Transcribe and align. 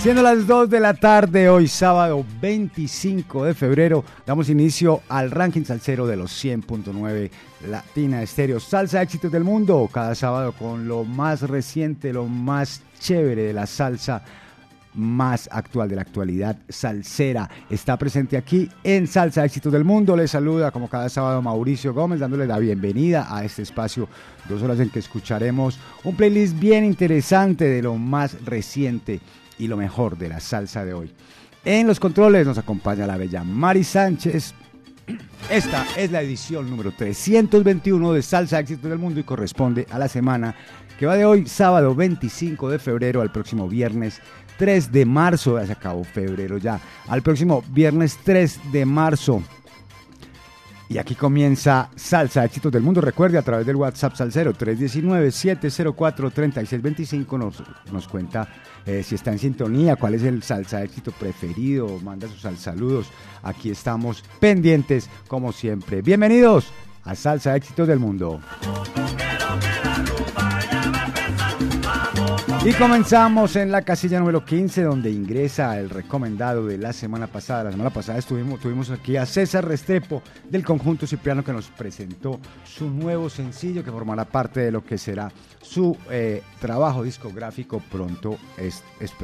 Siendo 0.00 0.22
las 0.22 0.46
2 0.46 0.70
de 0.70 0.80
la 0.80 0.94
tarde, 0.94 1.50
hoy 1.50 1.68
sábado 1.68 2.24
25 2.40 3.44
de 3.44 3.52
febrero, 3.52 4.02
damos 4.24 4.48
inicio 4.48 5.02
al 5.10 5.30
ranking 5.30 5.64
salsero 5.64 6.06
de 6.06 6.16
los 6.16 6.42
100.9 6.42 7.30
Latina 7.68 8.22
Estéreo. 8.22 8.60
Salsa 8.60 9.02
éxitos 9.02 9.30
del 9.30 9.44
mundo, 9.44 9.86
cada 9.92 10.14
sábado 10.14 10.52
con 10.52 10.88
lo 10.88 11.04
más 11.04 11.42
reciente, 11.42 12.14
lo 12.14 12.24
más 12.24 12.80
chévere 12.98 13.42
de 13.42 13.52
la 13.52 13.66
salsa 13.66 14.22
más 14.94 15.50
actual 15.52 15.90
de 15.90 15.96
la 15.96 16.02
actualidad 16.02 16.56
salsera. 16.70 17.50
Está 17.68 17.98
presente 17.98 18.38
aquí 18.38 18.70
en 18.82 19.06
Salsa 19.06 19.44
Éxitos 19.44 19.70
del 19.70 19.84
Mundo. 19.84 20.16
Les 20.16 20.30
saluda 20.30 20.70
como 20.70 20.88
cada 20.88 21.10
sábado 21.10 21.42
Mauricio 21.42 21.92
Gómez 21.92 22.20
dándole 22.20 22.46
la 22.46 22.58
bienvenida 22.58 23.26
a 23.28 23.44
este 23.44 23.60
espacio, 23.60 24.08
dos 24.48 24.62
horas 24.62 24.80
en 24.80 24.88
que 24.88 24.98
escucharemos 24.98 25.78
un 26.04 26.16
playlist 26.16 26.58
bien 26.58 26.86
interesante 26.86 27.66
de 27.66 27.82
lo 27.82 27.96
más 27.96 28.42
reciente 28.46 29.20
y 29.60 29.68
lo 29.68 29.76
mejor 29.76 30.16
de 30.16 30.28
la 30.28 30.40
salsa 30.40 30.84
de 30.84 30.94
hoy. 30.94 31.12
En 31.64 31.86
los 31.86 32.00
controles 32.00 32.46
nos 32.46 32.56
acompaña 32.56 33.06
la 33.06 33.18
bella 33.18 33.44
Mari 33.44 33.84
Sánchez. 33.84 34.54
Esta 35.50 35.86
es 35.96 36.10
la 36.10 36.22
edición 36.22 36.70
número 36.70 36.92
321 36.92 38.12
de 38.14 38.22
Salsa 38.22 38.58
Éxito 38.58 38.88
del 38.88 38.98
Mundo 38.98 39.20
y 39.20 39.24
corresponde 39.24 39.86
a 39.90 39.98
la 39.98 40.08
semana 40.08 40.54
que 40.98 41.06
va 41.06 41.16
de 41.16 41.26
hoy, 41.26 41.46
sábado 41.46 41.94
25 41.94 42.70
de 42.70 42.78
febrero, 42.78 43.20
al 43.20 43.32
próximo 43.32 43.68
viernes 43.68 44.20
3 44.58 44.92
de 44.92 45.04
marzo. 45.04 45.58
Ya 45.58 45.66
se 45.66 45.72
acabó 45.72 46.04
febrero 46.04 46.56
ya. 46.56 46.80
Al 47.08 47.22
próximo 47.22 47.62
viernes 47.70 48.18
3 48.24 48.72
de 48.72 48.86
marzo. 48.86 49.42
Y 50.90 50.98
aquí 50.98 51.14
comienza 51.14 51.88
Salsa 51.94 52.44
Éxitos 52.44 52.72
del 52.72 52.82
Mundo. 52.82 53.00
Recuerde 53.00 53.38
a 53.38 53.42
través 53.42 53.64
del 53.64 53.76
WhatsApp 53.76 54.16
Salcero 54.16 54.52
319-704-3625 54.52 57.38
nos, 57.38 57.62
nos 57.92 58.08
cuenta 58.08 58.48
eh, 58.84 59.04
si 59.04 59.14
está 59.14 59.30
en 59.30 59.38
sintonía, 59.38 59.94
cuál 59.94 60.14
es 60.14 60.24
el 60.24 60.42
salsa 60.42 60.82
éxito 60.82 61.12
preferido, 61.12 62.00
manda 62.00 62.26
sus 62.26 62.40
saludos. 62.58 63.06
Aquí 63.44 63.70
estamos 63.70 64.24
pendientes 64.40 65.08
como 65.28 65.52
siempre. 65.52 66.02
Bienvenidos 66.02 66.72
a 67.04 67.14
Salsa 67.14 67.54
Éxitos 67.54 67.86
del 67.86 68.00
Mundo. 68.00 68.40
Y 72.62 72.74
comenzamos 72.74 73.56
en 73.56 73.72
la 73.72 73.80
casilla 73.80 74.18
número 74.18 74.44
15, 74.44 74.82
donde 74.82 75.10
ingresa 75.10 75.78
el 75.78 75.88
recomendado 75.88 76.66
de 76.66 76.76
la 76.76 76.92
semana 76.92 77.26
pasada. 77.26 77.64
La 77.64 77.70
semana 77.70 77.88
pasada 77.88 78.18
estuvimos, 78.18 78.60
tuvimos 78.60 78.90
aquí 78.90 79.16
a 79.16 79.24
César 79.24 79.66
Restrepo 79.66 80.22
del 80.46 80.62
conjunto 80.62 81.06
Cipriano 81.06 81.42
que 81.42 81.54
nos 81.54 81.68
presentó 81.68 82.38
su 82.64 82.90
nuevo 82.90 83.30
sencillo 83.30 83.82
que 83.82 83.90
formará 83.90 84.26
parte 84.26 84.60
de 84.60 84.72
lo 84.72 84.84
que 84.84 84.98
será 84.98 85.32
su 85.62 85.96
eh, 86.10 86.42
trabajo 86.60 87.02
discográfico 87.02 87.82
pronto, 87.90 88.36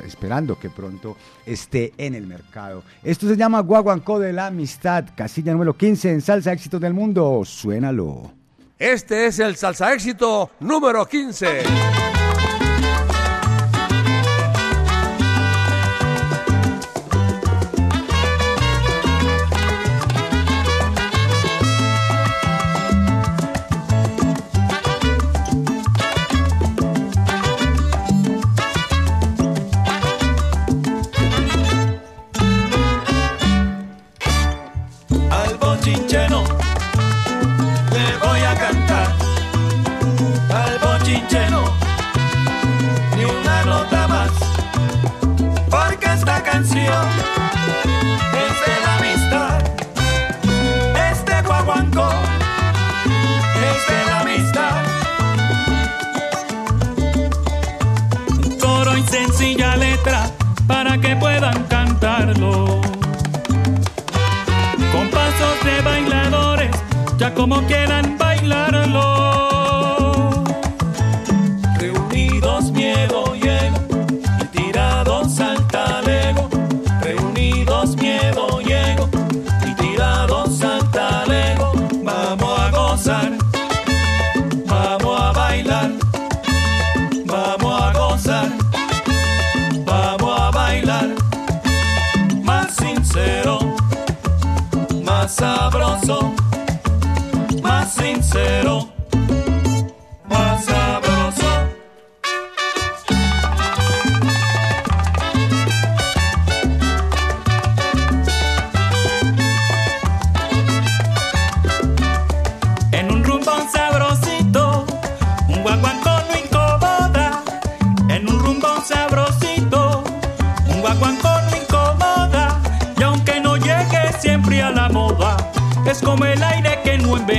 esperando 0.03 0.59
que 0.59 0.71
pronto 0.71 1.19
esté 1.45 1.93
en 1.99 2.15
el 2.15 2.27
mercado. 2.27 2.85
Esto 3.03 3.29
se 3.29 3.37
llama 3.37 3.61
Guaguancó 3.61 4.19
de 4.19 4.33
la 4.33 4.47
Amistad, 4.47 5.05
casilla 5.15 5.53
número 5.53 5.77
15 5.77 6.11
en 6.11 6.23
Salsa 6.23 6.55
Éxitos 6.55 6.81
del 6.81 6.95
Mundo. 6.95 7.43
Suénalo. 7.45 8.33
Este 8.79 9.27
es 9.27 9.39
el 9.41 9.57
Salsa 9.57 9.93
Éxito 9.93 10.53
número 10.61 11.05
15. 11.05 12.26
Como 67.37 67.61
quieran 67.67 68.17
bailarlo. 68.19 69.46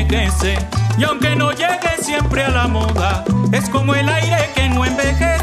Y 0.10 1.04
aunque 1.04 1.36
no 1.36 1.52
llegue 1.52 2.02
siempre 2.02 2.42
a 2.42 2.50
la 2.50 2.68
moda, 2.68 3.26
es 3.52 3.68
como 3.70 3.94
el 3.94 4.08
aire 4.08 4.50
que 4.56 4.70
no 4.70 4.86
envejece. 4.86 5.37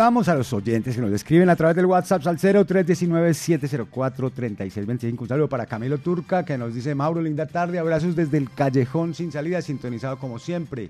Saludamos 0.00 0.30
a 0.30 0.34
los 0.34 0.50
oyentes 0.54 0.96
que 0.96 1.02
nos 1.02 1.12
escriben 1.12 1.50
a 1.50 1.56
través 1.56 1.76
del 1.76 1.84
WhatsApp 1.84 2.26
al 2.26 2.38
0319-704-3625. 2.38 5.20
Un 5.20 5.28
saludo 5.28 5.46
para 5.46 5.66
Camilo 5.66 5.98
Turca 5.98 6.42
que 6.42 6.56
nos 6.56 6.74
dice, 6.74 6.94
Mauro, 6.94 7.20
linda 7.20 7.44
tarde, 7.44 7.78
abrazos 7.78 8.16
desde 8.16 8.38
el 8.38 8.50
callejón 8.50 9.12
sin 9.12 9.30
salida, 9.30 9.60
sintonizado 9.60 10.18
como 10.18 10.38
siempre. 10.38 10.88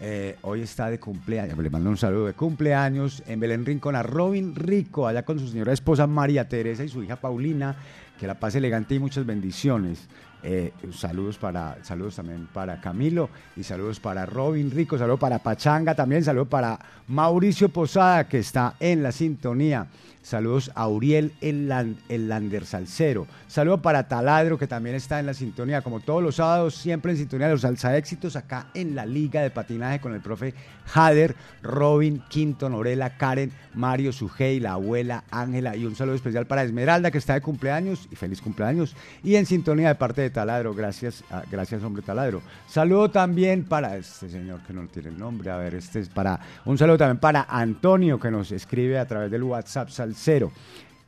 Eh, 0.00 0.34
hoy 0.42 0.62
está 0.62 0.90
de 0.90 0.98
cumpleaños, 0.98 1.56
le 1.56 1.70
mando 1.70 1.88
un 1.88 1.96
saludo 1.96 2.26
de 2.26 2.32
cumpleaños 2.32 3.22
en 3.28 3.38
Belén 3.38 3.64
Rincón 3.64 3.94
a 3.94 4.02
Robin 4.02 4.56
Rico, 4.56 5.06
allá 5.06 5.24
con 5.24 5.38
su 5.38 5.46
señora 5.46 5.72
esposa 5.72 6.08
María 6.08 6.48
Teresa 6.48 6.82
y 6.82 6.88
su 6.88 7.04
hija 7.04 7.14
Paulina, 7.14 7.76
que 8.18 8.26
la 8.26 8.38
pase 8.38 8.58
elegante 8.58 8.94
y 8.94 8.98
muchas 8.98 9.26
bendiciones. 9.26 10.08
Eh, 10.42 10.72
saludos, 10.92 11.38
para, 11.38 11.82
saludos 11.82 12.16
también 12.16 12.46
para 12.52 12.80
Camilo 12.80 13.30
y 13.56 13.64
saludos 13.64 13.98
para 13.98 14.26
Robin 14.26 14.70
Rico, 14.70 14.96
saludos 14.96 15.18
para 15.18 15.40
Pachanga 15.40 15.94
también, 15.94 16.22
saludos 16.22 16.46
para 16.46 16.78
Mauricio 17.08 17.68
Posada 17.68 18.28
que 18.28 18.38
está 18.38 18.76
en 18.78 19.02
la 19.02 19.10
sintonía. 19.10 19.88
Saludos 20.26 20.72
a 20.74 20.88
Uriel 20.88 21.34
el, 21.40 21.70
el 22.08 22.28
Lander 22.28 22.66
Salcero. 22.66 23.28
Saludos 23.46 23.78
para 23.78 24.08
Taladro, 24.08 24.58
que 24.58 24.66
también 24.66 24.96
está 24.96 25.20
en 25.20 25.26
la 25.26 25.34
sintonía, 25.34 25.82
como 25.82 26.00
todos 26.00 26.20
los 26.20 26.34
sábados, 26.34 26.74
siempre 26.74 27.12
en 27.12 27.18
sintonía 27.18 27.46
de 27.46 27.52
los 27.52 27.60
salsa 27.60 27.96
éxitos, 27.96 28.34
acá 28.34 28.66
en 28.74 28.96
la 28.96 29.06
Liga 29.06 29.40
de 29.40 29.50
Patinaje 29.50 30.00
con 30.00 30.14
el 30.14 30.20
profe 30.20 30.52
Jader, 30.86 31.36
Robin, 31.62 32.24
Quinto, 32.28 32.68
Norela, 32.68 33.16
Karen, 33.16 33.52
Mario, 33.74 34.12
Sujei, 34.12 34.58
la 34.58 34.72
abuela, 34.72 35.22
Ángela, 35.30 35.76
y 35.76 35.86
un 35.86 35.94
saludo 35.94 36.16
especial 36.16 36.48
para 36.48 36.64
Esmeralda, 36.64 37.12
que 37.12 37.18
está 37.18 37.34
de 37.34 37.40
cumpleaños, 37.40 38.05
y 38.10 38.16
feliz 38.16 38.40
cumpleaños, 38.40 38.94
y 39.22 39.36
en 39.36 39.46
sintonía 39.46 39.88
de 39.88 39.94
parte 39.94 40.22
de 40.22 40.30
Taladro. 40.30 40.74
Gracias, 40.74 41.24
gracias 41.50 41.82
hombre 41.82 42.02
Taladro. 42.02 42.42
Saludo 42.68 43.10
también 43.10 43.64
para 43.64 43.96
este 43.96 44.28
señor 44.28 44.60
que 44.66 44.72
no 44.72 44.86
tiene 44.86 45.08
el 45.08 45.18
nombre, 45.18 45.50
a 45.50 45.56
ver, 45.56 45.74
este 45.74 46.00
es 46.00 46.08
para, 46.08 46.40
un 46.64 46.78
saludo 46.78 46.98
también 46.98 47.18
para 47.18 47.46
Antonio, 47.48 48.18
que 48.18 48.30
nos 48.30 48.52
escribe 48.52 48.98
a 48.98 49.06
través 49.06 49.30
del 49.30 49.42
WhatsApp 49.42 49.88
Sal 49.90 50.14
cero. 50.14 50.52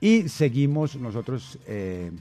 Y 0.00 0.28
seguimos 0.28 0.96
nosotros. 0.96 1.58
Eh, 1.66 2.12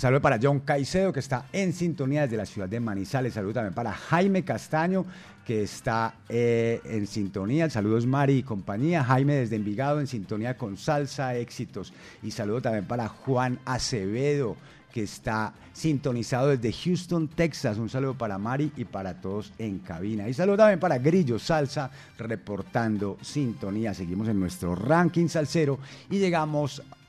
saludo 0.00 0.20
para 0.22 0.38
John 0.42 0.60
Caicedo, 0.60 1.12
que 1.12 1.20
está 1.20 1.46
en 1.52 1.72
sintonía 1.72 2.22
desde 2.22 2.36
la 2.36 2.46
ciudad 2.46 2.68
de 2.68 2.80
Manizales. 2.80 3.34
Saludo 3.34 3.54
también 3.54 3.74
para 3.74 3.92
Jaime 3.92 4.44
Castaño, 4.44 5.04
que 5.44 5.62
está 5.62 6.14
eh, 6.28 6.80
en 6.84 7.06
sintonía. 7.06 7.68
Saludos 7.68 8.06
Mari 8.06 8.38
y 8.38 8.42
compañía. 8.42 9.04
Jaime 9.04 9.34
desde 9.34 9.56
Envigado 9.56 10.00
en 10.00 10.06
sintonía 10.06 10.56
con 10.56 10.76
Salsa 10.76 11.36
Éxitos. 11.36 11.92
Y 12.22 12.30
saludo 12.30 12.62
también 12.62 12.86
para 12.86 13.08
Juan 13.08 13.58
Acevedo, 13.66 14.56
que 14.92 15.02
está 15.02 15.52
sintonizado 15.72 16.48
desde 16.48 16.72
Houston, 16.72 17.28
Texas. 17.28 17.76
Un 17.78 17.88
saludo 17.88 18.14
para 18.14 18.38
Mari 18.38 18.72
y 18.76 18.84
para 18.84 19.20
todos 19.20 19.52
en 19.58 19.78
cabina. 19.80 20.28
Y 20.28 20.34
saludo 20.34 20.58
también 20.58 20.80
para 20.80 20.98
Grillo 20.98 21.38
Salsa, 21.38 21.90
reportando 22.16 23.18
sintonía. 23.20 23.92
Seguimos 23.92 24.28
en 24.28 24.40
nuestro 24.40 24.74
ranking 24.74 25.28
salsero 25.28 25.78
y 26.08 26.18
llegamos 26.18 26.82
a 26.90 27.01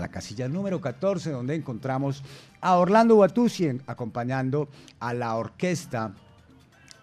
la 0.00 0.08
casilla 0.08 0.48
número 0.48 0.80
14, 0.80 1.30
donde 1.30 1.54
encontramos 1.54 2.22
a 2.60 2.76
Orlando 2.76 3.16
Batusi 3.16 3.80
acompañando 3.86 4.68
a 5.00 5.12
la 5.12 5.36
orquesta 5.36 6.12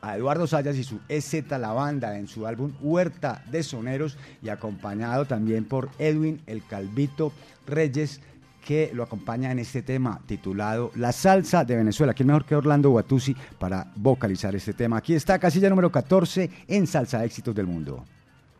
a 0.01 0.15
Eduardo 0.15 0.47
Sayas 0.47 0.77
y 0.77 0.83
su 0.83 0.99
EZ 1.07 1.49
La 1.49 1.73
Banda 1.73 2.17
en 2.17 2.27
su 2.27 2.47
álbum 2.47 2.73
Huerta 2.81 3.43
de 3.51 3.63
Soneros 3.63 4.17
y 4.41 4.49
acompañado 4.49 5.25
también 5.25 5.65
por 5.65 5.89
Edwin 5.99 6.41
El 6.47 6.65
Calvito 6.65 7.33
Reyes 7.67 8.21
que 8.65 8.91
lo 8.93 9.03
acompaña 9.03 9.51
en 9.51 9.59
este 9.59 9.81
tema 9.81 10.21
titulado 10.25 10.91
La 10.95 11.11
salsa 11.11 11.65
de 11.65 11.75
Venezuela. 11.75 12.13
¿Quién 12.13 12.27
mejor 12.27 12.45
que 12.45 12.55
Orlando 12.55 12.89
Guatusi 12.89 13.35
para 13.57 13.91
vocalizar 13.95 14.55
este 14.55 14.73
tema? 14.73 14.97
Aquí 14.97 15.15
está 15.15 15.39
casilla 15.39 15.69
número 15.69 15.91
14 15.91 16.49
en 16.67 16.87
Salsa 16.87 17.23
Éxitos 17.23 17.55
del 17.55 17.67
Mundo. 17.67 18.05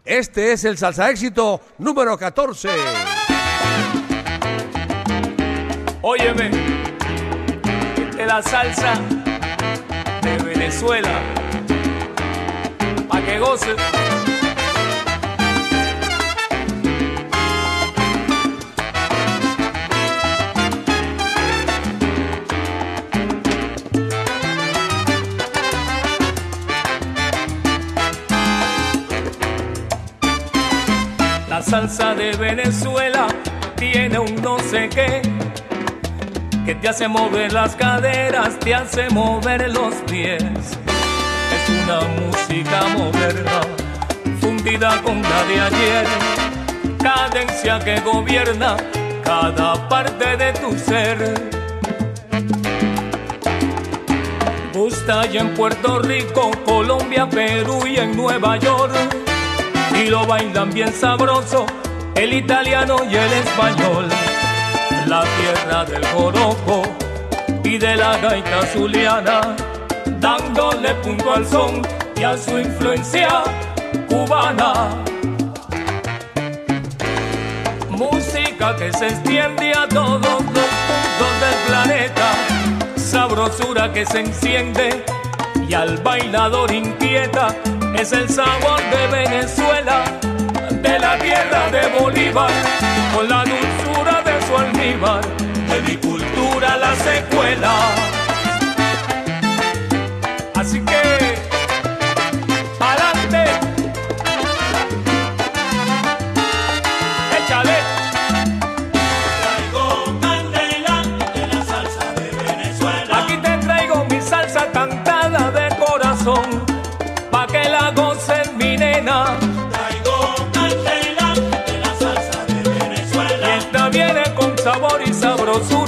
Este 0.03 0.53
es 0.53 0.63
el 0.65 0.77
Salsa 0.77 1.09
Éxito 1.11 1.61
número 1.77 2.17
14. 2.17 2.69
Óyeme, 6.01 6.49
de 8.15 8.25
la 8.25 8.41
salsa 8.41 8.93
de 10.21 10.37
Venezuela, 10.43 11.19
pa' 13.09 13.21
que 13.21 13.39
goce. 13.39 13.75
salsa 31.61 32.15
de 32.15 32.31
Venezuela 32.37 33.27
tiene 33.75 34.17
un 34.17 34.41
no 34.41 34.57
sé 34.59 34.89
qué 34.89 35.21
que 36.69 36.75
te 36.75 36.87
hace 36.87 37.07
mover 37.07 37.51
las 37.51 37.75
caderas, 37.75 38.59
te 38.59 38.75
hace 38.75 39.09
mover 39.09 39.71
los 39.71 39.95
pies. 40.07 40.43
Es 40.43 41.69
una 41.83 42.01
música 42.21 42.87
moderna, 42.95 43.61
fundida 44.39 45.01
con 45.01 45.19
la 45.19 45.43
de 45.45 45.61
ayer, 45.61 46.05
cadencia 47.01 47.79
que 47.79 47.99
gobierna 48.01 48.77
cada 49.23 49.89
parte 49.89 50.37
de 50.37 50.53
tu 50.53 50.77
ser. 50.77 51.33
gusta 54.71 55.25
y 55.25 55.39
en 55.39 55.55
Puerto 55.55 55.97
Rico, 55.97 56.51
Colombia, 56.65 57.27
Perú 57.27 57.79
y 57.87 57.97
en 57.97 58.15
Nueva 58.15 58.57
York. 58.57 58.93
Y 59.99 60.07
lo 60.07 60.23
bailan 60.27 60.71
bien 60.71 60.93
sabroso 60.93 61.65
el 62.13 62.31
italiano 62.31 62.97
y 63.09 63.15
el 63.15 63.33
español 63.33 64.38
la 65.09 65.23
tierra 65.23 65.85
del 65.85 66.05
joropo 66.05 66.83
y 67.63 67.79
de 67.79 67.95
la 67.95 68.15
gaita 68.17 68.61
zuliana, 68.67 69.41
dándole 70.19 70.93
punto 71.03 71.33
al 71.33 71.47
son 71.47 71.81
y 72.15 72.23
a 72.23 72.37
su 72.37 72.59
influencia 72.59 73.41
cubana. 74.07 74.89
Música 77.89 78.75
que 78.75 78.93
se 78.93 79.07
extiende 79.07 79.71
a 79.71 79.87
todos 79.87 80.21
los 80.21 80.41
puntos 80.43 81.31
del 81.41 81.57
planeta, 81.65 82.31
sabrosura 82.95 83.91
que 83.91 84.05
se 84.05 84.19
enciende 84.19 85.03
y 85.67 85.73
al 85.73 85.97
bailador 85.97 86.71
inquieta, 86.71 87.47
es 87.95 88.11
el 88.11 88.29
sabor 88.29 88.79
de 88.91 89.07
Venezuela, 89.07 90.03
de 90.69 90.99
la 90.99 91.17
tierra 91.17 91.71
de 91.71 91.99
Bolívar, 91.99 92.51
con 93.15 93.27
la 93.27 93.48
su 94.49 94.57
almíbar, 94.57 95.21
de 95.69 95.81
mi 95.81 95.95
cultura 95.97 96.77
la 96.77 96.95
secuela. 96.95 98.18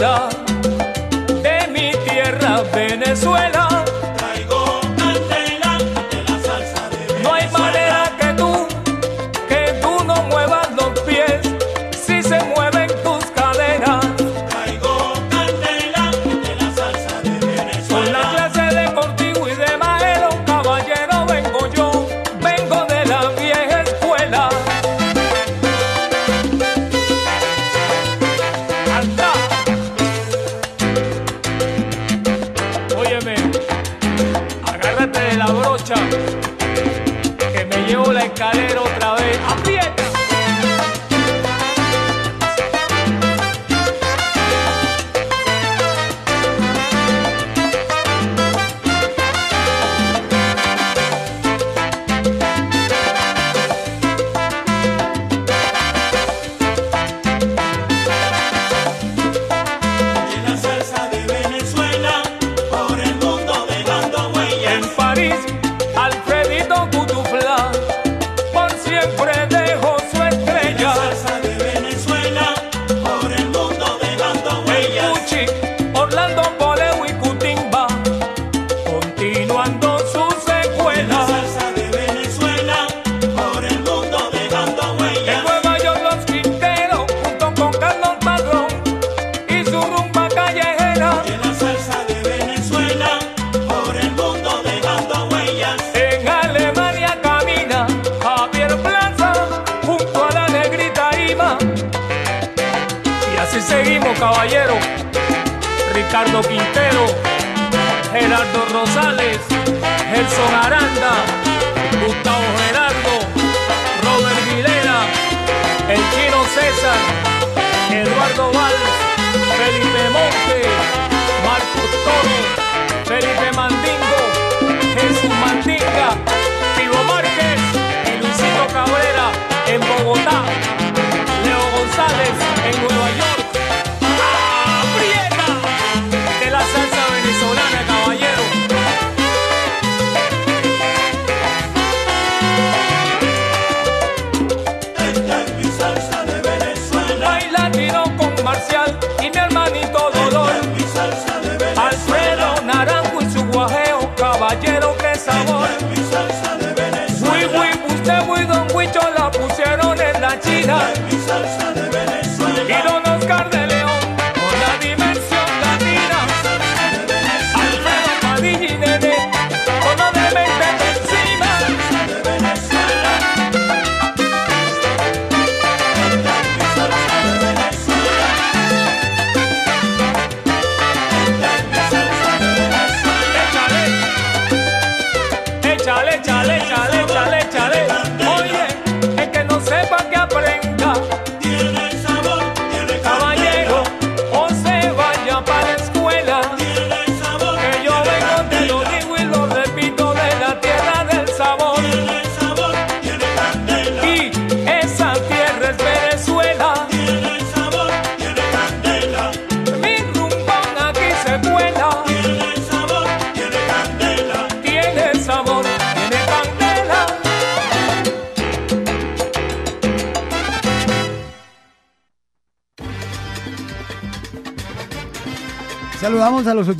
de 0.01 1.67
mi 1.71 1.91
tierra 2.09 2.63
Venezuela. 2.73 3.60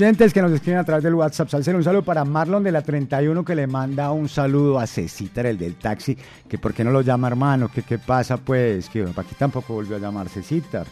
Oyentes 0.02 0.34
que 0.34 0.42
nos 0.42 0.52
escriben 0.52 0.80
a 0.80 0.84
través 0.84 1.04
del 1.04 1.14
WhatsApp. 1.14 1.50
Salcero, 1.50 1.78
un 1.78 1.84
saludo 1.84 2.02
para 2.02 2.26
Marlon 2.26 2.64
de 2.64 2.72
la 2.72 2.82
31 2.82 3.46
que 3.46 3.54
le 3.54 3.68
manda 3.68 4.12
un 4.12 4.28
saludo 4.28 4.80
a 4.80 4.88
Cecitar, 4.88 5.46
el 5.46 5.60
del 5.60 5.76
taxi, 5.76 6.18
que 6.50 6.58
por 6.58 6.74
qué 6.74 6.84
no 6.84 6.90
lo 6.90 7.02
llama 7.02 7.28
hermano, 7.28 7.70
que 7.70 7.84
qué 7.84 8.00
pasa 8.00 8.38
pues, 8.38 8.90
que 8.90 9.04
aquí 9.04 9.36
tampoco 9.38 9.76
volvió 9.76 9.98
a 9.98 10.00
llamar 10.00 10.28
Cecitar. 10.28 10.88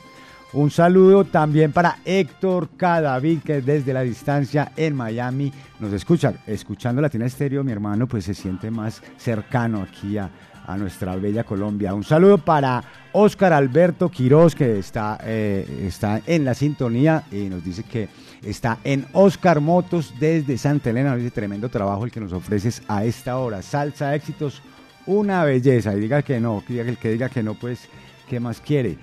Un 0.53 0.69
saludo 0.69 1.25
también 1.25 1.71
para 1.71 1.97
Héctor 2.05 2.69
Cadavid, 2.77 3.39
que 3.39 3.61
desde 3.61 3.93
la 3.93 4.01
distancia 4.01 4.73
en 4.77 4.95
Miami 4.95 5.51
nos 5.79 5.91
escucha. 5.91 6.35
Escuchando 6.45 7.01
Latina 7.01 7.25
Estéreo, 7.25 7.63
mi 7.63 7.71
hermano, 7.71 8.05
pues 8.05 8.25
se 8.25 8.35
siente 8.35 8.69
más 8.69 9.01
cercano 9.17 9.81
aquí 9.81 10.19
a, 10.19 10.29
a 10.67 10.77
nuestra 10.77 11.15
bella 11.15 11.43
Colombia. 11.43 11.95
Un 11.95 12.03
saludo 12.03 12.37
para 12.37 12.83
Óscar 13.13 13.53
Alberto 13.53 14.09
Quiroz, 14.09 14.53
que 14.53 14.77
está, 14.77 15.17
eh, 15.23 15.85
está 15.87 16.21
en 16.27 16.45
la 16.45 16.53
sintonía 16.53 17.23
y 17.31 17.49
nos 17.49 17.63
dice 17.63 17.81
que 17.81 18.07
está 18.43 18.77
en 18.83 19.05
Oscar 19.13 19.61
Motos 19.61 20.13
desde 20.19 20.57
Santa 20.57 20.89
Elena. 20.89 21.15
Dice 21.15 21.31
tremendo 21.31 21.69
trabajo 21.69 22.05
el 22.05 22.11
que 22.11 22.19
nos 22.19 22.33
ofreces 22.33 22.81
a 22.87 23.05
esta 23.05 23.37
hora. 23.37 23.61
Salsa 23.61 24.15
éxitos, 24.15 24.61
una 25.05 25.43
belleza. 25.43 25.95
Y 25.95 25.99
diga 25.99 26.21
que 26.21 26.39
no, 26.39 26.63
el 26.67 26.97
que 26.97 27.11
diga 27.11 27.29
que 27.29 27.43
no, 27.43 27.55
pues, 27.55 27.87
¿qué 28.29 28.39
más 28.39 28.61
quiere? 28.61 28.97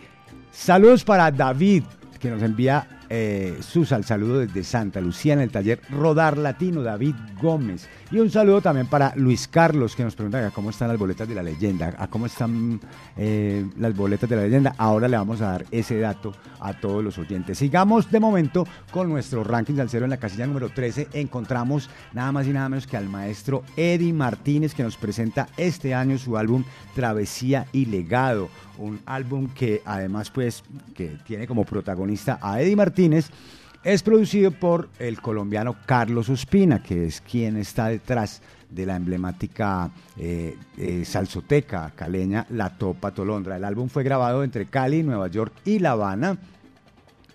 Saludos 0.51 1.05
para 1.05 1.31
David, 1.31 1.85
que 2.19 2.31
nos 2.31 2.43
envía 2.43 2.97
eh, 3.09 3.59
Susa, 3.61 3.97
el 3.97 4.05
saludo 4.05 4.41
desde 4.41 4.65
Santa 4.65 5.01
Lucía 5.01 5.35
en 5.35 5.41
el 5.41 5.51
taller 5.51 5.81
Rodar 5.91 6.39
Latino, 6.39 6.83
David 6.83 7.15
Gómez. 7.41 7.89
Y 8.09 8.21
un 8.21 8.31
saludo 8.31 8.61
también 8.61 8.87
para 8.87 9.13
Luis 9.17 9.49
Carlos, 9.49 9.97
que 9.97 10.05
nos 10.05 10.15
pregunta 10.15 10.53
cómo 10.53 10.71
están 10.71 10.89
las 10.89 10.99
boletas 10.99 11.29
de 11.29 11.35
la 11.35 11.43
leyenda, 11.43 11.93
a 11.99 12.07
cómo 12.07 12.27
están 12.27 12.81
eh, 13.17 13.67
las 13.79 13.97
boletas 13.97 14.31
de 14.31 14.37
la 14.37 14.43
leyenda. 14.43 14.75
Ahora 14.79 15.09
le 15.09 15.17
vamos 15.17 15.41
a 15.41 15.51
dar 15.51 15.65
ese 15.73 15.99
dato 15.99 16.33
a 16.61 16.73
todos 16.75 17.03
los 17.03 17.19
oyentes. 17.19 17.59
Sigamos 17.59 18.09
de 18.09 18.21
momento 18.21 18.65
con 18.93 19.09
nuestro 19.09 19.43
ranking 19.43 19.81
al 19.81 19.91
cero 19.91 20.05
en 20.05 20.11
la 20.11 20.19
casilla 20.19 20.47
número 20.47 20.69
13. 20.69 21.09
Encontramos 21.15 21.91
nada 22.13 22.31
más 22.31 22.47
y 22.47 22.53
nada 22.53 22.69
menos 22.69 22.87
que 22.87 22.97
al 22.97 23.09
maestro 23.09 23.65
Eddie 23.77 24.13
Martínez, 24.13 24.73
que 24.73 24.85
nos 24.85 24.97
presenta 24.97 25.49
este 25.57 25.93
año 25.93 26.17
su 26.17 26.37
álbum 26.37 26.63
Travesía 26.95 27.67
y 27.73 27.87
Legado 27.87 28.49
un 28.79 29.01
álbum 29.07 29.49
que 29.49 29.83
además 29.85 30.31
pues 30.31 30.63
que 30.95 31.17
tiene 31.27 31.47
como 31.47 31.65
protagonista 31.65 32.39
a 32.43 32.61
Eddie 32.61 32.77
Martínez, 32.77 33.31
es 33.87 34.03
producido 34.03 34.51
por 34.51 34.89
el 34.99 35.21
colombiano 35.21 35.77
Carlos 35.87 36.29
Ospina, 36.29 36.83
que 36.83 37.07
es 37.07 37.21
quien 37.21 37.57
está 37.57 37.87
detrás 37.87 38.43
de 38.69 38.85
la 38.85 38.97
emblemática 38.97 39.93
eh, 40.19 40.57
eh, 40.77 41.05
salsoteca 41.05 41.93
caleña 41.95 42.47
La 42.51 42.77
Topa 42.77 43.13
Tolondra. 43.13 43.57
El 43.57 43.65
álbum 43.65 43.89
fue 43.89 44.03
grabado 44.03 44.43
entre 44.43 44.67
Cali, 44.67 45.05
Nueva 45.05 45.29
York 45.29 45.53
y 45.65 45.79
La 45.79 45.93
Habana 45.93 46.37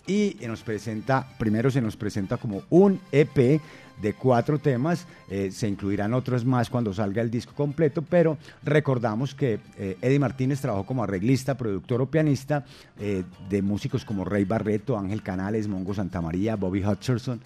y 0.06 0.36
nos 0.46 0.62
presenta, 0.62 1.26
primero 1.40 1.72
se 1.72 1.80
nos 1.80 1.96
presenta 1.96 2.36
como 2.36 2.64
un 2.70 3.00
EP 3.14 3.62
de 4.02 4.14
cuatro 4.14 4.60
temas. 4.60 5.08
Eh, 5.30 5.52
se 5.52 5.68
incluirán 5.68 6.14
otros 6.14 6.44
más 6.44 6.70
cuando 6.70 6.94
salga 6.94 7.22
el 7.22 7.32
disco 7.32 7.54
completo, 7.54 8.02
pero 8.02 8.38
recordamos 8.64 9.34
que 9.36 9.60
eh, 9.78 9.98
Eddie 10.02 10.20
Martínez 10.20 10.60
trabajó 10.62 10.86
como 10.86 11.04
arreglista, 11.04 11.56
productor 11.56 12.02
o 12.02 12.06
pianista 12.08 12.66
eh, 13.00 13.24
de 13.50 13.62
músicos 13.62 14.04
como 14.04 14.26
Rey 14.26 14.44
Barreto, 14.44 14.98
Ángel 14.98 15.24
Canales, 15.24 15.68
Mongo 15.68 15.94
Santamaría, 15.94 16.56
Bobby 16.56 16.84
Hutcherson, 16.84 17.42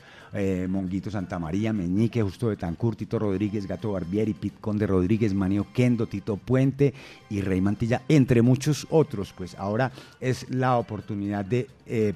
Monguito 0.68 1.10
Santamaría, 1.10 1.72
Meñique, 1.72 2.22
Justo 2.22 2.50
de 2.50 2.58
Tancur, 2.58 2.98
Tito 2.98 3.18
Rodríguez, 3.18 3.66
Gato 3.66 3.94
Barbieri, 3.94 4.34
Pit 4.34 4.56
Conde 4.60 4.86
Rodríguez, 4.86 5.34
Manio 5.34 5.68
Kendo, 5.74 6.08
Tito 6.08 6.36
Puente 6.36 6.94
y 7.30 7.40
Rey 7.40 7.62
Mantilla, 7.62 8.02
entre 8.10 8.42
muchos 8.42 8.86
otros. 8.90 9.32
Pues 9.32 9.56
ahora 9.56 9.94
es 10.20 10.50
la 10.50 10.78
oportunidad 10.78 11.46
de 11.46 11.70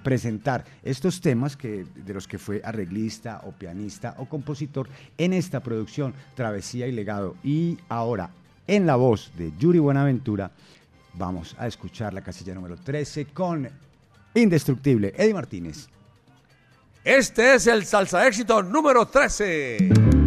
presentar 0.04 0.66
estos 0.84 1.22
temas 1.22 1.56
que, 1.56 1.86
de 1.96 2.14
los 2.14 2.28
que 2.28 2.38
fue 2.38 2.62
arreglista 2.64 3.42
o 3.46 3.52
pianista 3.52 4.16
o 4.18 4.26
compositor 4.26 4.90
en 5.18 5.32
esta 5.32 5.62
producción 5.62 6.14
Travesía 6.36 6.88
y 6.88 6.92
Legado. 6.92 7.38
Y 7.44 7.78
ahora, 7.88 8.32
en 8.68 8.86
la 8.86 8.98
voz 8.98 9.32
de 9.38 9.54
Yuri 9.58 9.80
Buenaventura, 9.80 10.52
vamos 11.14 11.56
a 11.58 11.68
escuchar 11.68 12.14
la 12.14 12.22
casilla 12.22 12.54
número 12.54 12.76
13 12.76 13.28
con 13.28 13.70
Indestructible, 14.34 15.14
Eddie 15.18 15.34
Martínez. 15.34 15.88
Este 17.10 17.56
es 17.56 17.66
el 17.66 17.88
salsa 17.88 18.28
éxito 18.28 18.62
número 18.62 19.08
13. 19.08 20.19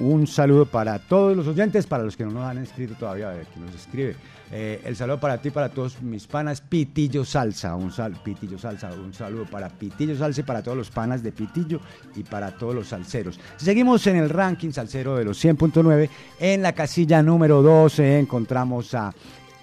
Un 0.00 0.26
saludo 0.26 0.66
para 0.66 0.98
todos 0.98 1.36
los 1.36 1.46
oyentes, 1.46 1.86
para 1.86 2.04
los 2.04 2.16
que 2.16 2.24
no 2.24 2.30
nos 2.30 2.44
han 2.44 2.58
escrito 2.58 2.94
todavía, 2.94 3.30
a 3.30 3.34
ver 3.34 3.46
quién 3.46 3.66
nos 3.66 3.74
escribe. 3.74 4.16
Eh, 4.50 4.80
el 4.84 4.96
saludo 4.96 5.20
para 5.20 5.38
ti, 5.38 5.50
para 5.50 5.68
todos 5.68 6.00
mis 6.00 6.26
panas, 6.26 6.60
Pitillo 6.60 7.24
Salsa, 7.24 7.74
un 7.74 7.92
sal, 7.92 8.18
Pitillo 8.24 8.58
Salsa, 8.58 8.90
un 8.92 9.12
saludo 9.12 9.44
para 9.44 9.68
Pitillo 9.68 10.16
Salsa 10.16 10.40
y 10.40 10.44
para 10.44 10.62
todos 10.62 10.76
los 10.76 10.90
panas 10.90 11.22
de 11.22 11.32
Pitillo 11.32 11.80
y 12.16 12.22
para 12.22 12.52
todos 12.52 12.74
los 12.74 12.88
salseros. 12.88 13.38
Seguimos 13.56 14.06
en 14.06 14.16
el 14.16 14.30
ranking 14.30 14.70
salsero 14.70 15.16
de 15.16 15.24
los 15.24 15.44
100.9. 15.44 16.08
En 16.38 16.62
la 16.62 16.72
casilla 16.72 17.22
número 17.22 17.60
12 17.60 18.20
encontramos 18.20 18.94
a 18.94 19.12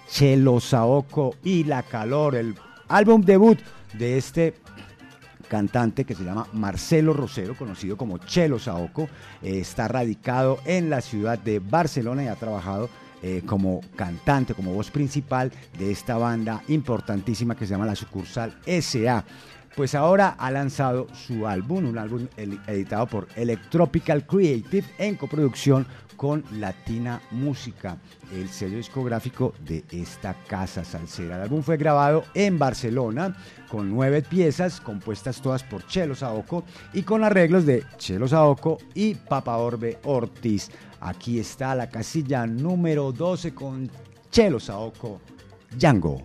Chelo 0.08 0.60
Saoco 0.60 1.34
y 1.42 1.64
La 1.64 1.82
Calor, 1.82 2.36
el 2.36 2.54
álbum 2.88 3.22
debut 3.22 3.58
de 3.94 4.18
este 4.18 4.54
cantante 5.48 6.04
que 6.04 6.14
se 6.14 6.24
llama 6.24 6.46
Marcelo 6.52 7.12
Rosero, 7.12 7.56
conocido 7.56 7.96
como 7.96 8.18
Chelo 8.18 8.58
Saoco. 8.58 9.08
Eh, 9.42 9.58
está 9.60 9.88
radicado 9.88 10.58
en 10.64 10.90
la 10.90 11.00
ciudad 11.00 11.38
de 11.38 11.58
Barcelona 11.58 12.24
y 12.24 12.28
ha 12.28 12.36
trabajado 12.36 12.88
eh, 13.22 13.42
como 13.46 13.80
cantante, 13.96 14.54
como 14.54 14.72
voz 14.72 14.90
principal 14.90 15.50
de 15.78 15.90
esta 15.90 16.18
banda 16.18 16.62
importantísima 16.68 17.56
que 17.56 17.66
se 17.66 17.72
llama 17.72 17.86
la 17.86 17.96
sucursal 17.96 18.54
SA. 18.66 19.24
Pues 19.74 19.94
ahora 19.94 20.36
ha 20.38 20.50
lanzado 20.50 21.06
su 21.12 21.46
álbum, 21.46 21.86
un 21.86 21.98
álbum 21.98 22.26
editado 22.36 23.06
por 23.06 23.28
Electropical 23.36 24.26
Creative 24.26 24.86
en 24.98 25.16
coproducción 25.16 25.86
con 26.16 26.44
Latina 26.52 27.20
Música, 27.30 27.98
el 28.32 28.48
sello 28.48 28.76
discográfico 28.76 29.54
de 29.60 29.84
esta 29.90 30.34
casa 30.46 30.84
salsera. 30.84 31.36
El 31.36 31.42
álbum 31.42 31.62
fue 31.62 31.76
grabado 31.76 32.24
en 32.34 32.58
Barcelona 32.58 33.36
con 33.70 33.90
nueve 33.90 34.22
piezas 34.22 34.80
compuestas 34.80 35.40
todas 35.40 35.62
por 35.62 35.86
Chelo 35.86 36.14
Saoco 36.14 36.64
y 36.92 37.02
con 37.02 37.24
arreglos 37.24 37.66
de 37.66 37.84
Chelo 37.98 38.26
Saoco 38.28 38.78
y 38.94 39.14
Papa 39.14 39.56
Orbe 39.56 39.98
Ortiz. 40.04 40.70
Aquí 41.00 41.38
está 41.38 41.74
la 41.74 41.88
casilla 41.88 42.46
número 42.46 43.12
12 43.12 43.54
con 43.54 43.90
Chelo 44.30 44.58
Saoco, 44.58 45.20
Django. 45.76 46.22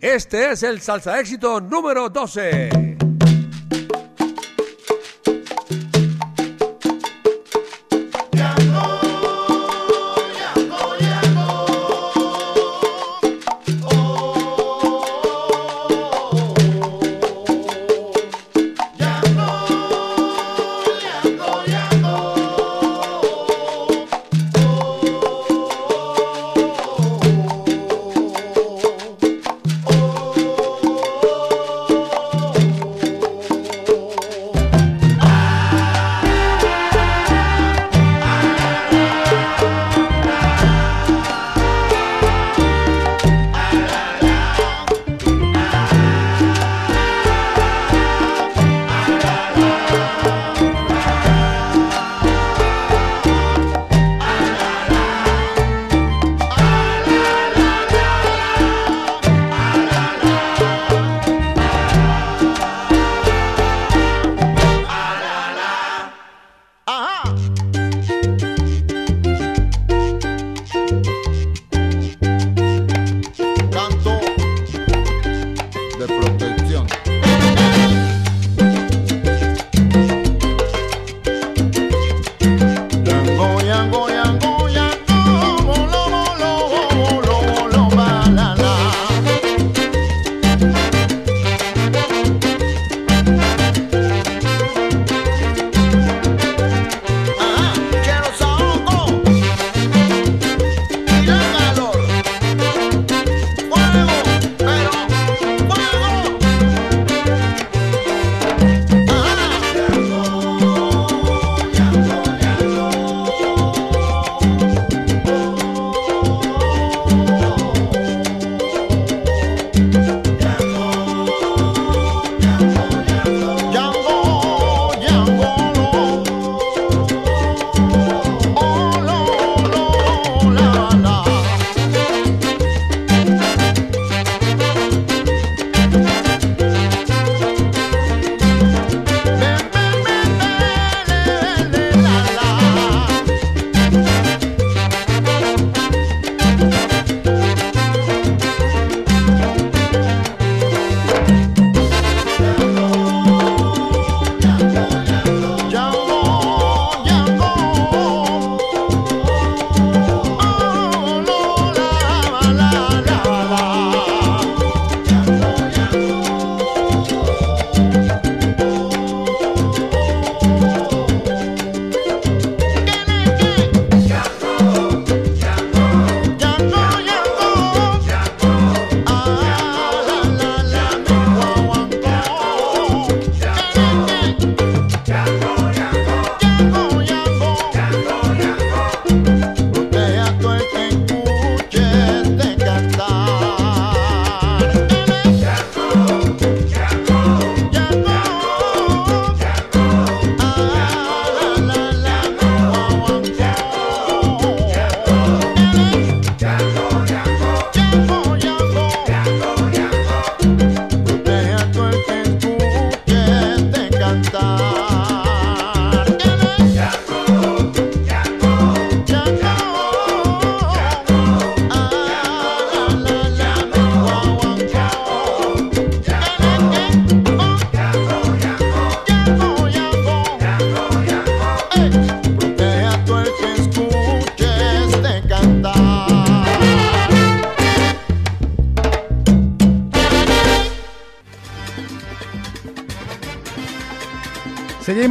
Este 0.00 0.50
es 0.50 0.62
el 0.62 0.80
salsa 0.80 1.18
éxito 1.18 1.60
número 1.60 2.10
12. 2.10 3.05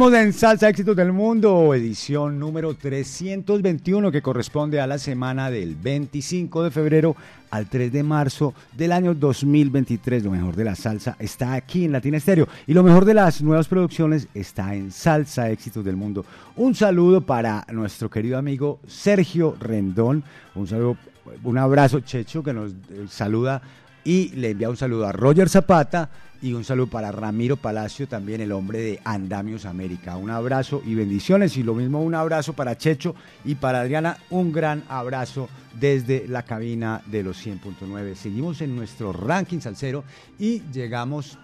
En 0.06 0.32
Salsa 0.32 0.68
Éxitos 0.68 0.94
del 0.94 1.12
Mundo, 1.12 1.74
edición 1.74 2.38
número 2.38 2.74
321 2.74 4.12
que 4.12 4.22
corresponde 4.22 4.80
a 4.80 4.86
la 4.86 4.98
semana 4.98 5.50
del 5.50 5.74
25 5.74 6.62
de 6.62 6.70
febrero 6.70 7.16
al 7.50 7.66
3 7.66 7.92
de 7.92 8.04
marzo 8.04 8.54
del 8.72 8.92
año 8.92 9.14
2023. 9.14 10.22
Lo 10.22 10.30
mejor 10.30 10.54
de 10.54 10.62
la 10.62 10.76
salsa 10.76 11.16
está 11.18 11.54
aquí 11.54 11.86
en 11.86 11.92
Latina 11.92 12.18
Estéreo 12.18 12.46
y 12.68 12.72
lo 12.72 12.84
mejor 12.84 13.04
de 13.04 13.14
las 13.14 13.42
nuevas 13.42 13.66
producciones 13.66 14.28
está 14.32 14.76
en 14.76 14.92
Salsa 14.92 15.50
Éxitos 15.50 15.84
del 15.84 15.96
Mundo. 15.96 16.24
Un 16.54 16.76
saludo 16.76 17.20
para 17.20 17.66
nuestro 17.72 18.08
querido 18.08 18.38
amigo 18.38 18.78
Sergio 18.86 19.56
Rendón, 19.58 20.22
un 20.54 20.68
saludo, 20.68 20.98
un 21.42 21.58
abrazo 21.58 21.98
Checho 21.98 22.44
que 22.44 22.52
nos 22.52 22.70
eh, 22.70 23.06
saluda 23.08 23.60
y 24.06 24.28
le 24.36 24.50
envía 24.50 24.70
un 24.70 24.76
saludo 24.76 25.04
a 25.06 25.12
Roger 25.12 25.48
Zapata 25.48 26.08
y 26.40 26.52
un 26.52 26.62
saludo 26.62 26.86
para 26.86 27.10
Ramiro 27.10 27.56
Palacio, 27.56 28.06
también 28.06 28.40
el 28.40 28.52
hombre 28.52 28.78
de 28.78 29.00
Andamios 29.04 29.66
América. 29.66 30.16
Un 30.16 30.30
abrazo 30.30 30.80
y 30.86 30.94
bendiciones 30.94 31.56
y 31.56 31.64
lo 31.64 31.74
mismo 31.74 32.00
un 32.00 32.14
abrazo 32.14 32.52
para 32.52 32.78
Checho 32.78 33.16
y 33.44 33.56
para 33.56 33.80
Adriana, 33.80 34.18
un 34.30 34.52
gran 34.52 34.84
abrazo 34.88 35.48
desde 35.80 36.28
la 36.28 36.44
cabina 36.44 37.02
de 37.06 37.24
los 37.24 37.44
100.9. 37.44 38.14
Seguimos 38.14 38.60
en 38.60 38.76
nuestro 38.76 39.12
ranking 39.12 39.58
salsero 39.58 40.04
y 40.38 40.62
llegamos 40.72 41.36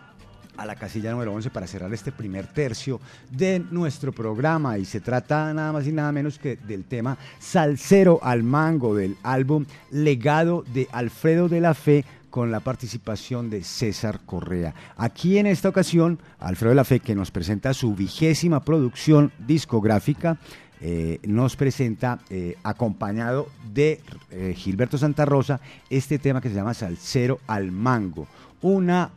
a 0.57 0.65
la 0.65 0.77
casilla 0.77 1.11
número 1.11 1.33
11 1.33 1.51
para 1.51 1.67
cerrar 1.67 1.93
este 1.93 2.13
primer 2.13 2.47
tercio 2.47 3.01
de 3.31 3.65
nuestro 3.73 4.13
programa 4.13 4.79
y 4.79 4.85
se 4.85 5.01
trata 5.01 5.53
nada 5.53 5.73
más 5.73 5.87
y 5.87 5.93
nada 5.93 6.13
menos 6.13 6.39
que 6.39 6.57
del 6.57 6.85
tema 6.85 7.17
Salsero 7.41 8.21
al 8.23 8.45
Mango 8.45 8.95
del 8.95 9.17
álbum 9.25 9.65
Legado 9.91 10.63
de 10.73 10.87
Alfredo 10.93 11.49
de 11.49 11.61
la 11.61 11.75
Fe 11.75 12.05
con 12.33 12.51
la 12.51 12.61
participación 12.61 13.51
de 13.51 13.63
César 13.63 14.21
Correa. 14.25 14.75
Aquí 14.97 15.37
en 15.37 15.47
esta 15.47 15.69
ocasión, 15.69 16.19
Alfredo 16.41 16.71
de 16.71 16.77
la 16.77 16.85
Fe, 16.85 16.99
que 16.99 17.15
nos 17.15 17.31
presenta 17.31 17.75
su 17.75 17.95
vigésima 17.95 18.65
producción 18.65 19.33
discográfica, 19.39 20.39
eh, 20.81 21.21
nos 21.25 21.57
presenta, 21.57 22.21
eh, 22.31 22.57
acompañado 22.63 23.49
de 23.73 24.01
eh, 24.31 24.55
Gilberto 24.57 24.97
Santa 24.97 25.27
Rosa, 25.27 25.61
este 25.91 26.19
tema 26.19 26.41
que 26.41 26.49
se 26.49 26.55
llama 26.55 26.73
Salcero 26.73 27.39
al 27.47 27.71
Mango, 27.71 28.27
una, 28.63 29.11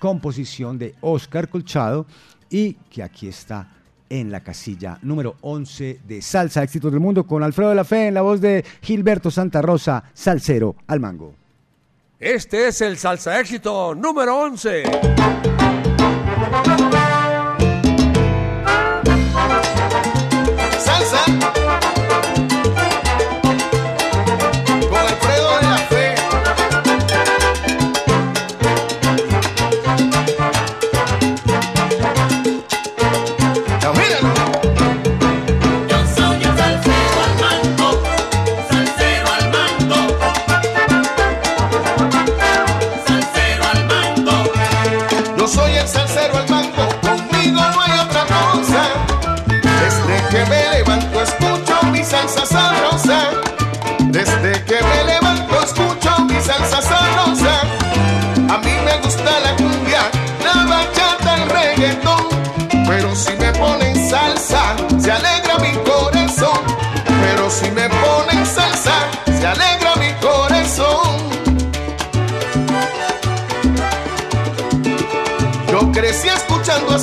composición 0.00 0.78
de 0.78 0.96
Oscar 1.02 1.48
Colchado 1.48 2.06
y 2.50 2.74
que 2.90 3.04
aquí 3.04 3.28
está 3.28 3.68
en 4.10 4.32
la 4.32 4.40
casilla 4.40 4.98
número 5.02 5.36
11 5.42 6.00
de 6.06 6.20
Salsa 6.20 6.64
Éxitos 6.64 6.90
del 6.90 7.00
Mundo 7.00 7.24
con 7.24 7.44
Alfredo 7.44 7.70
de 7.70 7.76
la 7.76 7.84
Fe 7.84 8.08
en 8.08 8.14
la 8.14 8.22
voz 8.22 8.40
de 8.40 8.64
Gilberto 8.82 9.30
Santa 9.30 9.62
Rosa, 9.62 10.02
Salcero 10.12 10.74
al 10.88 10.98
Mango. 10.98 11.45
Este 12.18 12.68
es 12.68 12.80
el 12.80 12.96
salsa 12.96 13.38
éxito 13.38 13.94
número 13.94 14.38
11. 14.38 14.84
si 67.56 67.70
me 67.70 67.88
ponen 67.88 68.44
salsa, 68.44 68.96
se 69.24 69.46
alegra 69.46 69.96
mi 69.96 70.12
corazón. 70.20 71.16
Yo 75.70 75.90
crecí 75.92 76.28
escuchando 76.28 76.94
a 76.94 76.98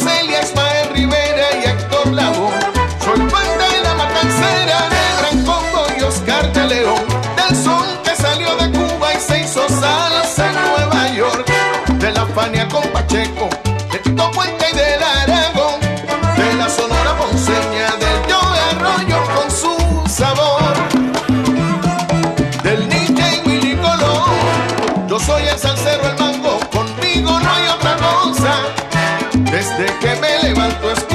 Setenta 30.43 31.12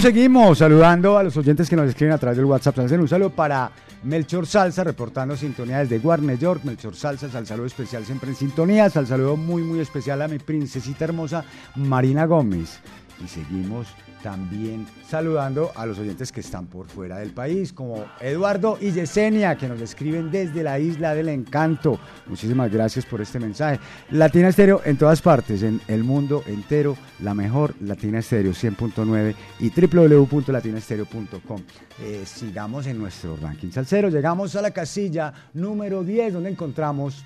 Seguimos, 0.00 0.58
saludando 0.58 1.16
a 1.16 1.22
los 1.22 1.36
oyentes 1.36 1.68
que 1.68 1.76
nos 1.76 1.88
escriben 1.88 2.12
a 2.12 2.18
través 2.18 2.36
del 2.36 2.46
WhatsApp. 2.46 2.76
Un 2.78 3.06
saludo 3.06 3.30
para 3.30 3.70
Melchor 4.02 4.46
Salsa, 4.46 4.82
reportando 4.82 5.36
sintonía 5.36 5.78
desde 5.78 5.98
Warner 5.98 6.36
York. 6.36 6.62
Melchor 6.64 6.96
Salsa, 6.96 7.28
al 7.32 7.46
saludo 7.46 7.66
especial 7.66 8.04
siempre 8.04 8.30
en 8.30 8.36
sintonía. 8.36 8.90
Al 8.92 9.06
saludo 9.06 9.36
muy, 9.36 9.62
muy 9.62 9.78
especial 9.78 10.20
a 10.22 10.28
mi 10.28 10.38
princesita 10.38 11.04
hermosa 11.04 11.44
Marina 11.76 12.24
Gómez. 12.26 12.80
Y 13.24 13.28
seguimos 13.28 13.86
también 14.22 14.86
saludando 15.08 15.72
a 15.74 15.84
los 15.84 15.98
oyentes 15.98 16.32
que 16.32 16.40
están 16.40 16.66
por 16.66 16.86
fuera 16.86 17.18
del 17.18 17.30
país, 17.30 17.72
como 17.72 18.04
Eduardo 18.20 18.78
y 18.80 18.92
Yesenia, 18.92 19.56
que 19.56 19.68
nos 19.68 19.80
escriben 19.80 20.30
desde 20.30 20.62
la 20.62 20.78
Isla 20.78 21.14
del 21.14 21.28
Encanto. 21.28 21.98
Muchísimas 22.26 22.70
gracias 22.70 23.04
por 23.04 23.20
este 23.20 23.40
mensaje. 23.40 23.80
Latina 24.10 24.48
Estéreo 24.48 24.80
en 24.84 24.96
todas 24.96 25.20
partes, 25.20 25.62
en 25.62 25.80
el 25.88 26.04
mundo 26.04 26.42
entero, 26.46 26.96
la 27.20 27.34
mejor 27.34 27.74
Latina 27.80 28.20
Estéreo 28.20 28.52
100.9 28.52 29.34
y 29.58 29.70
www.latinaestereo.com. 29.70 31.60
Eh, 32.00 32.22
sigamos 32.24 32.86
en 32.86 32.98
nuestro 32.98 33.36
ranking 33.36 33.70
salsero. 33.70 34.08
Llegamos 34.08 34.54
a 34.56 34.62
la 34.62 34.70
casilla 34.70 35.32
número 35.54 36.04
10, 36.04 36.34
donde 36.34 36.50
encontramos 36.50 37.24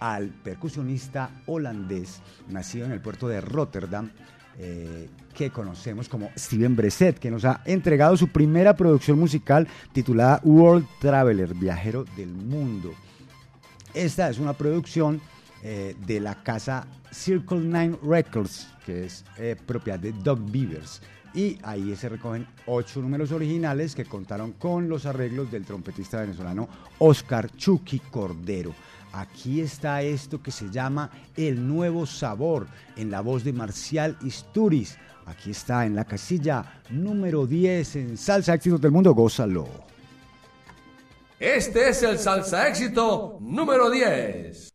al 0.00 0.28
percusionista 0.28 1.30
holandés, 1.46 2.22
nacido 2.48 2.86
en 2.86 2.92
el 2.92 3.00
puerto 3.00 3.28
de 3.28 3.42
Rotterdam, 3.42 4.10
eh, 4.58 5.08
que 5.34 5.50
conocemos 5.50 6.08
como 6.08 6.30
Steven 6.36 6.76
Breset, 6.76 7.18
que 7.18 7.30
nos 7.30 7.44
ha 7.44 7.62
entregado 7.64 8.16
su 8.16 8.28
primera 8.28 8.74
producción 8.76 9.18
musical 9.18 9.66
titulada 9.92 10.40
World 10.44 10.86
Traveler, 11.00 11.54
Viajero 11.54 12.04
del 12.16 12.28
Mundo. 12.28 12.92
Esta 13.94 14.28
es 14.28 14.38
una 14.38 14.52
producción 14.52 15.20
eh, 15.62 15.96
de 16.06 16.20
la 16.20 16.42
casa 16.42 16.86
Circle 17.12 17.60
Nine 17.60 17.96
Records, 18.02 18.68
que 18.86 19.04
es 19.06 19.24
eh, 19.38 19.56
propiedad 19.66 19.98
de 19.98 20.12
Doug 20.12 20.40
Beavers. 20.50 21.02
Y 21.32 21.58
ahí 21.62 21.94
se 21.94 22.08
recogen 22.08 22.46
ocho 22.66 23.00
números 23.00 23.30
originales 23.30 23.94
que 23.94 24.04
contaron 24.04 24.52
con 24.52 24.88
los 24.88 25.06
arreglos 25.06 25.50
del 25.50 25.64
trompetista 25.64 26.20
venezolano 26.20 26.68
Oscar 26.98 27.50
Chucky 27.56 28.00
Cordero. 28.00 28.74
Aquí 29.12 29.60
está 29.60 30.02
esto 30.02 30.42
que 30.42 30.50
se 30.50 30.70
llama 30.70 31.10
El 31.36 31.66
Nuevo 31.66 32.06
Sabor, 32.06 32.66
en 32.96 33.10
la 33.10 33.20
voz 33.20 33.42
de 33.44 33.52
Marcial 33.52 34.16
Isturiz. 34.22 34.96
Aquí 35.26 35.50
está 35.50 35.84
en 35.86 35.94
la 35.94 36.04
casilla 36.04 36.80
número 36.90 37.46
10 37.46 37.96
en 37.96 38.16
Salsa 38.16 38.54
Éxitos 38.54 38.80
del 38.80 38.92
Mundo. 38.92 39.14
Gózalo. 39.14 39.68
Este 41.38 41.88
es 41.88 42.02
el 42.02 42.18
Salsa 42.18 42.68
Éxito 42.68 43.38
número 43.40 43.90
10. 43.90 44.69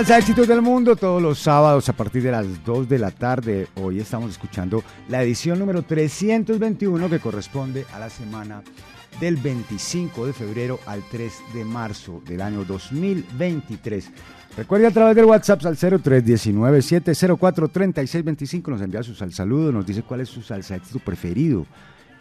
Salsa 0.00 0.16
Éxitos 0.16 0.48
del 0.48 0.62
Mundo 0.62 0.96
todos 0.96 1.20
los 1.20 1.38
sábados 1.38 1.86
a 1.90 1.92
partir 1.92 2.22
de 2.22 2.30
las 2.30 2.64
2 2.64 2.88
de 2.88 2.98
la 2.98 3.10
tarde. 3.10 3.68
Hoy 3.74 4.00
estamos 4.00 4.30
escuchando 4.30 4.82
la 5.10 5.22
edición 5.22 5.58
número 5.58 5.82
321 5.82 7.10
que 7.10 7.18
corresponde 7.18 7.84
a 7.92 7.98
la 7.98 8.08
semana 8.08 8.62
del 9.20 9.36
25 9.36 10.24
de 10.24 10.32
febrero 10.32 10.80
al 10.86 11.02
3 11.10 11.30
de 11.52 11.66
marzo 11.66 12.22
del 12.26 12.40
año 12.40 12.64
2023. 12.64 14.10
Recuerde 14.56 14.86
a 14.86 14.90
través 14.90 15.16
del 15.16 15.26
WhatsApp 15.26 15.66
al 15.66 15.76
0319-704-3625 15.76 18.68
nos 18.68 18.80
envía 18.80 19.02
su 19.02 19.14
sal 19.14 19.34
saludo, 19.34 19.70
nos 19.70 19.84
dice 19.84 20.02
cuál 20.02 20.22
es 20.22 20.30
su 20.30 20.40
salsa 20.40 20.76
éxito 20.76 21.00
preferido 21.00 21.66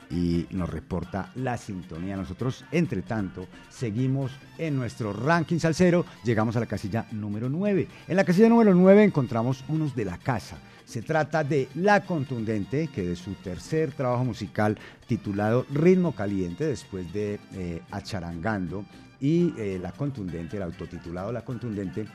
y 0.10 0.48
nos 0.52 0.70
reporta 0.70 1.32
la 1.36 1.58
sintonía. 1.58 2.16
Nosotros, 2.16 2.66
entre 2.72 3.02
tanto, 3.02 3.48
seguimos 3.70 4.32
en 4.58 4.76
nuestro 4.76 5.14
ranking 5.14 5.60
salsero, 5.60 6.06
llegamos 6.24 6.56
a 6.56 6.62
la 6.62 6.66
casilla 6.66 7.06
número 7.12 7.50
9. 7.50 7.88
En 8.08 8.16
la 8.16 8.24
casilla 8.24 8.50
número 8.50 8.74
9 8.74 9.04
encontramos 9.04 9.64
unos 9.68 9.96
de 9.96 10.06
la 10.06 10.18
casa. 10.18 10.58
Se 10.86 11.04
trata 11.04 11.44
de 11.44 11.70
La 11.76 12.04
Contundente, 12.04 12.88
que 12.88 13.04
de 13.04 13.16
su 13.16 13.36
tercer 13.36 13.92
trabajo 13.92 14.26
musical 14.26 14.76
titulado 15.06 15.68
Ritmo 15.72 16.16
Caliente, 16.16 16.66
después 16.66 17.14
de 17.14 17.40
eh, 17.54 17.82
Acharangando, 17.92 18.86
y 19.22 19.54
eh, 19.58 19.78
La 19.80 19.92
Contundente, 19.92 20.58
el 20.58 20.64
autotitulado 20.64 21.32
La 21.32 21.46
Contundente, 21.46 22.08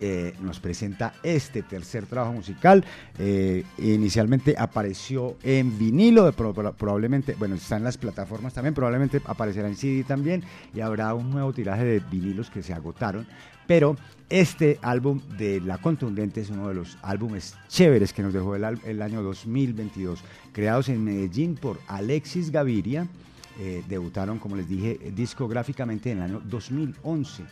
eh, 0.00 0.34
nos 0.40 0.60
presenta 0.60 1.14
este 1.22 1.62
tercer 1.62 2.06
trabajo 2.06 2.32
musical. 2.32 2.84
Eh, 3.18 3.64
inicialmente 3.78 4.54
apareció 4.58 5.36
en 5.42 5.78
vinilo, 5.78 6.30
probablemente, 6.32 7.34
bueno, 7.38 7.54
está 7.54 7.76
en 7.76 7.84
las 7.84 7.96
plataformas 7.96 8.54
también, 8.54 8.74
probablemente 8.74 9.20
aparecerá 9.24 9.68
en 9.68 9.76
CD 9.76 10.04
también 10.04 10.42
y 10.74 10.80
habrá 10.80 11.14
un 11.14 11.30
nuevo 11.30 11.52
tiraje 11.52 11.84
de 11.84 12.00
vinilos 12.00 12.50
que 12.50 12.62
se 12.62 12.72
agotaron. 12.72 13.26
Pero 13.66 13.96
este 14.28 14.78
álbum 14.82 15.20
de 15.38 15.60
La 15.60 15.78
Contundente 15.78 16.40
es 16.40 16.50
uno 16.50 16.68
de 16.68 16.74
los 16.74 16.98
álbumes 17.02 17.54
chéveres 17.68 18.12
que 18.12 18.22
nos 18.22 18.32
dejó 18.32 18.56
el, 18.56 19.02
año 19.02 19.22
2022, 19.22 20.20
creados 20.52 20.88
en 20.88 21.02
Medellín 21.02 21.54
por 21.54 21.80
Alexis 21.86 22.50
Gaviria. 22.50 23.06
Eh, 23.60 23.84
debutaron, 23.88 24.38
como 24.38 24.56
les 24.56 24.68
dije, 24.68 24.98
discográficamente 25.14 26.10
en 26.10 26.18
el 26.18 26.24
año 26.24 26.42
2011 26.44 27.44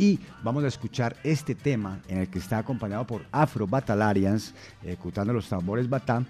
y 0.00 0.18
vamos 0.42 0.64
a 0.64 0.68
escuchar 0.68 1.14
este 1.22 1.54
tema 1.54 2.00
en 2.08 2.18
el 2.20 2.30
que 2.30 2.38
está 2.38 2.56
acompañado 2.56 3.06
por 3.06 3.26
Afro 3.30 3.66
Batalarians, 3.66 4.54
ejecutando 4.82 5.34
los 5.34 5.46
tambores 5.46 5.90
batán. 5.90 6.26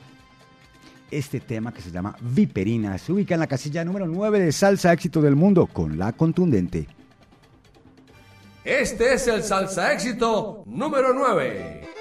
Este 1.08 1.38
tema 1.38 1.72
que 1.72 1.80
se 1.80 1.92
llama 1.92 2.16
Viperina 2.20 2.98
se 2.98 3.12
ubica 3.12 3.34
en 3.34 3.40
la 3.40 3.46
casilla 3.46 3.84
número 3.84 4.08
9 4.08 4.40
de 4.40 4.50
Salsa 4.50 4.92
Éxito 4.92 5.22
del 5.22 5.36
Mundo 5.36 5.68
con 5.68 5.96
la 5.96 6.12
contundente. 6.12 6.88
Este 8.64 9.14
es 9.14 9.28
el 9.28 9.44
Salsa 9.44 9.92
Éxito 9.92 10.64
número 10.66 11.14
9. 11.14 11.99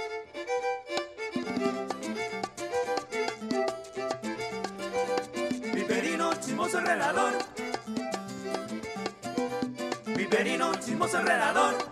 Chismoso 11.29 11.88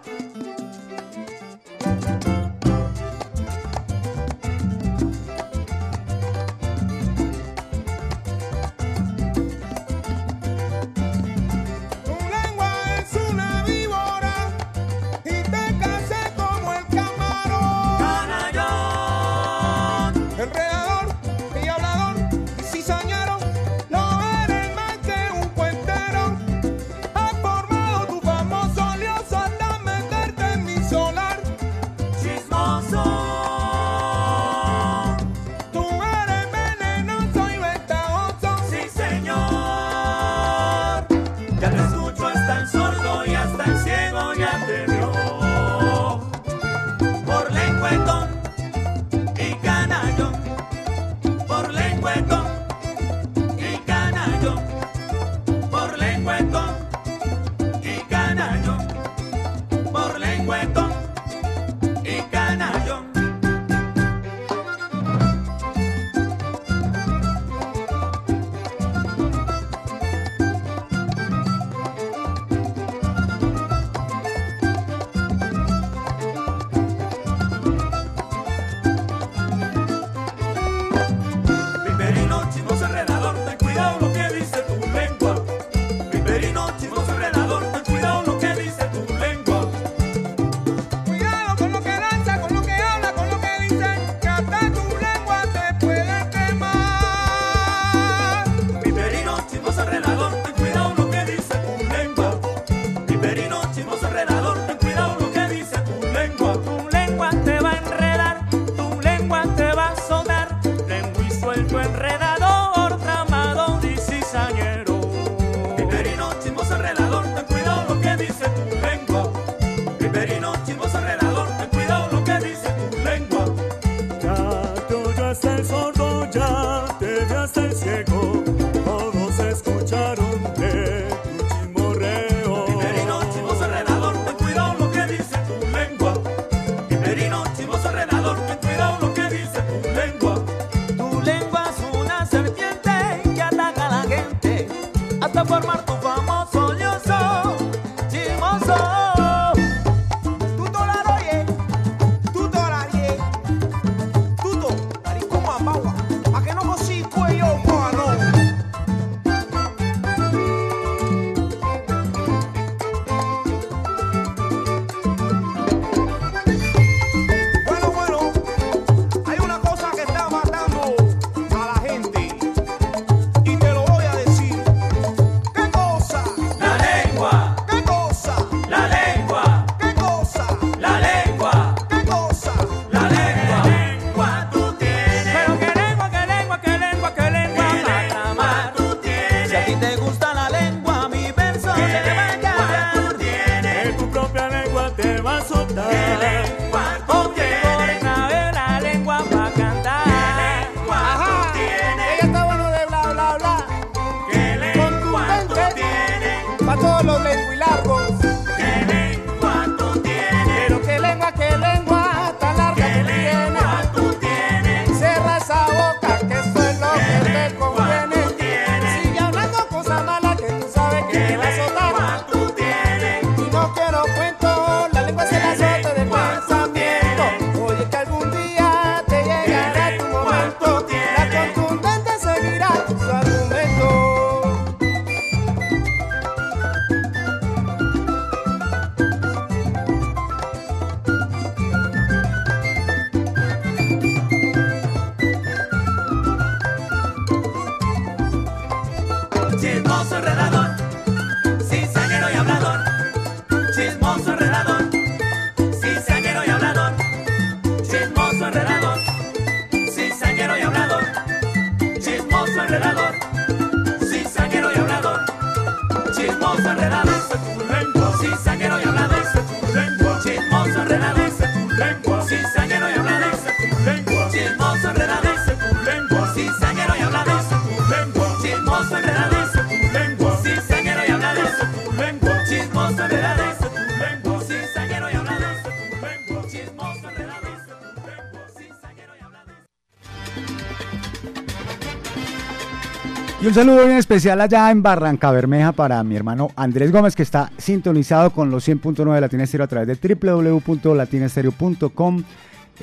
Un 293.48 293.54
saludo 293.54 293.86
bien 293.86 293.96
especial 293.96 294.42
allá 294.42 294.70
en 294.72 294.84
Barranca 294.84 295.32
Bermeja 295.32 295.72
para 295.72 296.04
mi 296.04 296.18
hermano 296.18 296.50
Andrés 296.58 296.92
Gómez, 296.92 297.16
que 297.16 297.24
está 297.24 297.50
sintonizado 297.58 298.32
con 298.32 298.52
los 298.52 298.68
100.9 298.68 299.14
de 299.14 299.22
Latina 299.22 299.46
Estéreo 299.46 299.64
a 299.64 299.70
través 299.70 299.88
de 299.88 299.96
www.latinastereo.com 299.96 302.24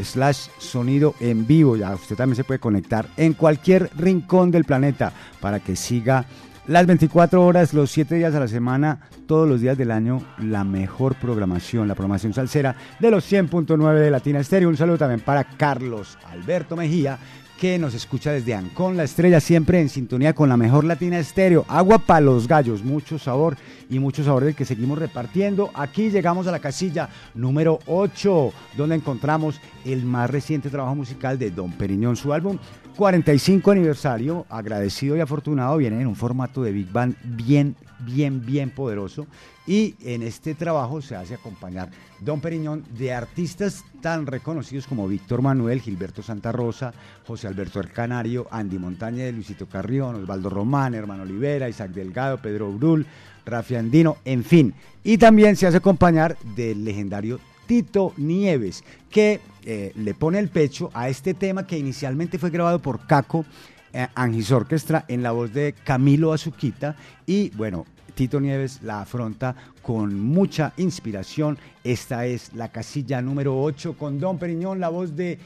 slash 0.03 0.47
sonido 0.57 1.17
en 1.21 1.47
vivo. 1.47 1.77
Ya 1.77 1.95
usted 1.95 2.17
también 2.17 2.37
se 2.37 2.45
puede 2.45 2.61
conectar 2.61 3.07
en 3.19 3.35
cualquier 3.35 3.91
rincón 3.95 4.51
del 4.51 4.65
planeta 4.65 5.13
para 5.39 5.61
que 5.61 5.77
siga 5.77 6.25
las 6.67 6.87
24 6.87 7.45
horas, 7.45 7.75
los 7.75 7.91
7 7.91 8.15
días 8.15 8.35
a 8.35 8.41
la 8.41 8.49
semana, 8.49 9.01
todos 9.27 9.47
los 9.47 9.61
días 9.61 9.77
del 9.77 9.91
año, 9.91 10.23
la 10.39 10.65
mejor 10.65 11.15
programación, 11.17 11.89
la 11.89 11.95
programación 11.95 12.33
salsera 12.33 12.75
de 13.01 13.11
los 13.11 13.31
100.9 13.31 13.99
de 13.99 14.11
Latina 14.11 14.41
Estéreo. 14.41 14.71
Un 14.71 14.79
saludo 14.79 14.97
también 14.97 15.21
para 15.21 15.45
Carlos 15.45 16.17
Alberto 16.31 16.75
Mejía, 16.75 17.19
que 17.59 17.79
nos 17.79 17.95
escucha 17.95 18.33
desde 18.33 18.55
Ancón, 18.55 18.97
la 18.97 19.05
estrella, 19.05 19.41
siempre 19.41 19.81
en 19.81 19.89
sintonía 19.89 20.35
con 20.35 20.49
la 20.49 20.57
mejor 20.57 20.85
Latina 20.85 21.19
Estéreo. 21.19 21.65
Agua 21.69 21.99
para 21.99 22.21
los 22.21 22.49
gallos, 22.49 22.83
mucho 22.83 23.19
sabor 23.19 23.57
y 23.89 23.99
mucho 23.99 24.25
sabor 24.25 24.45
del 24.45 24.55
que 24.55 24.65
seguimos 24.65 24.99
repartiendo. 24.99 25.71
Aquí 25.75 26.11
llegamos 26.11 26.47
a 26.47 26.53
la 26.53 26.59
casilla 26.59 27.09
número 27.35 27.79
8, 27.87 28.53
donde 28.77 28.97
encontramos 28.97 29.61
el 29.85 30.05
más 30.05 30.31
reciente 30.31 30.71
trabajo 30.71 30.95
musical 30.95 31.39
de 31.39 31.51
Don 31.51 31.73
Periñón, 31.73 32.17
su 32.17 32.33
álbum 32.33 32.59
45 32.97 33.71
aniversario, 33.73 34.47
agradecido 34.49 35.17
y 35.17 35.21
afortunado, 35.21 35.77
viene 35.77 36.01
en 36.01 36.07
un 36.07 36.15
formato 36.15 36.63
de 36.63 36.73
Big 36.73 36.91
Band 36.91 37.17
bien, 37.25 37.75
bien, 37.99 38.45
bien 38.45 38.71
poderoso. 38.71 39.27
Y 39.67 39.95
en 40.03 40.23
este 40.23 40.55
trabajo 40.55 41.01
se 41.01 41.17
hace 41.17 41.35
acompañar 41.35 41.91
Don 42.21 42.41
Periñón 42.41 42.85
de 42.97 43.13
artistas 43.13 43.85
tan 44.01 44.27
reconocidos 44.27 44.87
como 44.87 45.09
Víctor 45.09 45.43
Manuel, 45.43 45.81
Gilberto 45.81 46.23
Santa 46.23 46.53
Rosa, 46.53 46.93
José 47.27 47.49
Alberto 47.49 47.81
El 47.81 47.91
Canario, 47.91 48.47
Andy 48.51 48.79
Montaña, 48.79 49.29
Luisito 49.31 49.67
Carrión, 49.67 50.17
Osvaldo 50.17 50.51
Román, 50.51 50.95
Hermano 50.95 51.23
Olivera, 51.23 51.69
Isaac 51.69 51.93
Delgado, 51.93 52.39
Pedro 52.39 52.71
Brul, 52.71 53.07
Rafi 53.45 53.75
Andino, 53.75 54.19
en 54.25 54.45
fin. 54.45 54.75
Y 55.03 55.19
también 55.19 55.57
se 55.57 55.67
hace 55.67 55.79
acompañar 55.79 56.37
del 56.55 56.85
legendario 56.85 57.41
Tito 57.67 58.13
Nieves, 58.17 58.85
que 59.11 59.41
eh, 59.65 59.93
le 59.95 60.15
pone 60.15 60.39
el 60.39 60.49
pecho 60.49 60.91
a 60.93 61.09
este 61.09 61.35
tema 61.35 61.67
que 61.67 61.79
inicialmente 61.79 62.39
fue 62.39 62.51
grabado 62.51 62.81
por 62.81 63.07
Caco 63.07 63.45
eh, 63.93 64.07
Angis 64.15 64.51
Orquestra 64.53 65.05
en 65.09 65.23
la 65.23 65.33
voz 65.33 65.53
de 65.55 65.75
Camilo 65.85 66.33
Azuquita 66.33 66.97
y 67.27 67.51
bueno, 67.51 67.87
Tito 68.15 68.41
Nieves 68.41 68.81
la 68.83 69.01
afronta 69.01 69.55
con 69.83 70.19
mucha 70.19 70.73
inspiración. 70.77 71.59
Esta 71.83 72.27
es 72.27 72.53
la 72.55 72.71
casilla 72.71 73.23
número 73.23 73.61
8 73.61 73.97
con 73.97 74.21
Don 74.21 74.39
Periñón, 74.39 74.81
la 74.81 74.89
voz 74.89 75.17
de 75.17 75.39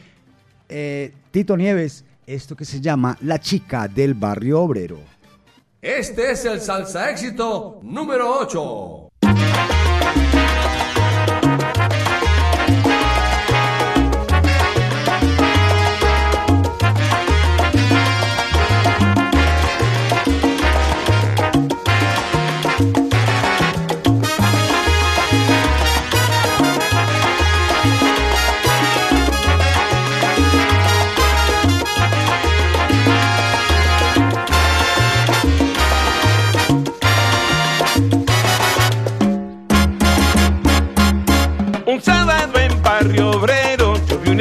eh, 0.69 1.13
Tito 1.31 1.57
Nieves, 1.57 2.05
esto 2.27 2.57
que 2.57 2.65
se 2.65 2.81
llama 2.81 3.17
La 3.21 3.39
chica 3.39 3.89
del 3.89 4.15
barrio 4.15 4.61
obrero. 4.63 4.99
Este 5.81 6.33
es 6.33 6.45
el 6.45 6.61
salsa 6.61 7.11
éxito 7.11 7.81
número 7.83 8.39
8. 8.41 9.08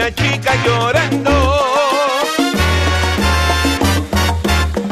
Una 0.07 0.15
chica 0.15 0.53
llorando. 0.63 1.31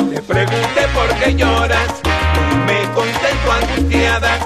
Le 0.09 0.21
pregunté 0.21 0.87
por 0.93 1.07
qué 1.19 1.35
lloras 1.35 2.01
me 2.65 2.81
contestó 2.93 3.51
angustiada. 3.51 4.37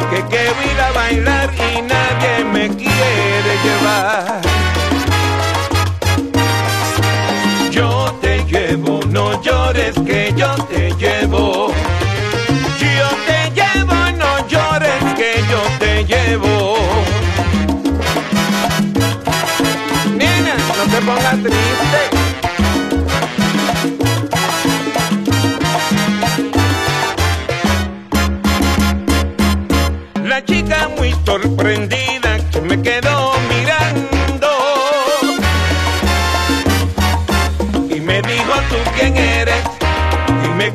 Porque 0.00 0.24
quiero 0.28 0.54
ir 0.72 0.80
a 0.80 0.92
bailar 0.92 1.50
y 1.54 1.82
nadie 1.82 2.44
me 2.44 2.68
quiere 2.76 3.52
llevar. 3.64 4.45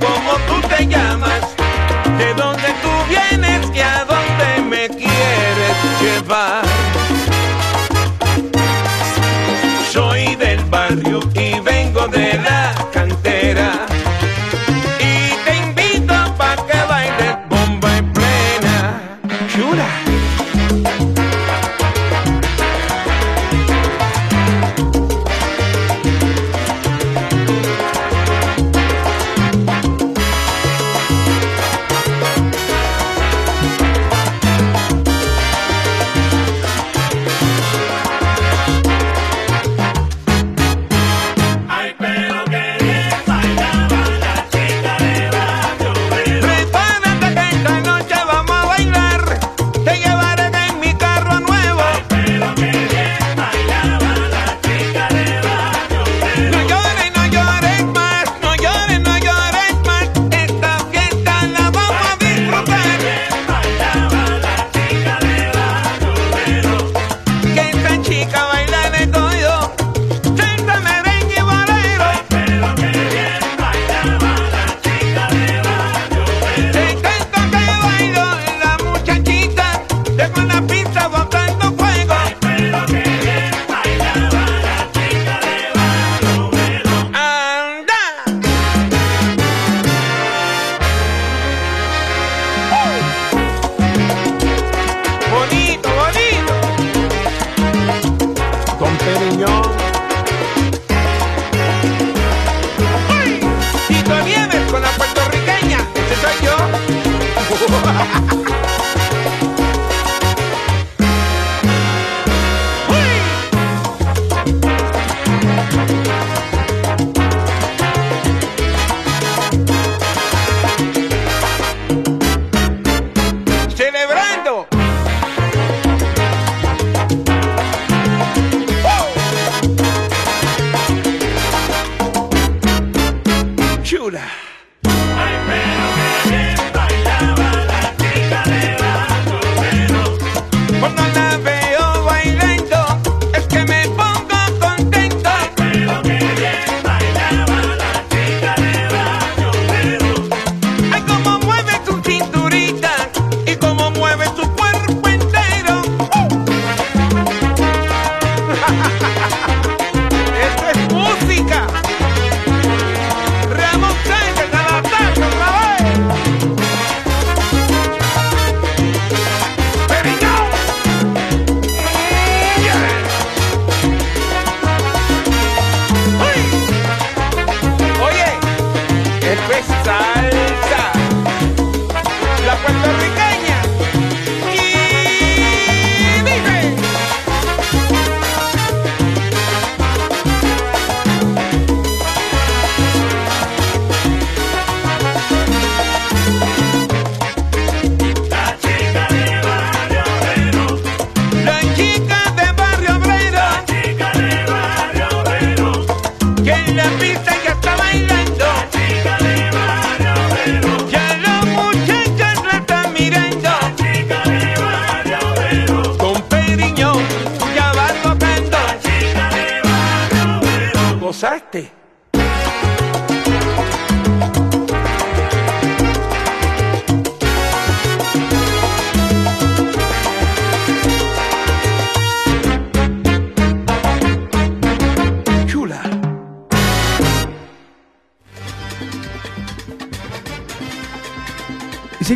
Cómo 0.01 0.31
tú 0.47 0.67
te 0.67 0.87
llamas, 0.87 1.50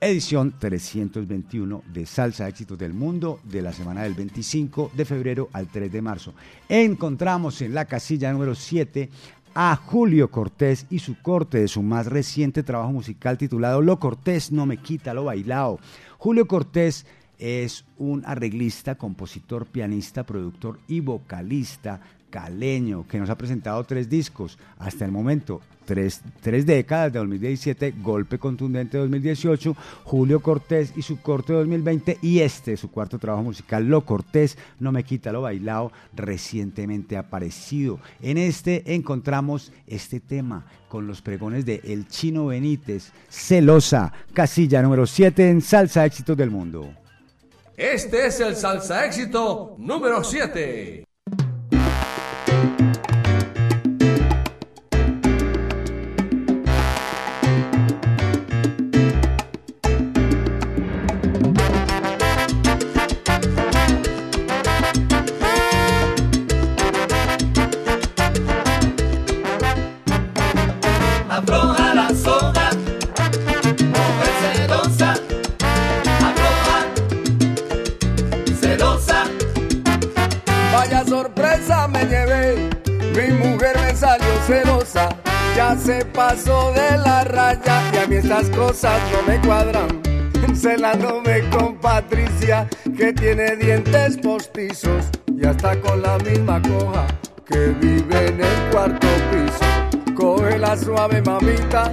Edición 0.00 0.54
321 0.58 1.82
de 1.92 2.06
Salsa 2.06 2.48
Éxitos 2.48 2.78
del 2.78 2.94
Mundo 2.94 3.40
de 3.44 3.60
la 3.60 3.72
semana 3.72 4.02
del 4.02 4.14
25 4.14 4.92
de 4.94 5.04
febrero 5.04 5.50
al 5.52 5.68
3 5.68 5.92
de 5.92 6.02
marzo. 6.02 6.32
Encontramos 6.70 7.60
en 7.60 7.74
la 7.74 7.84
casilla 7.84 8.32
número 8.32 8.54
7 8.54 9.10
a 9.54 9.76
Julio 9.76 10.30
Cortés 10.30 10.86
y 10.88 10.98
su 10.98 11.20
corte 11.20 11.58
de 11.58 11.68
su 11.68 11.82
más 11.82 12.06
reciente 12.06 12.62
trabajo 12.62 12.92
musical 12.92 13.36
titulado 13.36 13.82
Lo 13.82 13.98
Cortés 13.98 14.50
no 14.50 14.64
me 14.64 14.78
quita 14.78 15.12
lo 15.12 15.24
bailado. 15.24 15.78
Julio 16.16 16.46
Cortés 16.46 17.04
es 17.38 17.84
un 17.98 18.22
arreglista, 18.24 18.94
compositor, 18.94 19.66
pianista, 19.66 20.24
productor 20.24 20.78
y 20.88 21.00
vocalista 21.00 22.00
caleño 22.30 23.06
que 23.06 23.18
nos 23.18 23.28
ha 23.28 23.36
presentado 23.36 23.84
tres 23.84 24.08
discos 24.08 24.58
hasta 24.78 25.04
el 25.04 25.12
momento. 25.12 25.60
Tres, 25.86 26.20
décadas 26.66 27.12
de 27.12 27.18
2017, 27.20 27.94
Golpe 28.02 28.38
Contundente 28.38 28.98
2018, 28.98 29.76
Julio 30.04 30.40
Cortés 30.40 30.92
y 30.96 31.02
su 31.02 31.20
corte 31.20 31.52
2020 31.52 32.18
y 32.20 32.40
este, 32.40 32.76
su 32.76 32.90
cuarto 32.90 33.18
trabajo 33.18 33.44
musical, 33.44 33.86
Lo 33.86 34.04
Cortés, 34.04 34.58
No 34.80 34.92
Me 34.92 35.04
Quita 35.04 35.32
Lo 35.32 35.42
Bailado, 35.42 35.92
recientemente 36.14 37.16
aparecido. 37.16 38.00
En 38.20 38.36
este 38.36 38.94
encontramos 38.94 39.72
este 39.86 40.20
tema 40.20 40.66
con 40.88 41.06
los 41.06 41.22
pregones 41.22 41.64
de 41.64 41.80
El 41.84 42.08
Chino 42.08 42.46
Benítez, 42.46 43.12
Celosa, 43.30 44.12
casilla 44.34 44.82
número 44.82 45.06
7 45.06 45.48
en 45.48 45.62
Salsa 45.62 46.04
Éxitos 46.04 46.36
del 46.36 46.50
Mundo. 46.50 46.90
Este 47.76 48.26
es 48.26 48.40
el 48.40 48.56
salsa 48.56 49.04
éxito 49.04 49.76
número 49.78 50.24
7. 50.24 51.05
Se 85.86 86.04
pasó 86.06 86.72
de 86.72 86.98
la 86.98 87.22
raya 87.22 87.80
y 87.94 87.96
a 87.98 88.06
mí 88.08 88.16
estas 88.16 88.50
cosas 88.50 89.00
no 89.12 89.22
me 89.22 89.40
cuadran. 89.40 90.02
Celándome 90.52 91.48
con 91.50 91.76
Patricia 91.76 92.66
que 92.96 93.12
tiene 93.12 93.54
dientes 93.54 94.16
postizos 94.18 95.04
y 95.28 95.46
hasta 95.46 95.80
con 95.80 96.02
la 96.02 96.18
misma 96.18 96.60
coja 96.60 97.06
que 97.46 97.68
vive 97.80 98.26
en 98.26 98.40
el 98.40 98.70
cuarto 98.72 99.06
piso. 99.30 100.14
Coge 100.16 100.58
la 100.58 100.76
suave 100.76 101.22
mamita 101.22 101.92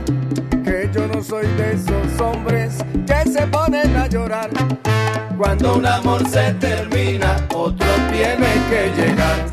que 0.64 0.90
yo 0.92 1.08
no 1.08 1.22
soy 1.22 1.46
de 1.56 1.74
esos 1.74 2.20
hombres 2.20 2.78
que 3.06 3.30
se 3.30 3.46
ponen 3.46 3.96
a 3.96 4.08
llorar. 4.08 4.50
Cuando 5.38 5.76
un 5.76 5.86
amor 5.86 6.28
se 6.28 6.52
termina, 6.54 7.36
otro 7.54 7.88
tiene 8.12 8.48
que 8.72 8.92
llegar. 9.00 9.53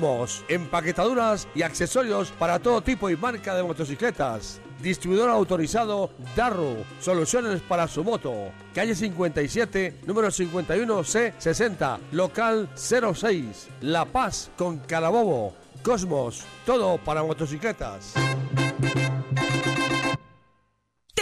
Cosmos, 0.00 0.44
empaquetaduras 0.48 1.46
y 1.54 1.60
accesorios 1.60 2.30
para 2.30 2.58
todo 2.58 2.80
tipo 2.80 3.10
y 3.10 3.18
marca 3.18 3.54
de 3.54 3.62
motocicletas. 3.62 4.58
Distribuidor 4.80 5.28
autorizado 5.28 6.08
Darro, 6.34 6.74
soluciones 7.02 7.60
para 7.60 7.86
su 7.86 8.02
moto. 8.02 8.32
Calle 8.74 8.94
57, 8.94 10.00
número 10.06 10.28
51C60, 10.28 11.98
local 12.12 12.70
06, 12.74 13.68
La 13.82 14.06
Paz 14.06 14.50
con 14.56 14.78
Carabobo. 14.78 15.52
Cosmos, 15.82 16.44
todo 16.64 16.96
para 16.96 17.22
motocicletas. 17.22 18.14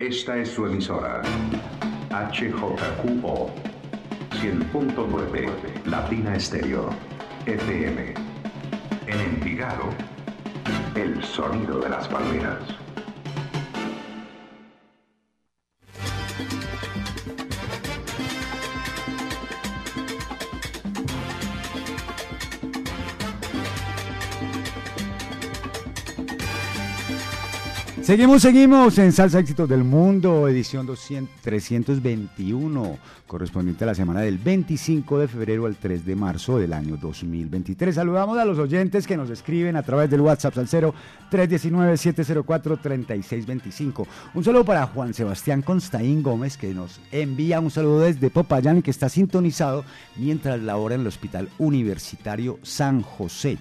Esta 0.00 0.38
es 0.38 0.48
su 0.48 0.64
emisora. 0.64 1.20
HJQO 2.08 3.50
100.9 4.30 5.84
Latina 5.84 6.36
Estéreo 6.36 6.88
FM. 7.44 8.14
En 9.06 9.20
Envigado, 9.20 9.90
el 10.94 11.22
sonido 11.22 11.80
de 11.80 11.90
las 11.90 12.08
palmeras. 12.08 12.79
Seguimos, 28.10 28.42
seguimos 28.42 28.98
en 28.98 29.12
Salsa 29.12 29.38
Éxitos 29.38 29.68
del 29.68 29.84
Mundo, 29.84 30.48
edición 30.48 30.84
200, 30.84 31.42
321, 31.42 32.98
correspondiente 33.24 33.84
a 33.84 33.86
la 33.86 33.94
semana 33.94 34.22
del 34.22 34.36
25 34.36 35.20
de 35.20 35.28
febrero 35.28 35.66
al 35.66 35.76
3 35.76 36.04
de 36.04 36.16
marzo 36.16 36.58
del 36.58 36.72
año 36.72 36.96
2023. 36.96 37.94
Saludamos 37.94 38.36
a 38.36 38.44
los 38.44 38.58
oyentes 38.58 39.06
que 39.06 39.16
nos 39.16 39.30
escriben 39.30 39.76
a 39.76 39.84
través 39.84 40.10
del 40.10 40.22
WhatsApp 40.22 40.54
Salcero 40.54 40.92
319-704-3625. 41.30 44.04
Un 44.34 44.42
saludo 44.42 44.64
para 44.64 44.88
Juan 44.88 45.14
Sebastián 45.14 45.62
Constaín 45.62 46.24
Gómez, 46.24 46.56
que 46.56 46.74
nos 46.74 47.00
envía 47.12 47.60
un 47.60 47.70
saludo 47.70 48.00
desde 48.00 48.28
Popayán 48.28 48.78
y 48.78 48.82
que 48.82 48.90
está 48.90 49.08
sintonizado 49.08 49.84
mientras 50.16 50.60
labora 50.60 50.96
en 50.96 51.02
el 51.02 51.06
Hospital 51.06 51.48
Universitario 51.58 52.58
San 52.64 53.02
José. 53.02 53.56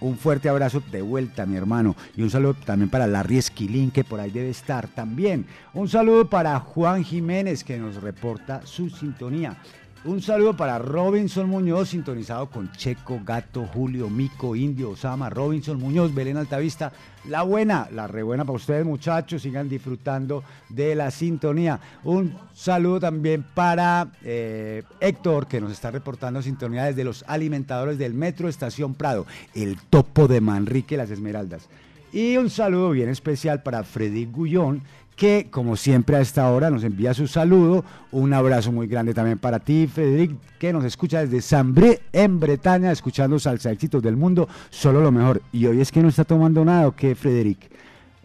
Un 0.00 0.16
fuerte 0.16 0.48
abrazo 0.48 0.82
de 0.90 1.02
vuelta, 1.02 1.44
mi 1.44 1.56
hermano. 1.56 1.94
Y 2.16 2.22
un 2.22 2.30
saludo 2.30 2.54
también 2.54 2.88
para 2.88 3.06
Larry 3.06 3.38
Esquilín, 3.38 3.90
que 3.90 4.02
por 4.02 4.18
ahí 4.18 4.30
debe 4.30 4.48
estar 4.48 4.88
también. 4.88 5.46
Un 5.74 5.88
saludo 5.88 6.28
para 6.28 6.58
Juan 6.58 7.04
Jiménez, 7.04 7.64
que 7.64 7.78
nos 7.78 7.96
reporta 7.96 8.62
su 8.64 8.88
sintonía. 8.88 9.58
Un 10.02 10.22
saludo 10.22 10.56
para 10.56 10.78
Robinson 10.78 11.46
Muñoz, 11.46 11.90
sintonizado 11.90 12.48
con 12.48 12.72
Checo, 12.72 13.20
Gato, 13.22 13.66
Julio, 13.66 14.08
Mico, 14.08 14.56
Indio, 14.56 14.92
Osama, 14.92 15.28
Robinson 15.28 15.78
Muñoz, 15.78 16.14
Belén 16.14 16.38
Altavista. 16.38 16.90
La 17.28 17.42
buena, 17.42 17.86
la 17.92 18.06
re 18.06 18.22
buena 18.22 18.46
para 18.46 18.56
ustedes, 18.56 18.86
muchachos. 18.86 19.42
Sigan 19.42 19.68
disfrutando 19.68 20.42
de 20.70 20.94
la 20.94 21.10
sintonía. 21.10 21.78
Un 22.02 22.34
saludo 22.54 22.98
también 22.98 23.44
para 23.54 24.10
eh, 24.24 24.84
Héctor, 25.00 25.46
que 25.46 25.60
nos 25.60 25.70
está 25.70 25.90
reportando 25.90 26.40
sintonía 26.40 26.84
desde 26.84 27.04
los 27.04 27.22
alimentadores 27.28 27.98
del 27.98 28.14
Metro 28.14 28.48
Estación 28.48 28.94
Prado, 28.94 29.26
el 29.54 29.76
topo 29.90 30.28
de 30.28 30.40
Manrique 30.40 30.96
Las 30.96 31.10
Esmeraldas. 31.10 31.68
Y 32.10 32.38
un 32.38 32.48
saludo 32.48 32.90
bien 32.90 33.10
especial 33.10 33.62
para 33.62 33.84
Freddy 33.84 34.24
Gullón, 34.24 34.82
que 35.20 35.48
como 35.50 35.76
siempre 35.76 36.16
a 36.16 36.22
esta 36.22 36.50
hora 36.50 36.70
nos 36.70 36.82
envía 36.82 37.12
su 37.12 37.26
saludo. 37.26 37.84
Un 38.10 38.32
abrazo 38.32 38.72
muy 38.72 38.86
grande 38.86 39.12
también 39.12 39.38
para 39.38 39.60
ti, 39.60 39.86
Frederic, 39.86 40.34
que 40.58 40.72
nos 40.72 40.82
escucha 40.82 41.20
desde 41.20 41.42
Sambré, 41.42 42.00
en 42.14 42.40
Bretaña, 42.40 42.90
escuchando 42.90 43.38
Salsa 43.38 43.70
Éxitos 43.70 44.02
del 44.02 44.16
Mundo, 44.16 44.48
solo 44.70 45.02
lo 45.02 45.12
mejor. 45.12 45.42
Y 45.52 45.66
hoy 45.66 45.82
es 45.82 45.92
que 45.92 46.00
no 46.00 46.08
está 46.08 46.24
tomando 46.24 46.64
nada, 46.64 46.88
¿o 46.88 46.96
qué, 46.96 47.14
Frederic? 47.14 47.70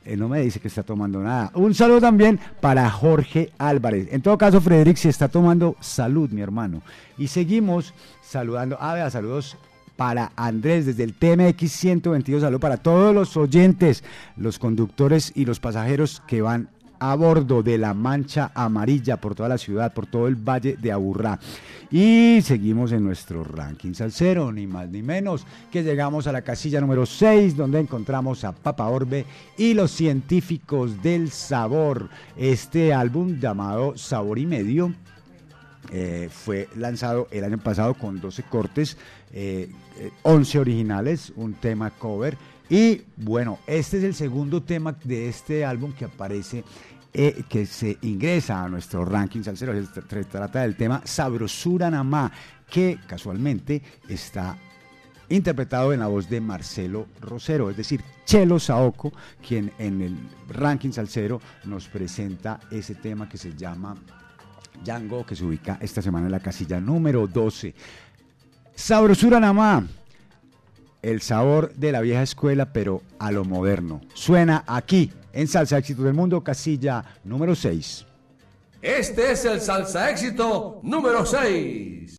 Eh, 0.06 0.16
no 0.16 0.30
me 0.30 0.40
dice 0.40 0.62
que 0.62 0.70
está 0.70 0.84
tomando 0.84 1.20
nada. 1.20 1.52
Un 1.56 1.76
saludo 1.76 2.00
también 2.00 2.40
para 2.62 2.90
Jorge 2.90 3.52
Álvarez. 3.58 4.08
En 4.12 4.22
todo 4.22 4.38
caso, 4.38 4.62
Frederic, 4.62 4.96
si 4.96 5.10
está 5.10 5.28
tomando 5.28 5.76
salud, 5.82 6.30
mi 6.30 6.40
hermano. 6.40 6.82
Y 7.18 7.28
seguimos 7.28 7.94
saludando. 8.22 8.78
Ah, 8.80 8.94
vea, 8.94 9.10
saludos 9.10 9.58
para 9.98 10.32
Andrés 10.38 10.86
desde 10.86 11.04
el 11.04 11.14
TMX 11.14 11.72
122. 11.74 12.42
Saludo 12.42 12.60
para 12.62 12.78
todos 12.78 13.14
los 13.14 13.36
oyentes, 13.36 14.06
los 14.38 14.60
conductores 14.60 15.34
y 15.36 15.44
los 15.44 15.60
pasajeros 15.60 16.24
que 16.26 16.42
van 16.42 16.70
a 17.00 17.16
bordo 17.16 17.64
de 17.64 17.78
la 17.78 17.94
mancha 17.94 18.52
amarilla 18.54 19.18
por 19.18 19.36
toda 19.36 19.50
la 19.50 19.58
ciudad, 19.58 19.94
por 19.94 20.06
todo 20.08 20.28
el 20.28 20.36
valle 20.36 20.78
de 20.78 20.92
Aburrá. 20.92 21.40
Y 21.92 22.40
seguimos 22.42 22.92
en 22.92 23.04
nuestro 23.04 23.44
ranking 23.44 23.94
salsero, 23.94 24.52
ni 24.52 24.68
más 24.68 24.90
ni 24.90 25.02
menos, 25.02 25.46
que 25.72 25.84
llegamos 25.84 26.28
a 26.28 26.32
la 26.32 26.42
casilla 26.42 26.82
número 26.82 27.06
6, 27.06 27.56
donde 27.56 27.80
encontramos 27.80 28.44
a 28.44 28.52
Papa 28.52 28.88
Orbe 28.88 29.26
y 29.58 29.74
los 29.74 29.92
científicos 29.92 31.02
del 31.02 31.32
sabor. 31.32 32.10
Este 32.36 32.94
álbum 32.94 33.40
llamado 33.40 33.98
Sabor 33.98 34.40
y 34.40 34.46
Medio. 34.46 34.94
eh, 35.92 36.30
fue 36.32 36.68
lanzado 36.76 37.28
el 37.30 37.44
año 37.44 37.60
pasado 37.60 37.94
con 37.94 38.20
12 38.20 38.44
cortes, 38.44 38.98
eh, 39.32 39.70
eh, 39.98 40.12
11 40.24 40.60
originales, 40.60 41.32
un 41.36 41.54
tema 41.54 41.92
cover 41.92 42.36
y 42.70 43.02
bueno, 43.18 43.60
este 43.68 43.98
es 44.00 44.04
el 44.04 44.16
segundo 44.16 44.64
tema 44.64 44.96
de 45.04 45.28
este 45.30 45.64
álbum 45.66 45.94
que 45.94 46.06
aparece, 46.06 46.64
eh, 47.14 47.44
que 47.48 47.66
se 47.66 47.98
ingresa 48.02 48.64
a 48.64 48.70
nuestro 48.70 49.06
ranking 49.06 49.44
salsero. 49.44 49.74
Se 49.74 50.02
tra- 50.02 50.26
trata 50.26 50.62
del 50.62 50.76
tema 50.76 51.02
Sabrosura 51.06 51.90
Namá, 51.92 52.32
que 52.70 52.98
casualmente 53.08 53.82
está 54.10 54.58
interpretado 55.30 55.94
en 55.94 56.00
la 56.02 56.08
voz 56.08 56.30
de 56.30 56.40
Marcelo 56.42 57.08
Rosero, 57.22 57.70
es 57.70 57.78
decir, 57.78 58.04
Chelo 58.26 58.60
Saoco, 58.60 59.12
quien 59.48 59.72
en 59.80 60.02
el 60.02 60.18
ranking 60.50 60.92
salsero 60.92 61.40
nos 61.66 61.88
presenta 61.88 62.60
ese 62.72 62.96
tema 62.96 63.28
que 63.30 63.38
se 63.38 63.56
llama 63.56 63.96
Django, 64.84 65.26
que 65.26 65.36
se 65.36 65.46
ubica 65.46 65.78
esta 65.82 66.02
semana 66.02 66.26
en 66.28 66.32
la 66.32 66.40
casilla 66.40 66.80
número 66.82 67.28
12. 67.28 67.74
Sabrosura 68.76 69.40
Namá 69.40 69.88
el 71.06 71.22
sabor 71.22 71.74
de 71.76 71.92
la 71.92 72.02
vieja 72.02 72.24
escuela, 72.24 72.74
pero 72.74 73.04
a 73.20 73.32
lo 73.32 73.46
moderno. 73.46 74.02
Suena 74.16 74.64
aquí, 74.66 75.12
en 75.34 75.48
Salsa 75.48 75.78
Éxitos 75.78 76.04
del 76.04 76.16
Mundo, 76.16 76.44
casilla 76.44 77.06
número 77.24 77.54
6. 77.56 78.06
Este 78.82 79.32
es 79.32 79.46
el 79.46 79.62
salsa 79.62 80.12
éxito 80.12 80.80
número 80.84 81.26
6. 81.26 82.18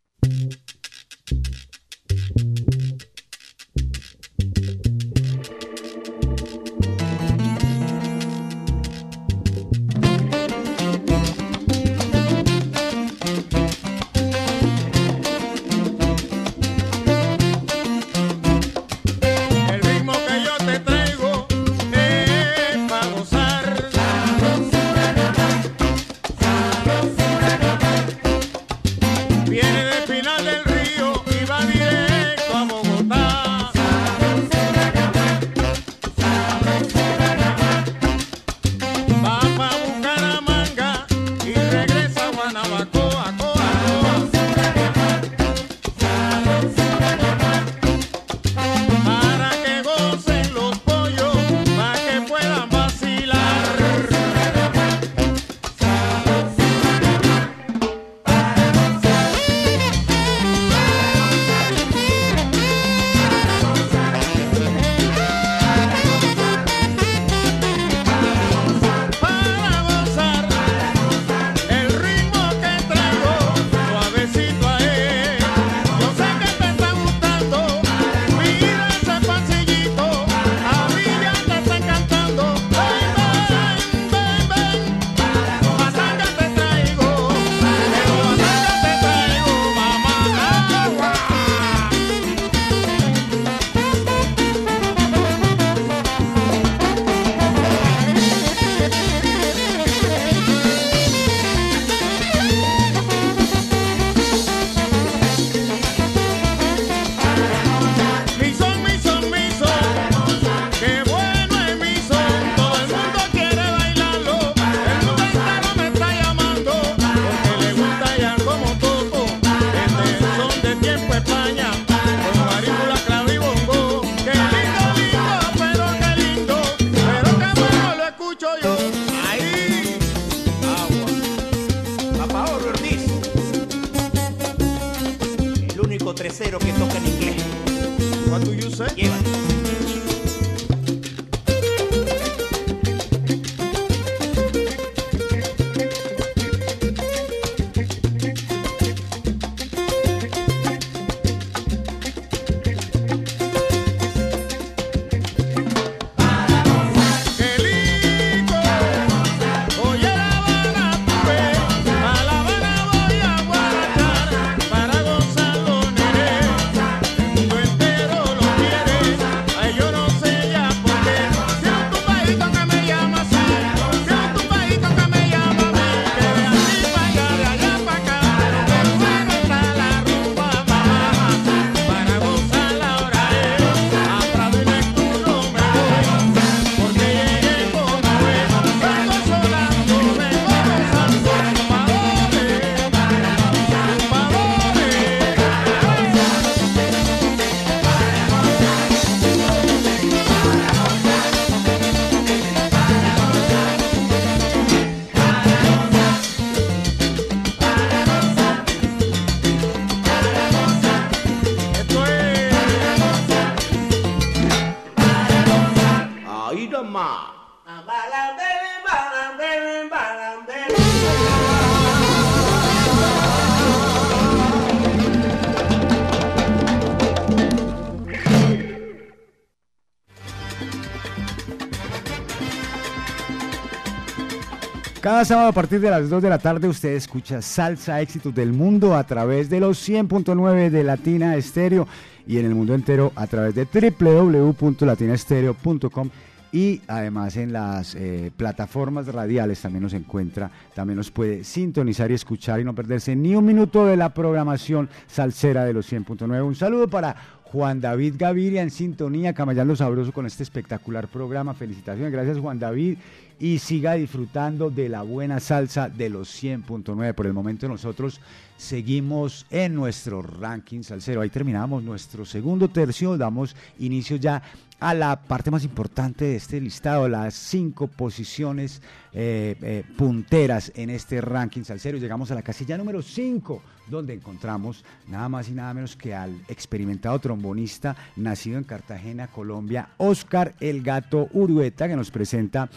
Cada 235.16 235.24
sábado 235.24 235.48
a 235.48 235.52
partir 235.52 235.80
de 235.80 235.88
las 235.88 236.10
2 236.10 236.22
de 236.22 236.28
la 236.28 236.38
tarde 236.38 236.68
usted 236.68 236.90
escucha 236.90 237.40
Salsa 237.40 238.02
Éxitos 238.02 238.34
del 238.34 238.52
Mundo 238.52 238.94
a 238.94 239.04
través 239.04 239.48
de 239.48 239.60
los 239.60 239.88
100.9 239.88 240.68
de 240.68 240.84
Latina 240.84 241.36
Estéreo 241.36 241.88
y 242.26 242.36
en 242.36 242.44
el 242.44 242.54
mundo 242.54 242.74
entero 242.74 243.12
a 243.16 243.26
través 243.26 243.54
de 243.54 243.64
www.latinaestereo.com 243.64 246.10
y 246.52 246.82
además 246.86 247.38
en 247.38 247.54
las 247.54 247.94
eh, 247.94 248.30
plataformas 248.36 249.06
radiales 249.06 249.62
también 249.62 249.84
nos 249.84 249.94
encuentra, 249.94 250.50
también 250.74 250.98
nos 250.98 251.10
puede 251.10 251.44
sintonizar 251.44 252.10
y 252.10 252.14
escuchar 252.14 252.60
y 252.60 252.64
no 252.64 252.74
perderse 252.74 253.16
ni 253.16 253.34
un 253.34 253.46
minuto 253.46 253.86
de 253.86 253.96
la 253.96 254.12
programación 254.12 254.90
salsera 255.06 255.64
de 255.64 255.72
los 255.72 255.90
100.9. 255.90 256.44
Un 256.44 256.54
saludo 256.54 256.88
para 256.88 257.16
Juan 257.44 257.80
David 257.80 258.16
Gaviria 258.18 258.60
en 258.60 258.70
sintonía, 258.70 259.32
camallando 259.32 259.74
sabroso 259.76 260.12
con 260.12 260.26
este 260.26 260.42
espectacular 260.42 261.08
programa. 261.08 261.54
Felicitaciones, 261.54 262.12
gracias 262.12 262.38
Juan 262.38 262.58
David 262.58 262.98
y 263.38 263.58
siga 263.58 263.94
disfrutando 263.94 264.70
de 264.70 264.88
la 264.88 265.02
buena 265.02 265.40
salsa 265.40 265.88
de 265.88 266.08
los 266.08 266.42
100.9. 266.42 267.14
Por 267.14 267.26
el 267.26 267.32
momento 267.32 267.68
nosotros 267.68 268.20
seguimos 268.56 269.46
en 269.50 269.74
nuestro 269.74 270.22
ranking 270.22 270.82
salsero. 270.82 271.20
Ahí 271.20 271.30
terminamos 271.30 271.82
nuestro 271.82 272.24
segundo 272.24 272.68
tercio, 272.68 273.16
damos 273.18 273.54
inicio 273.78 274.16
ya 274.16 274.42
a 274.78 274.94
la 274.94 275.16
parte 275.22 275.50
más 275.50 275.64
importante 275.64 276.26
de 276.26 276.36
este 276.36 276.60
listado, 276.60 277.08
las 277.08 277.34
cinco 277.34 277.86
posiciones 277.86 278.82
eh, 279.12 279.56
eh, 279.62 279.84
punteras 279.96 280.70
en 280.74 280.90
este 280.90 281.20
ranking 281.20 281.64
salsero. 281.64 281.98
Llegamos 281.98 282.30
a 282.30 282.34
la 282.34 282.42
casilla 282.42 282.76
número 282.76 283.00
5, 283.00 283.62
donde 283.88 284.14
encontramos 284.14 284.84
nada 285.08 285.28
más 285.28 285.48
y 285.48 285.52
nada 285.52 285.72
menos 285.72 285.96
que 285.96 286.14
al 286.14 286.38
experimentado 286.48 287.18
trombonista 287.18 287.96
nacido 288.16 288.58
en 288.58 288.64
Cartagena, 288.64 289.28
Colombia, 289.28 289.88
Oscar 289.96 290.54
El 290.60 290.82
Gato 290.82 291.28
Urueta, 291.32 291.88
que 291.88 291.96
nos 291.96 292.10
presenta 292.10 292.68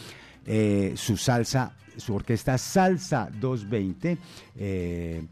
eh, 0.52 0.94
su 0.96 1.16
salsa, 1.16 1.76
su 1.96 2.16
orquesta 2.16 2.58
Salsa 2.58 3.30
220. 3.40 4.18
Eh, 4.58 5.24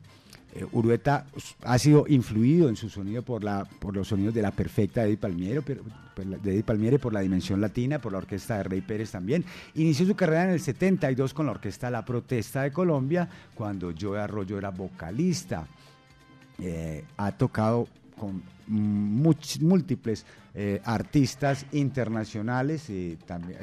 eh, 0.54 0.66
Urueta 0.72 1.26
ha 1.64 1.78
sido 1.80 2.06
influido 2.08 2.70
en 2.70 2.76
su 2.76 2.88
sonido 2.90 3.24
por, 3.24 3.44
la, 3.44 3.66
por 3.66 3.96
los 3.96 4.08
sonidos 4.08 4.34
de 4.36 4.42
la 4.44 4.52
perfecta 4.52 5.04
Eddie 5.06 5.18
Palmieri, 5.18 5.62
pero- 5.66 5.82
la- 6.24 6.38
de 6.38 6.52
Eddie 6.52 6.64
Palmieri, 6.64 6.98
por 6.98 7.14
la 7.14 7.20
dimensión 7.22 7.60
latina, 7.62 8.00
por 8.00 8.12
la 8.12 8.18
orquesta 8.20 8.58
de 8.58 8.64
Rey 8.64 8.82
Pérez 8.82 9.12
también. 9.12 9.44
Inició 9.76 10.06
su 10.06 10.16
carrera 10.16 10.46
en 10.46 10.50
el 10.52 10.60
72 10.60 11.34
con 11.34 11.46
la 11.48 11.52
orquesta 11.54 11.90
La 11.92 12.04
Protesta 12.06 12.62
de 12.64 12.72
Colombia, 12.72 13.28
cuando 13.56 13.92
Joe 14.00 14.20
Arroyo 14.20 14.58
era 14.58 14.70
vocalista. 14.72 15.68
Eh, 16.60 17.04
ha 17.18 17.32
tocado 17.34 17.88
con 18.20 18.42
múltiples 18.68 20.26
artistas 20.86 21.68
internacionales 21.72 22.90
y 22.90 23.16
también 23.28 23.60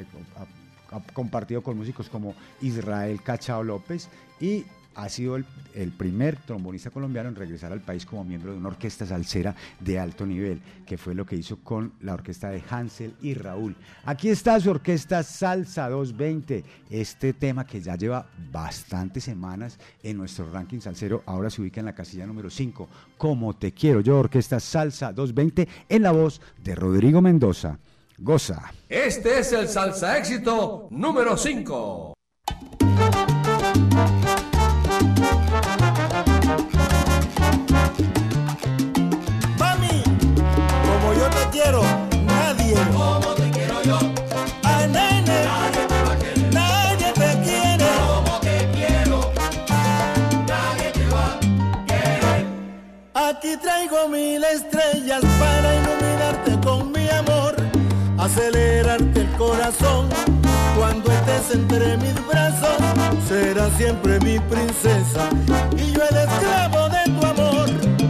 ha, 0.91 1.01
compartido 1.13 1.61
con 1.61 1.77
músicos 1.77 2.09
como 2.09 2.35
Israel 2.61 3.21
Cachao 3.21 3.63
López 3.63 4.09
y 4.39 4.65
ha 4.95 5.09
sido 5.09 5.35
el, 5.35 5.45
el 5.73 5.91
primer 5.91 6.37
trombonista 6.37 6.89
colombiano 6.89 7.29
en 7.29 7.35
regresar 7.35 7.71
al 7.71 7.81
país 7.81 8.05
como 8.05 8.23
miembro 8.23 8.53
de 8.53 8.57
una 8.57 8.69
orquesta 8.69 9.05
salsera 9.05 9.55
de 9.79 9.99
alto 9.99 10.25
nivel, 10.25 10.61
que 10.85 10.97
fue 10.97 11.13
lo 11.13 11.25
que 11.25 11.35
hizo 11.35 11.57
con 11.57 11.93
la 12.01 12.13
orquesta 12.13 12.49
de 12.49 12.63
Hansel 12.69 13.13
y 13.21 13.33
Raúl. 13.33 13.75
Aquí 14.05 14.29
está 14.29 14.59
su 14.59 14.71
orquesta 14.71 15.21
Salsa 15.23 15.89
220, 15.89 16.63
este 16.89 17.33
tema 17.33 17.65
que 17.65 17.81
ya 17.81 17.95
lleva 17.95 18.27
bastantes 18.51 19.25
semanas 19.25 19.77
en 20.01 20.17
nuestro 20.17 20.49
ranking 20.49 20.79
salsero, 20.79 21.23
ahora 21.25 21.49
se 21.49 21.61
ubica 21.61 21.81
en 21.81 21.87
la 21.87 21.95
casilla 21.95 22.25
número 22.25 22.49
5, 22.49 22.87
Como 23.17 23.53
te 23.53 23.73
quiero 23.73 23.99
yo, 23.99 24.17
orquesta 24.17 24.59
Salsa 24.59 25.11
220, 25.11 25.67
en 25.89 26.01
la 26.01 26.11
voz 26.11 26.41
de 26.63 26.73
Rodrigo 26.73 27.21
Mendoza. 27.21 27.77
Goza. 28.17 28.71
Este 28.87 29.39
es 29.39 29.51
el 29.51 29.67
salsa 29.67 30.17
éxito 30.17 30.87
número 30.89 31.35
5. 31.35 32.13
Mami, 39.59 40.03
como 40.85 41.13
yo 41.13 41.29
te 41.29 41.49
quiero, 41.51 41.81
nadie. 42.23 42.75
Como 42.93 43.33
te 43.35 43.51
quiero 43.51 43.83
yo. 43.83 43.99
A 44.63 44.87
nene, 44.87 45.43
nadie 45.43 45.85
te 45.87 46.01
va 46.03 46.13
a 46.13 46.19
querer. 46.19 46.53
Nadie 46.53 47.11
te 47.13 47.43
quiere. 47.43 47.85
Como 48.07 48.39
te 48.39 48.69
quiero, 48.73 49.33
nadie 50.47 50.91
te 50.93 51.07
va 51.09 51.33
a 51.33 51.85
querer. 51.85 52.45
Aquí 53.13 53.57
traigo 53.57 54.07
mil 54.07 54.43
estrellas 54.43 55.21
acelerarte 58.25 59.21
el 59.21 59.31
corazón. 59.37 60.09
Cuando 60.75 61.11
estés 61.11 61.55
entre 61.55 61.97
mis 61.97 62.15
brazos, 62.27 62.77
serás 63.27 63.71
siempre 63.77 64.19
mi 64.19 64.39
princesa 64.39 65.29
y 65.77 65.91
yo 65.91 66.01
el 66.09 66.17
esclavo 66.17 66.89
de 66.89 67.03
tu 67.13 67.25
amor. 67.25 67.69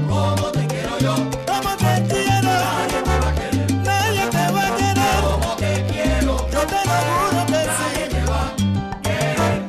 Como 0.09 0.51
te 0.51 0.65
quiero 0.67 0.97
yo, 0.99 1.15
como 1.45 1.75
te 1.75 2.03
quiero, 2.09 2.49
nadie 2.49 3.01
te 3.03 3.19
va 3.19 3.29
a 3.29 3.35
querer, 3.35 3.73
nadie 3.83 4.27
te 4.27 4.51
va 4.53 4.67
a 4.67 4.75
querer, 4.77 5.21
como 5.29 5.55
te 5.57 5.85
quiero, 5.91 6.49
yo 6.49 6.61
te 6.73 6.79
lo 6.89 6.97
juro 7.11 7.45
que 7.51 7.61
sí. 7.77 8.09
te 8.09 8.21
va 8.31 8.41
a 8.47 9.01
querer. 9.01 9.63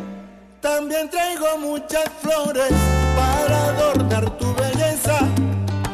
También 0.61 1.11
traigo 1.11 1.59
muchas 1.61 2.09
flores 2.23 2.73
para 3.17 3.65
adornar 3.65 4.31
tu 4.39 4.55
belleza, 4.55 5.19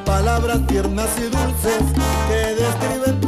palabras 0.05 0.61
tiernas 0.67 1.09
y 1.19 1.23
dulces 1.23 1.83
que 2.29 2.55
describen 2.63 3.22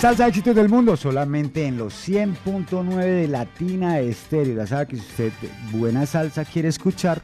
Salsa 0.07 0.27
éxitos 0.27 0.55
del 0.55 0.69
mundo 0.69 0.95
solamente 0.95 1.65
en 1.65 1.77
los 1.77 1.93
100.9 2.07 2.95
de 2.95 3.27
Latina 3.27 3.99
Estéreo. 3.99 4.55
Ya 4.55 4.65
sabe 4.65 4.87
que 4.87 4.95
si 4.95 5.01
usted 5.01 5.33
buena 5.69 6.05
salsa 6.05 6.45
quiere 6.45 6.69
escuchar, 6.69 7.21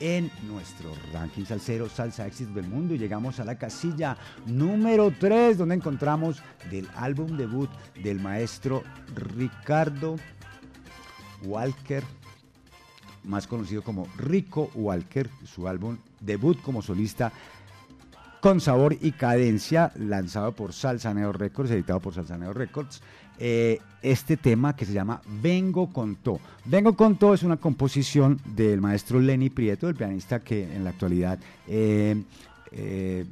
en 0.00 0.30
nuestro 0.48 0.94
ranking 1.12 1.44
salsero 1.44 1.90
Salsa 1.90 2.26
Éxitos 2.26 2.54
del 2.54 2.68
Mundo 2.68 2.94
y 2.94 2.98
llegamos 2.98 3.38
a 3.38 3.44
la 3.44 3.58
casilla 3.58 4.16
número 4.46 5.12
3 5.20 5.58
donde 5.58 5.74
encontramos 5.74 6.42
del 6.70 6.88
álbum 6.96 7.36
debut 7.36 7.68
del 8.02 8.18
maestro 8.18 8.82
Ricardo 9.14 10.16
Walker 11.44 12.02
más 13.24 13.46
conocido 13.46 13.82
como 13.82 14.06
Rico 14.16 14.70
Walker, 14.74 15.28
su 15.44 15.66
álbum 15.66 15.96
debut 16.20 16.60
como 16.60 16.82
solista 16.82 17.32
con 18.44 18.60
sabor 18.60 18.94
y 19.00 19.12
cadencia, 19.12 19.90
lanzado 19.96 20.52
por 20.52 20.74
Salsaneo 20.74 21.32
Records, 21.32 21.70
editado 21.70 21.98
por 21.98 22.12
Salsaneo 22.12 22.52
Records. 22.52 23.00
eh, 23.38 23.80
este 24.02 24.36
tema 24.36 24.76
que 24.76 24.84
se 24.84 24.92
llama 24.92 25.22
Vengo 25.40 25.90
con 25.90 26.16
To. 26.16 26.38
Vengo 26.66 26.94
con 26.94 27.16
To 27.16 27.32
es 27.32 27.42
una 27.42 27.56
composición 27.56 28.38
del 28.54 28.82
maestro 28.82 29.18
Lenny 29.18 29.48
Prieto, 29.48 29.88
el 29.88 29.94
pianista 29.94 30.40
que 30.40 30.64
en 30.64 30.84
la 30.84 30.90
actualidad 30.90 31.38
eh, 31.66 32.22
eh, 32.72 33.24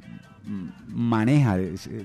maneja 0.87 1.57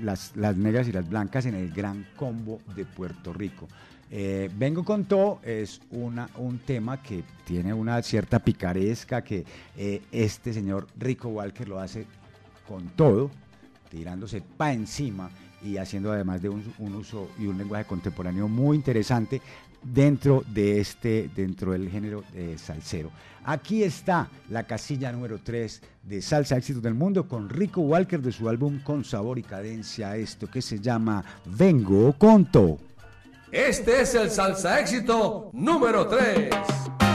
las, 0.02 0.36
las 0.36 0.58
negras 0.58 0.86
y 0.86 0.92
las 0.92 1.08
blancas 1.08 1.46
en 1.46 1.54
el 1.54 1.72
gran 1.72 2.06
combo 2.14 2.60
de 2.76 2.84
Puerto 2.84 3.32
Rico. 3.32 3.68
Vengo 4.10 4.84
con 4.84 5.06
To 5.06 5.40
es 5.42 5.80
una, 5.90 6.28
un 6.36 6.58
tema 6.58 7.02
que 7.02 7.24
tiene 7.46 7.72
una 7.72 8.02
cierta 8.02 8.38
picaresca 8.38 9.22
que 9.22 9.44
este 10.12 10.52
señor 10.52 10.86
Rico 10.98 11.28
Walker 11.28 11.68
lo 11.68 11.78
hace 11.78 12.06
con 12.68 12.88
todo, 12.90 13.30
tirándose 13.90 14.42
pa' 14.42 14.72
encima 14.72 15.30
y 15.62 15.78
haciendo 15.78 16.12
además 16.12 16.42
de 16.42 16.50
un, 16.50 16.62
uso 16.94 17.30
y 17.38 17.46
un 17.46 17.58
lenguaje 17.58 17.84
contemporáneo 17.84 18.46
muy 18.46 18.76
interesante 18.76 19.40
dentro 19.82 20.44
de 20.52 20.80
este, 20.80 21.30
dentro 21.34 21.72
del 21.72 21.88
género 21.88 22.24
eh, 22.34 22.56
salsero. 22.58 23.10
Aquí 23.44 23.82
está 23.82 24.28
la 24.50 24.64
casilla 24.64 25.10
número 25.10 25.40
3 25.42 25.82
de 26.02 26.20
Salsa 26.20 26.56
Éxitos 26.56 26.82
del 26.82 26.94
Mundo 26.94 27.26
con 27.26 27.48
Rico 27.48 27.80
Walker 27.80 28.20
de 28.20 28.32
su 28.32 28.48
álbum 28.48 28.80
Con 28.82 29.04
Sabor 29.04 29.38
y 29.38 29.42
Cadencia, 29.42 30.16
esto 30.16 30.48
que 30.48 30.60
se 30.60 30.80
llama 30.80 31.24
Vengo 31.46 32.12
con 32.12 32.50
To. 32.50 32.78
Este 33.50 34.02
es 34.02 34.14
el 34.14 34.30
salsa 34.30 34.78
éxito 34.78 35.50
número 35.54 36.06
3. 36.06 37.07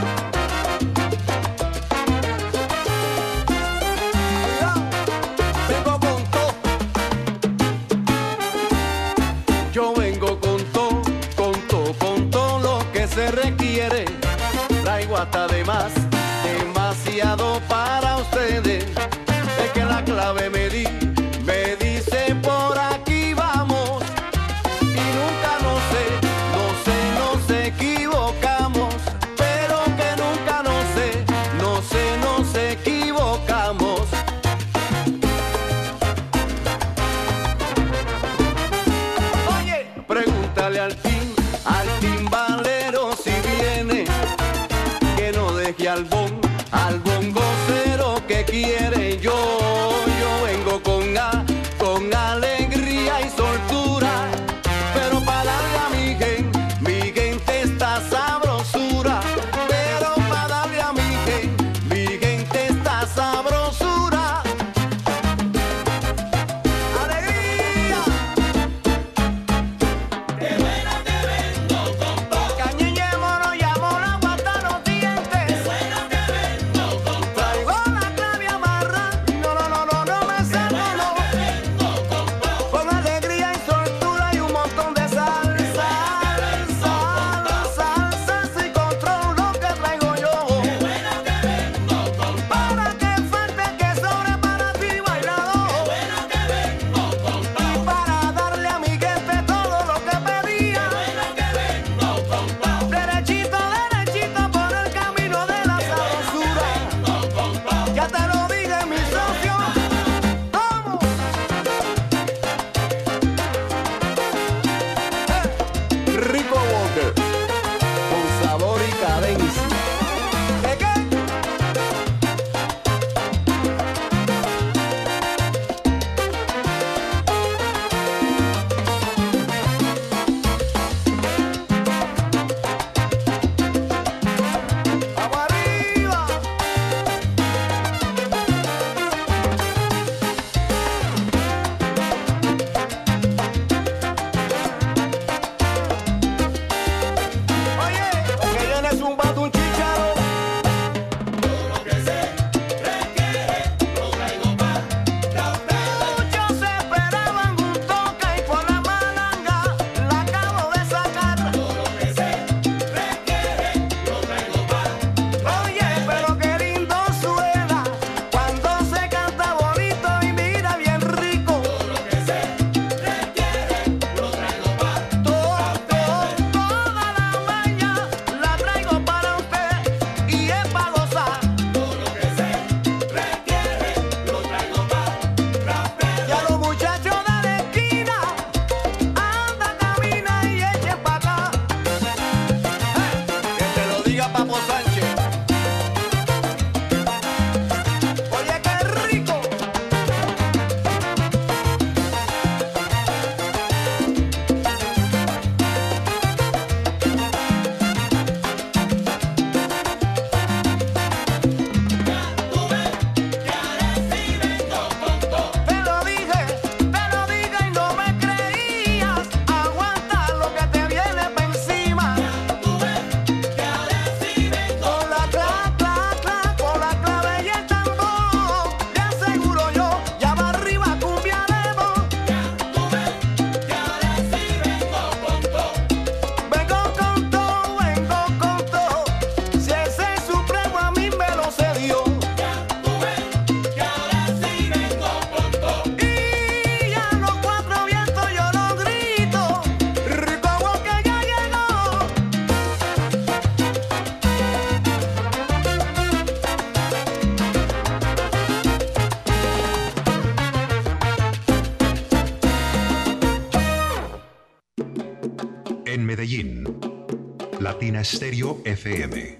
Stereo 268.04 268.60
FM. 268.66 269.38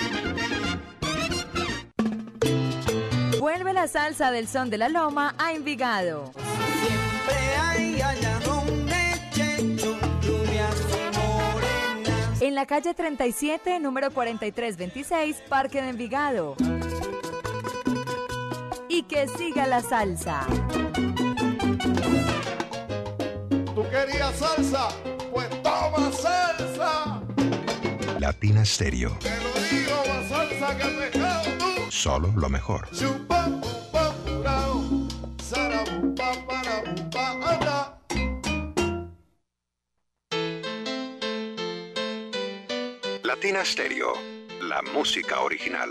Vuelve 3.40 3.73
la 3.73 3.89
salsa 3.89 4.31
del 4.31 4.47
son 4.48 4.70
de 4.70 4.78
la 4.78 4.89
loma 4.89 5.35
a 5.39 5.52
Envigado. 5.52 6.31
Siempre 6.35 7.56
hay 7.60 8.01
allá 8.01 8.39
donde 8.40 8.97
Checho, 9.32 9.97
rubias 10.23 10.77
y 10.90 11.16
morenas. 11.16 12.43
En 12.43 12.55
la 12.55 12.66
calle 12.66 12.93
37, 12.94 13.81
número 13.81 14.10
4326, 14.10 15.43
Parque 15.48 15.81
de 15.81 15.89
Envigado. 15.90 16.56
Y 18.89 19.02
que 19.05 19.28
siga 19.28 19.66
la 19.66 19.81
salsa. 19.81 20.47
¿Tú 23.74 23.85
querías 23.90 24.36
salsa? 24.36 24.89
Pues 25.32 25.48
toma 25.62 26.10
salsa. 26.12 27.23
Latina 28.19 28.65
Stereo. 28.65 29.16
Te 29.20 29.31
lo 29.31 29.52
digo, 29.70 29.97
más 30.09 30.28
salsa 30.28 30.77
que 30.77 30.85
pescado 30.85 31.51
tú. 31.59 31.90
Solo 31.90 32.32
lo 32.36 32.48
mejor. 32.48 32.89
Latina 43.23 43.65
Stereo. 43.65 44.15
La 44.62 44.82
música 44.82 45.40
original. 45.40 45.90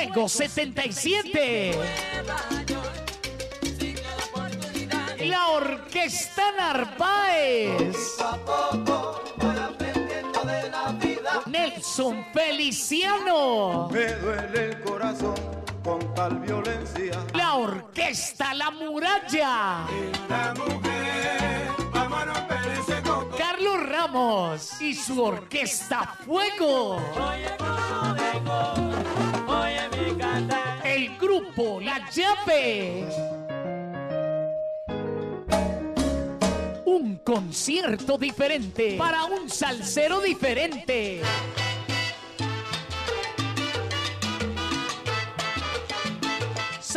Fuego 0.00 0.30
77. 0.30 1.72
La 5.26 5.48
Orquesta 5.48 6.42
Narváez. 6.56 8.16
Nelson 11.44 12.24
Feliciano. 12.32 13.90
Me 13.92 14.06
duele 14.14 14.64
el 14.70 14.80
corazón 14.80 15.34
con 15.84 16.14
tal 16.14 16.40
violencia. 16.40 17.22
La 17.34 17.56
Orquesta 17.56 18.54
La 18.54 18.70
Muralla. 18.70 19.86
La 20.30 20.54
mujer, 20.56 21.68
vamos 21.92 22.22
a 22.26 22.46
Ramos 23.90 24.80
y 24.80 24.94
su 24.94 25.20
Orquesta 25.20 26.16
Fuego. 26.24 27.02
El 30.84 31.18
grupo 31.18 31.80
La 31.80 32.08
Llave. 32.08 33.08
Un 36.84 37.16
concierto 37.24 38.16
diferente 38.16 38.94
para 38.96 39.24
un 39.24 39.50
salsero 39.50 40.20
diferente. 40.20 41.22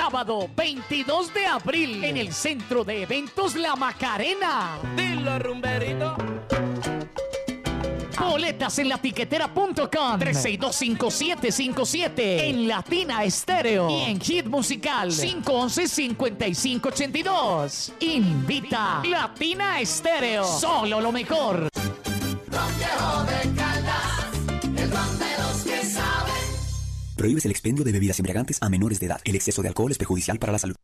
Sábado 0.03 0.49
22 0.53 1.33
de 1.33 1.47
abril 1.47 2.03
en 2.03 2.17
el 2.17 2.33
Centro 2.33 2.83
de 2.83 3.03
Eventos 3.03 3.55
La 3.55 3.77
Macarena. 3.77 4.77
Dilo, 4.97 5.39
rumberito. 5.39 6.17
Boletas 8.19 8.79
en 8.79 8.89
latiquetera.com 8.89 10.19
3625757 10.19 12.19
en 12.19 12.67
Latina 12.67 13.23
Estéreo 13.23 13.89
y 13.89 14.11
en 14.11 14.19
Hit 14.19 14.47
Musical 14.47 15.09
511-5582. 15.09 17.93
Invita 18.01 19.01
Latina 19.05 19.79
Estéreo. 19.79 20.43
Solo 20.43 20.99
lo 20.99 21.13
mejor. 21.13 21.69
Prohíbes 27.23 27.45
el 27.45 27.51
expendio 27.51 27.85
de 27.85 27.93
bebidas 27.93 28.19
embriagantes 28.19 28.61
a 28.61 28.67
menores 28.67 28.99
de 28.99 29.05
edad. 29.05 29.21
El 29.23 29.35
exceso 29.35 29.61
de 29.61 29.69
alcohol 29.69 29.89
es 29.89 29.97
perjudicial 29.97 30.39
para 30.39 30.51
la 30.51 30.59
salud. 30.59 30.75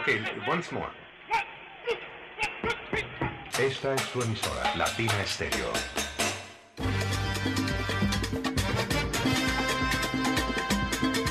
Okay, 0.00 0.24
once 0.50 0.74
more. 0.74 0.88
Esta 3.60 3.94
es 3.94 4.00
su 4.00 4.22
emisora, 4.22 4.74
Latina 4.76 5.12
Stereo. 5.26 5.70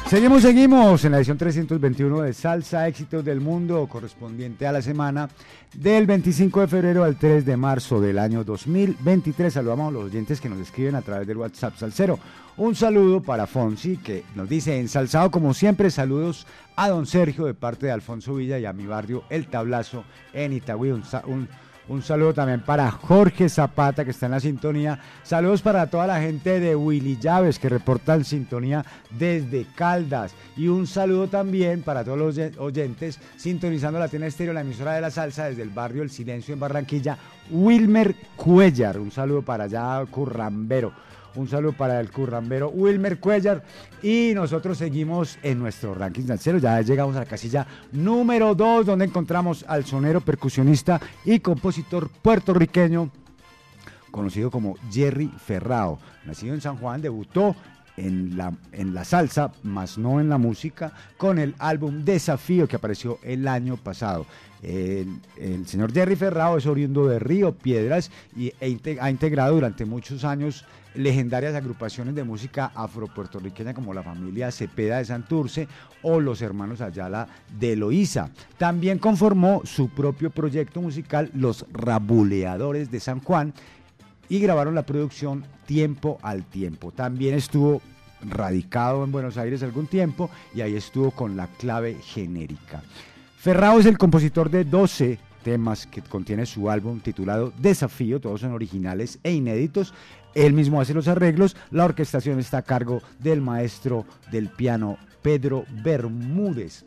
Seguimos, 0.08 0.44
seguimos 0.44 1.04
en 1.04 1.12
la 1.14 1.18
edición 1.18 1.38
321 1.38 2.22
de 2.22 2.34
Salsa 2.34 2.88
Éxitos 2.88 3.26
del 3.26 3.42
Mundo, 3.42 3.88
correspondiente 3.88 4.68
a 4.68 4.72
la 4.72 4.82
semana 4.82 5.28
del 5.74 6.06
25 6.06 6.62
de 6.62 6.68
febrero 6.68 7.04
al 7.04 7.16
3 7.18 7.44
de 7.44 7.58
marzo 7.58 8.00
del 8.00 8.20
año 8.20 8.44
2023. 8.44 9.52
Saludamos 9.52 9.90
a 9.90 9.92
los 9.92 10.04
oyentes 10.06 10.40
que 10.40 10.48
nos 10.48 10.60
escriben 10.60 10.94
a 10.96 11.02
través 11.02 11.28
del 11.28 11.38
WhatsApp 11.38 11.76
Salcero. 11.78 12.20
Un 12.58 12.76
saludo 12.76 13.22
para 13.22 13.48
Fonsi, 13.48 13.98
que 13.98 14.24
nos 14.36 14.48
dice, 14.48 14.80
ensalzado 14.80 15.32
como 15.32 15.54
siempre, 15.56 15.90
saludos 15.90 16.46
a 16.76 16.88
don 16.88 17.08
Sergio 17.08 17.46
de 17.46 17.56
parte 17.56 17.88
de 17.88 17.92
Alfonso 17.92 18.36
Villa 18.36 18.60
y 18.60 18.66
a 18.66 18.74
mi 18.74 18.86
barrio 18.86 19.24
El 19.32 19.48
Tablazo 19.48 20.04
en 20.34 20.54
Itagüí. 20.54 20.92
Un, 20.92 21.04
un- 21.26 21.50
un 21.88 22.02
saludo 22.02 22.34
también 22.34 22.62
para 22.62 22.90
Jorge 22.90 23.48
Zapata, 23.48 24.04
que 24.04 24.12
está 24.12 24.26
en 24.26 24.32
la 24.32 24.40
sintonía. 24.40 25.00
Saludos 25.24 25.62
para 25.62 25.88
toda 25.88 26.08
la 26.08 26.20
gente 26.20 26.60
de 26.60 26.76
Willy 26.76 27.18
Llaves, 27.20 27.60
que 27.60 27.70
reportan 27.70 28.24
sintonía 28.26 28.84
desde 29.12 29.68
Caldas. 29.76 30.34
Y 30.58 30.68
un 30.68 30.88
saludo 30.88 31.28
también 31.28 31.84
para 31.84 32.04
todos 32.04 32.18
los 32.18 32.36
oye- 32.38 32.52
oyentes 32.58 33.20
sintonizando 33.38 34.00
la 34.00 34.08
tienda 34.08 34.28
estéreo, 34.28 34.54
la 34.54 34.62
emisora 34.62 34.94
de 34.94 35.02
la 35.02 35.12
salsa, 35.12 35.46
desde 35.46 35.62
el 35.62 35.70
barrio 35.70 36.02
El 36.02 36.10
Silencio 36.10 36.54
en 36.54 36.60
Barranquilla. 36.60 37.18
Wilmer 37.52 38.16
Cuellar, 38.36 38.98
un 39.00 39.12
saludo 39.12 39.44
para 39.44 39.66
allá, 39.66 40.04
Currambero. 40.10 40.92
Un 41.36 41.50
saludo 41.50 41.74
para 41.74 42.00
el 42.00 42.12
currambero 42.12 42.70
Wilmer 42.70 43.20
Cuellar. 43.20 43.64
Y 44.02 44.32
nosotros 44.34 44.78
seguimos 44.78 45.38
en 45.44 45.60
nuestro 45.60 45.94
ranking 45.94 46.24
salsero. 46.24 46.58
Ya 46.58 46.82
llegamos 46.82 47.16
a 47.16 47.20
la 47.20 47.26
casilla 47.26 47.68
número 47.92 48.56
2, 48.56 48.86
donde 48.86 49.06
encontramos 49.06 49.66
al 49.68 49.86
sonero, 49.86 50.22
percusionista 50.22 51.00
y 51.26 51.40
compositor 51.40 52.10
puertorriqueño 52.10 53.12
conocido 54.16 54.50
como 54.50 54.78
Jerry 54.90 55.28
Ferrao. 55.28 56.00
Nacido 56.26 56.54
en 56.54 56.62
San 56.62 56.78
Juan, 56.78 57.02
debutó 57.02 57.54
en 57.98 58.38
la, 58.38 58.54
en 58.72 58.94
la 58.94 59.04
salsa, 59.04 59.52
más 59.64 59.98
no 59.98 60.22
en 60.22 60.30
la 60.30 60.38
música, 60.38 60.94
con 61.18 61.38
el 61.38 61.54
álbum 61.60 62.06
Desafío 62.06 62.66
que 62.66 62.78
apareció 62.78 63.20
el 63.24 63.46
año 63.46 63.76
pasado. 63.76 64.26
El, 64.62 65.68
señor 65.68 65.94
Jerry 65.94 66.16
Ferrao 66.16 66.58
es 66.58 66.66
oriundo 66.66 67.08
de 67.08 67.20
Río 67.20 67.54
Piedras 67.54 68.10
y 68.36 68.54
e 68.60 68.98
ha 69.02 69.10
integrado 69.10 69.54
durante 69.54 69.86
muchos 69.86 70.24
años 70.24 70.66
legendarias 70.96 71.56
agrupaciones 71.56 72.16
de 72.16 72.24
música 72.24 72.72
afropuertorriqueña 72.76 73.74
como 73.74 73.94
la 73.94 74.04
familia 74.04 74.52
Cepeda 74.52 74.98
de 74.98 75.06
Santurce 75.06 75.68
o 76.02 76.20
los 76.20 76.42
hermanos 76.42 76.82
Ayala 76.82 77.28
de 77.60 77.76
Loíza. 77.76 78.30
También 78.58 79.00
conformó 79.00 79.62
su 79.66 79.90
propio 79.90 80.30
proyecto 80.30 80.82
musical 80.82 81.30
Los 81.34 81.66
Rabuleadores 81.72 82.92
de 82.92 83.00
San 83.00 83.20
Juan 83.20 83.54
y 84.30 84.40
grabaron 84.40 84.76
la 84.76 84.86
producción 84.86 85.46
Tiempo 85.66 86.18
al 86.22 86.46
Tiempo. 86.46 86.92
También 86.92 87.36
estuvo 87.36 87.82
radicado 88.22 89.04
en 89.04 89.12
Buenos 89.12 89.38
Aires 89.38 89.64
algún 89.64 89.88
tiempo 89.88 90.30
y 90.54 90.62
ahí 90.62 90.76
estuvo 90.76 91.12
con 91.12 91.38
la 91.38 91.48
clave 91.48 91.96
genérica. 92.02 92.82
Ferrao 93.38 93.80
es 93.80 93.86
el 93.86 93.98
compositor 93.98 94.50
de 94.50 94.64
12 94.64 95.20
temas 95.44 95.86
que 95.86 96.02
contiene 96.02 96.48
su 96.48 96.72
álbum 96.72 97.00
titulado 97.00 97.54
Desafío, 97.60 98.20
todos 98.20 98.42
son 98.42 98.54
originales 98.54 99.20
e 99.22 99.32
inéditos. 99.32 99.94
Él 100.36 100.54
mismo 100.54 100.82
hace 100.82 100.94
los 100.94 101.08
arreglos, 101.08 101.56
la 101.72 101.86
orquestación 101.86 102.40
está 102.40 102.60
a 102.60 102.64
cargo 102.64 103.02
del 103.20 103.42
maestro 103.42 104.06
del 104.32 104.50
piano 104.50 104.98
Pedro 105.22 105.66
Bermúdez. 105.84 106.86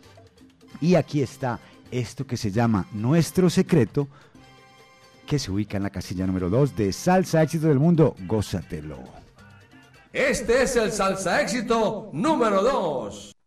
Y 0.81 0.95
aquí 0.95 1.23
está 1.23 1.59
esto 1.91 2.27
que 2.27 2.37
se 2.37 2.53
llama 2.53 2.87
Nuestro 2.93 3.51
Secreto, 3.51 4.07
que 5.27 5.39
se 5.39 5.51
ubica 5.51 5.79
en 5.79 5.83
la 5.83 5.91
casilla 5.91 6.27
número 6.27 6.49
2 6.49 6.77
de 6.77 6.93
Salsa 6.93 7.43
Éxito 7.43 7.69
del 7.69 7.79
Mundo, 7.79 8.15
Gózatelo. 8.27 9.19
Este 10.13 10.63
es 10.63 10.75
el 10.77 10.91
salsa 10.91 11.43
éxito 11.43 12.11
número 12.15 12.63
2. 12.63 13.38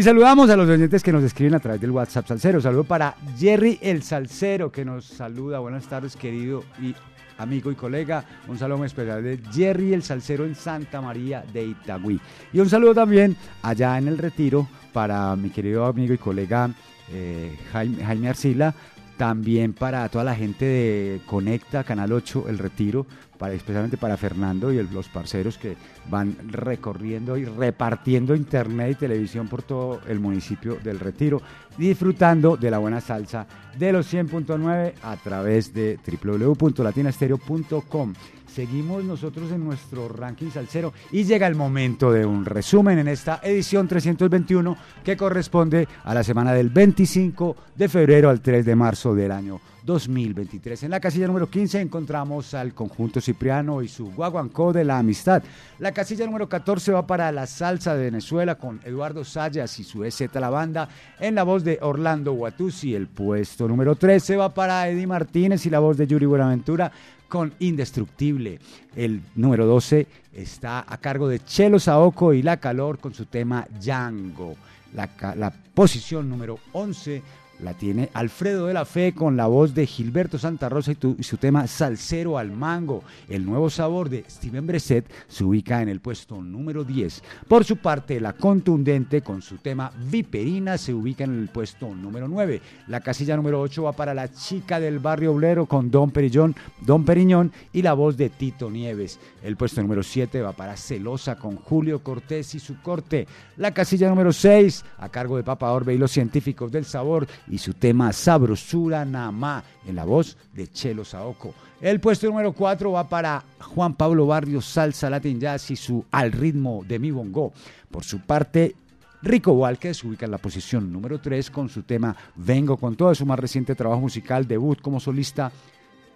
Y 0.00 0.02
saludamos 0.02 0.48
a 0.48 0.56
los 0.56 0.66
oyentes 0.66 1.02
que 1.02 1.12
nos 1.12 1.22
escriben 1.22 1.54
a 1.56 1.60
través 1.60 1.78
del 1.78 1.90
WhatsApp 1.90 2.26
Salcero. 2.26 2.58
Saludo 2.58 2.84
para 2.84 3.16
Jerry 3.38 3.78
el 3.82 4.02
Salcero 4.02 4.72
que 4.72 4.82
nos 4.82 5.04
saluda. 5.04 5.58
Buenas 5.58 5.86
tardes, 5.88 6.16
querido 6.16 6.64
y 6.80 6.94
amigo 7.36 7.70
y 7.70 7.74
colega. 7.74 8.24
Un 8.48 8.56
saludo 8.56 8.78
muy 8.78 8.86
especial 8.86 9.22
de 9.22 9.38
Jerry 9.52 9.92
el 9.92 10.02
Salcero 10.02 10.46
en 10.46 10.54
Santa 10.54 11.02
María 11.02 11.44
de 11.52 11.66
Itagüí. 11.66 12.18
Y 12.50 12.60
un 12.60 12.70
saludo 12.70 12.94
también 12.94 13.36
allá 13.60 13.98
en 13.98 14.08
el 14.08 14.16
retiro 14.16 14.66
para 14.94 15.36
mi 15.36 15.50
querido 15.50 15.84
amigo 15.84 16.14
y 16.14 16.16
colega 16.16 16.70
eh, 17.12 17.58
Jaime, 17.70 18.02
Jaime 18.02 18.28
Arcila. 18.30 18.74
También 19.20 19.74
para 19.74 20.08
toda 20.08 20.24
la 20.24 20.34
gente 20.34 20.64
de 20.64 21.20
Conecta, 21.26 21.84
Canal 21.84 22.10
8, 22.10 22.46
El 22.48 22.56
Retiro, 22.56 23.04
para, 23.36 23.52
especialmente 23.52 23.98
para 23.98 24.16
Fernando 24.16 24.72
y 24.72 24.82
los 24.82 25.08
parceros 25.08 25.58
que 25.58 25.76
van 26.08 26.34
recorriendo 26.48 27.36
y 27.36 27.44
repartiendo 27.44 28.34
internet 28.34 28.92
y 28.92 28.94
televisión 28.94 29.46
por 29.46 29.60
todo 29.60 30.00
el 30.08 30.20
municipio 30.20 30.76
del 30.82 30.98
Retiro, 30.98 31.42
disfrutando 31.76 32.56
de 32.56 32.70
la 32.70 32.78
buena 32.78 33.02
salsa 33.02 33.46
de 33.78 33.92
los 33.92 34.10
100.9 34.10 34.94
a 35.02 35.16
través 35.16 35.74
de 35.74 35.98
www.latinastereo.com. 36.22 38.14
Seguimos 38.54 39.04
nosotros 39.04 39.52
en 39.52 39.64
nuestro 39.64 40.08
ranking 40.08 40.50
salsero 40.50 40.92
y 41.12 41.24
llega 41.24 41.46
el 41.46 41.54
momento 41.54 42.10
de 42.10 42.26
un 42.26 42.44
resumen 42.44 42.98
en 42.98 43.06
esta 43.08 43.40
edición 43.44 43.86
321 43.86 44.76
que 45.04 45.16
corresponde 45.16 45.86
a 46.04 46.12
la 46.14 46.24
semana 46.24 46.52
del 46.52 46.68
25 46.68 47.56
de 47.76 47.88
febrero 47.88 48.28
al 48.28 48.40
3 48.40 48.66
de 48.66 48.74
marzo 48.74 49.14
del 49.14 49.30
año 49.30 49.60
2023. 49.84 50.84
En 50.84 50.90
la 50.90 51.00
casilla 51.00 51.26
número 51.26 51.48
15 51.48 51.80
encontramos 51.80 52.54
al 52.54 52.74
conjunto 52.74 53.20
Cipriano 53.20 53.82
y 53.82 53.88
su 53.88 54.12
Guaguancó 54.12 54.72
de 54.72 54.84
la 54.84 54.98
Amistad. 54.98 55.42
La 55.78 55.92
casilla 55.92 56.26
número 56.26 56.48
14 56.48 56.92
va 56.92 57.06
para 57.06 57.30
la 57.32 57.46
salsa 57.46 57.94
de 57.94 58.04
Venezuela 58.04 58.56
con 58.56 58.80
Eduardo 58.84 59.24
Sayas 59.24 59.78
y 59.78 59.84
su 59.84 60.04
EZ 60.04 60.34
La 60.34 60.50
Banda 60.50 60.88
en 61.18 61.34
la 61.34 61.42
voz 61.42 61.64
de 61.64 61.78
Orlando 61.82 62.32
Guatusi. 62.32 62.94
El 62.94 63.08
puesto 63.08 63.68
número 63.68 63.96
13 63.96 64.36
va 64.36 64.52
para 64.52 64.88
Eddie 64.88 65.06
Martínez 65.06 65.64
y 65.66 65.70
la 65.70 65.78
voz 65.78 65.96
de 65.96 66.06
Yuri 66.06 66.26
Buenaventura 66.26 66.92
con 67.28 67.54
Indestructible. 67.60 68.58
El 68.94 69.22
número 69.36 69.64
12 69.64 70.06
está 70.34 70.84
a 70.86 70.98
cargo 70.98 71.28
de 71.28 71.42
Chelo 71.42 71.78
Saoco 71.78 72.34
y 72.34 72.42
La 72.42 72.58
Calor 72.58 72.98
con 72.98 73.14
su 73.14 73.26
tema 73.26 73.66
Django. 73.80 74.56
La, 74.92 75.08
la 75.36 75.52
posición 75.72 76.28
número 76.28 76.58
11 76.72 77.22
la 77.62 77.74
tiene 77.74 78.10
Alfredo 78.14 78.66
de 78.66 78.74
la 78.74 78.84
Fe 78.84 79.12
con 79.12 79.36
la 79.36 79.46
voz 79.46 79.74
de 79.74 79.86
Gilberto 79.86 80.38
Santa 80.38 80.68
Rosa 80.68 80.92
y, 80.92 81.22
su 81.22 81.36
tema 81.36 81.66
Salsero 81.66 82.38
al 82.38 82.50
Mango. 82.50 83.02
El 83.28 83.44
nuevo 83.44 83.70
sabor 83.70 84.08
de 84.08 84.24
Steven 84.28 84.66
Breset 84.66 85.10
se 85.28 85.44
ubica 85.44 85.82
en 85.82 85.88
el 85.88 86.00
puesto 86.00 86.42
número 86.42 86.84
10. 86.84 87.22
Por 87.48 87.64
su 87.64 87.76
parte, 87.76 88.20
la 88.20 88.32
contundente 88.32 89.22
con 89.22 89.42
su 89.42 89.58
tema 89.58 89.92
Viperina 90.10 90.78
se 90.78 90.94
ubica 90.94 91.24
en 91.24 91.38
el 91.38 91.48
puesto 91.48 91.94
número 91.94 92.28
9. 92.28 92.60
La 92.88 93.00
casilla 93.00 93.36
número 93.36 93.60
8 93.60 93.82
va 93.82 93.92
para 93.92 94.14
la 94.14 94.32
chica 94.32 94.80
del 94.80 94.98
barrio 94.98 95.32
obrero 95.32 95.66
con 95.66 95.90
Don 95.90 96.10
Perillón, 96.10 96.54
Don 96.80 97.04
Periñón 97.04 97.52
y 97.72 97.82
la 97.82 97.92
voz 97.92 98.16
de 98.16 98.30
Tito 98.30 98.70
Nieves. 98.70 99.18
El 99.42 99.56
puesto 99.56 99.82
número 99.82 100.02
7 100.02 100.40
va 100.40 100.52
para 100.52 100.76
Celosa 100.76 101.36
con 101.36 101.56
Julio 101.56 102.02
Cortés 102.02 102.54
y 102.54 102.60
su 102.60 102.80
corte. 102.80 103.26
La 103.56 103.72
casilla 103.72 104.08
número 104.08 104.32
6 104.32 104.84
a 104.98 105.08
cargo 105.08 105.36
de 105.36 105.44
Papa 105.44 105.72
Orbe 105.72 105.94
y 105.94 105.98
los 105.98 106.10
científicos 106.10 106.72
del 106.72 106.84
sabor 106.84 107.26
y 107.50 107.58
su 107.58 107.74
tema 107.74 108.12
Sabrosura 108.12 109.04
Namá 109.04 109.62
en 109.86 109.96
la 109.96 110.04
voz 110.04 110.36
de 110.54 110.68
Chelo 110.68 111.04
Saoco. 111.04 111.54
El 111.80 112.00
puesto 112.00 112.26
número 112.26 112.52
4 112.52 112.92
va 112.92 113.08
para 113.08 113.42
Juan 113.58 113.94
Pablo 113.94 114.26
Barrios 114.26 114.66
Salsa 114.66 115.10
Latin 115.10 115.40
Jazz 115.40 115.70
y 115.70 115.76
su 115.76 116.04
Al 116.10 116.32
ritmo 116.32 116.84
de 116.86 116.98
mi 116.98 117.10
bongo. 117.10 117.52
Por 117.90 118.04
su 118.04 118.20
parte, 118.20 118.74
Rico 119.22 119.52
Walker 119.52 119.94
ubica 120.04 120.24
en 120.24 120.30
la 120.30 120.38
posición 120.38 120.92
número 120.92 121.20
3 121.20 121.50
con 121.50 121.68
su 121.68 121.82
tema 121.82 122.16
Vengo 122.36 122.76
con 122.76 122.96
todo 122.96 123.14
su 123.14 123.26
más 123.26 123.38
reciente 123.38 123.74
trabajo 123.74 124.00
musical, 124.00 124.46
debut 124.46 124.80
como 124.80 125.00
solista 125.00 125.50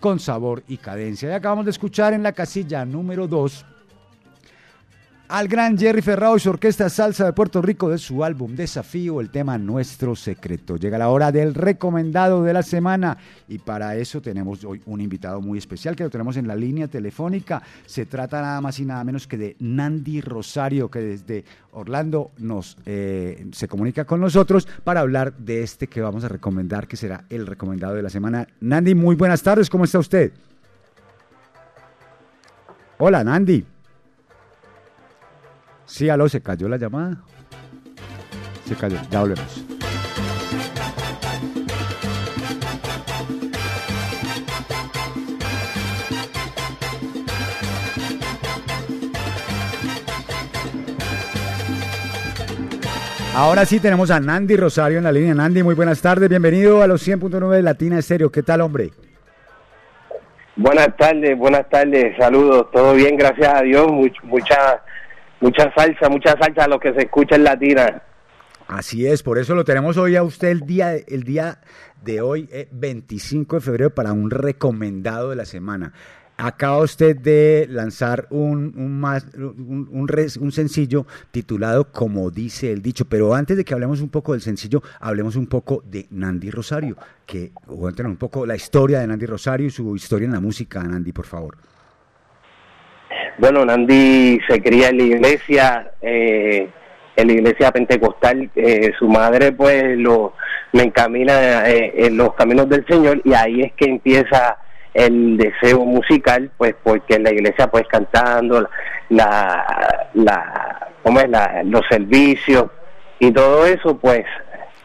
con 0.01 0.21
sabor 0.21 0.63
y 0.69 0.77
cadencia. 0.77 1.31
Y 1.31 1.33
acabamos 1.33 1.65
de 1.65 1.71
escuchar 1.71 2.13
en 2.13 2.23
la 2.23 2.33
casilla 2.33 2.85
número 2.85 3.27
2 3.27 3.67
al 5.29 5.49
gran 5.49 5.79
Jerry 5.79 6.03
Ferrao 6.03 6.37
y 6.37 6.41
su 6.41 6.51
orquesta 6.51 6.89
Salsa 6.91 7.25
de 7.25 7.33
Puerto 7.33 7.63
Rico 7.63 7.89
de 7.89 7.99
su 7.99 8.23
álbum 8.25 8.55
Desafío, 8.55 9.21
el 9.21 9.31
tema 9.31 9.57
Nuestro 9.57 10.15
Secreto. 10.15 10.77
Llega 10.77 10.99
la 10.99 11.09
hora 11.09 11.33
del 11.33 11.55
recomendado 11.55 12.43
de 12.43 12.53
la 12.53 12.63
semana 12.63 13.17
y 13.49 13.59
para 13.59 13.97
eso 13.97 14.21
tenemos 14.21 14.65
hoy 14.65 14.83
un 14.87 15.01
invitado 15.01 15.41
muy 15.41 15.59
especial 15.59 15.97
que 15.97 16.05
lo 16.05 16.11
tenemos 16.11 16.37
en 16.37 16.47
la 16.47 16.55
línea 16.55 16.89
telefónica. 16.89 17.63
Se 17.87 18.07
trata 18.07 18.43
nada 18.43 18.61
más 18.61 18.79
y 18.79 18.85
nada 18.85 19.03
menos 19.03 19.27
que 19.27 19.39
de 19.39 19.57
Nandi 19.61 20.21
Rosario, 20.21 20.91
que 20.91 21.01
desde 21.01 21.45
Orlando 21.73 22.33
nos 22.39 22.77
eh, 22.85 23.47
se 23.53 23.67
comunica 23.67 24.05
con 24.05 24.21
nosotros 24.21 24.69
para 24.85 25.01
hablar 25.01 25.35
de 25.39 25.63
este 25.63 25.87
que 25.87 26.03
vamos 26.03 26.25
a 26.25 26.29
recomendar, 26.29 26.87
que 26.87 26.97
será 26.97 27.25
el 27.31 27.47
recomendado 27.47 27.95
de 27.95 28.03
la 28.03 28.11
semana. 28.11 28.47
Nandi, 28.61 28.95
muy 28.95 29.17
buenas 29.17 29.43
tardes, 29.43 29.71
¿cómo 29.71 29.85
está 29.85 29.99
usted? 29.99 30.33
Hola, 32.99 33.25
Nandi. 33.25 33.74
Sí, 35.95 36.09
aló, 36.09 36.29
se 36.29 36.41
cayó 36.43 36.69
la 36.69 36.77
llamada. 36.77 37.23
Se 38.67 38.75
cayó, 38.75 38.99
ya 39.13 39.21
volvemos. 39.21 39.65
Ahora 53.35 53.65
sí 53.65 53.81
tenemos 53.81 54.11
a 54.11 54.21
Nandi 54.21 54.57
Rosario 54.57 54.99
en 54.99 55.05
la 55.05 55.13
línea. 55.13 55.35
Nandi, 55.35 55.63
muy 55.63 55.75
buenas 55.75 56.01
tardes. 56.01 56.29
Bienvenido 56.29 56.83
a 56.83 56.87
los 56.87 57.07
100.9 57.07 57.51
de 57.51 57.63
Latina 57.63 57.99
Estéreo. 57.99 58.31
¿Qué 58.31 58.43
tal, 58.43 58.61
hombre? 58.61 58.91
Buenas 60.57 60.97
tardes, 60.97 61.37
buenas 61.37 61.69
tardes, 61.69 62.17
saludos, 62.17 62.71
todo 62.73 62.95
bien, 62.95 63.17
gracias 63.17 63.53
a 63.53 63.63
Dios, 63.63 63.89
much- 63.89 64.23
mucha 64.23 64.81
mucha 65.45 65.73
salsa, 65.75 66.09
mucha 66.09 66.37
salsa 66.39 66.65
a 66.65 66.69
lo 66.69 66.79
que 66.81 66.93
se 66.95 67.03
escucha 67.03 67.37
en 67.37 67.45
Latina. 67.45 68.03
Así 68.67 69.07
es, 69.07 69.23
por 69.23 69.39
eso 69.39 69.55
lo 69.55 69.65
tenemos 69.65 69.97
hoy 69.99 70.17
a 70.17 70.23
usted 70.23 70.49
el 70.49 70.61
día, 70.63 70.95
el 70.97 71.23
día 71.23 71.59
de 72.03 72.23
hoy, 72.23 72.49
eh, 72.51 72.67
25 72.73 73.57
de 73.57 73.61
febrero, 73.61 73.91
para 73.95 74.13
un 74.15 74.31
recomendado 74.31 75.31
de 75.31 75.37
la 75.37 75.45
semana. 75.45 75.93
Acaba 76.37 76.79
usted 76.79 77.17
de 77.17 77.67
lanzar 77.71 78.27
un, 78.31 78.73
un, 78.77 78.99
más, 78.99 79.25
un, 79.37 80.09
res- 80.09 80.37
un 80.37 80.51
sencillo 80.51 81.07
titulado 81.31 81.93
Como 81.93 82.31
dice 82.31 82.73
el 82.73 82.83
dicho, 82.83 83.05
pero 83.05 83.35
antes 83.35 83.57
de 83.57 83.65
que 83.65 83.73
hablemos 83.75 84.01
un 84.01 84.09
poco 84.09 84.33
del 84.33 84.41
sencillo, 84.41 84.83
hablemos 84.99 85.37
un 85.37 85.47
poco 85.47 85.85
de 85.87 86.07
Nandi 86.11 86.51
Rosario, 86.51 86.97
que 87.27 87.53
cuéntenos 87.67 88.11
un 88.11 88.17
poco 88.19 88.47
la 88.47 88.57
historia 88.57 88.99
de 88.99 89.07
Nandi 89.07 89.27
Rosario 89.27 89.67
y 89.69 89.71
su 89.71 89.95
historia 89.95 90.25
en 90.27 90.33
la 90.33 90.41
música, 90.41 90.83
Nandi, 90.83 91.13
por 91.13 91.27
favor. 91.27 91.57
Bueno, 93.39 93.65
Nandi 93.65 94.39
se 94.49 94.63
cría 94.63 94.91
en 94.91 94.99
la 94.99 95.03
iglesia, 95.03 95.91
eh, 96.01 96.69
en 97.17 97.27
la 97.27 97.33
iglesia 97.33 97.73
pentecostal, 97.73 98.49
eh, 98.55 98.93
su 98.99 99.09
madre 99.09 99.51
pues 99.51 99.99
lo 99.99 100.35
me 100.73 100.85
encamina 100.85 101.69
eh, 101.69 101.93
en 101.97 102.17
los 102.17 102.35
caminos 102.35 102.69
del 102.69 102.87
Señor 102.87 103.21
y 103.25 103.35
ahí 103.35 103.63
es 103.63 103.73
que 103.75 103.87
empieza 103.87 104.57
el 104.93 105.37
deseo 105.37 105.85
musical, 105.85 106.51
pues 106.57 106.77
porque 106.83 107.15
en 107.17 107.25
la 107.25 107.33
iglesia 107.33 107.67
pues 107.67 107.85
cantando 107.89 108.69
la, 109.09 110.09
la, 110.15 110.89
¿cómo 111.03 111.19
es? 111.19 111.29
La, 111.29 111.63
los 111.65 111.83
servicios 111.89 112.67
y 113.19 113.33
todo 113.33 113.67
eso 113.67 113.97
pues 113.99 114.25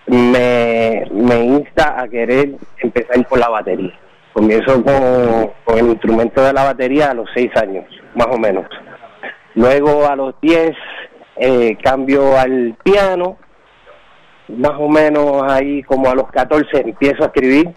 me, 0.07 1.05
me 1.11 1.43
insta 1.43 2.01
a 2.01 2.07
querer 2.07 2.55
empezar 2.79 3.27
por 3.27 3.37
la 3.37 3.49
batería. 3.49 3.93
Comienzo 4.39 4.81
con, 4.81 5.51
con 5.65 5.79
el 5.79 5.87
instrumento 5.87 6.41
de 6.41 6.53
la 6.53 6.63
batería 6.63 7.11
a 7.11 7.13
los 7.13 7.29
seis 7.33 7.51
años, 7.57 7.83
más 8.15 8.27
o 8.27 8.37
menos. 8.37 8.65
Luego 9.53 10.07
a 10.07 10.15
los 10.15 10.33
10 10.39 10.71
eh, 11.35 11.77
cambio 11.83 12.37
al 12.37 12.73
piano, 12.81 13.37
más 14.47 14.79
o 14.79 14.87
menos 14.87 15.43
ahí 15.43 15.83
como 15.83 16.09
a 16.09 16.15
los 16.15 16.31
14 16.31 16.69
empiezo 16.79 17.23
a 17.23 17.25
escribir. 17.25 17.69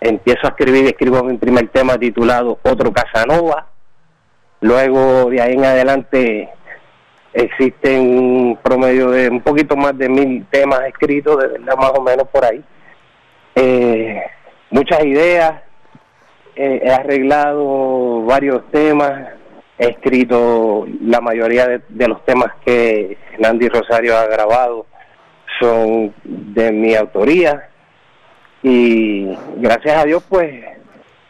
Empiezo 0.00 0.46
a 0.46 0.50
escribir, 0.50 0.86
escribo 0.86 1.24
mi 1.24 1.36
primer 1.36 1.66
tema 1.70 1.98
titulado 1.98 2.60
Otro 2.62 2.92
Casanova. 2.92 3.66
Luego 4.60 5.30
de 5.30 5.42
ahí 5.42 5.54
en 5.54 5.64
adelante 5.64 6.48
existen 7.32 8.02
un 8.02 8.58
promedio 8.62 9.10
de 9.10 9.28
un 9.28 9.40
poquito 9.40 9.76
más 9.76 9.98
de 9.98 10.08
mil 10.08 10.46
temas 10.48 10.82
escritos, 10.82 11.42
de 11.42 11.48
verdad 11.48 11.76
más 11.76 11.90
o 11.90 12.02
menos 12.02 12.28
por 12.28 12.44
ahí. 12.44 12.62
Eh, 13.56 14.22
muchas 14.70 15.04
ideas, 15.04 15.62
he 16.56 16.90
arreglado 16.90 18.22
varios 18.22 18.68
temas, 18.70 19.28
he 19.78 19.88
escrito 19.88 20.86
la 21.02 21.20
mayoría 21.20 21.66
de, 21.88 22.08
los 22.08 22.24
temas 22.24 22.52
que 22.64 23.16
Nandy 23.38 23.68
Rosario 23.68 24.16
ha 24.16 24.26
grabado 24.26 24.86
son 25.58 26.14
de 26.24 26.72
mi 26.72 26.94
autoría. 26.94 27.68
Y 28.62 29.26
gracias 29.56 29.96
a 29.96 30.04
Dios 30.04 30.22
pues 30.28 30.52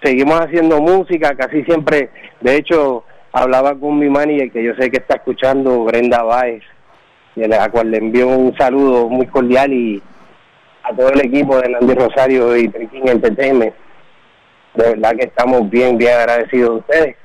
seguimos 0.03 0.41
haciendo 0.41 0.81
música 0.81 1.37
casi 1.37 1.63
siempre 1.63 2.11
de 2.41 2.57
hecho 2.57 3.05
hablaba 3.33 3.79
con 3.79 4.01
mi 4.01 4.09
manager 4.09 4.51
que 4.51 4.65
yo 4.65 4.75
sé 4.75 4.91
que 4.91 4.97
está 4.97 5.17
escuchando 5.17 5.85
Brenda 5.85 6.25
Baez 6.25 6.65
a 7.59 7.69
cual 7.71 7.91
le 7.93 7.99
envío 7.99 8.27
un 8.27 8.57
saludo 8.57 9.09
muy 9.09 9.27
cordial 9.27 9.73
y 9.73 10.03
a 10.91 10.97
todo 10.97 11.11
el 11.11 11.21
equipo 11.21 11.61
de 11.61 11.69
Nandy 11.69 11.95
Rosario 11.95 12.57
y 12.57 12.69
Triquín 12.69 13.09
Entertainment. 13.09 13.75
De 14.75 14.89
verdad 14.91 15.17
que 15.17 15.27
estamos 15.27 15.69
bien, 15.69 15.99
bien 15.99 16.13
agradecidos 16.13 16.71
de 16.71 16.77
ustedes. 16.77 17.17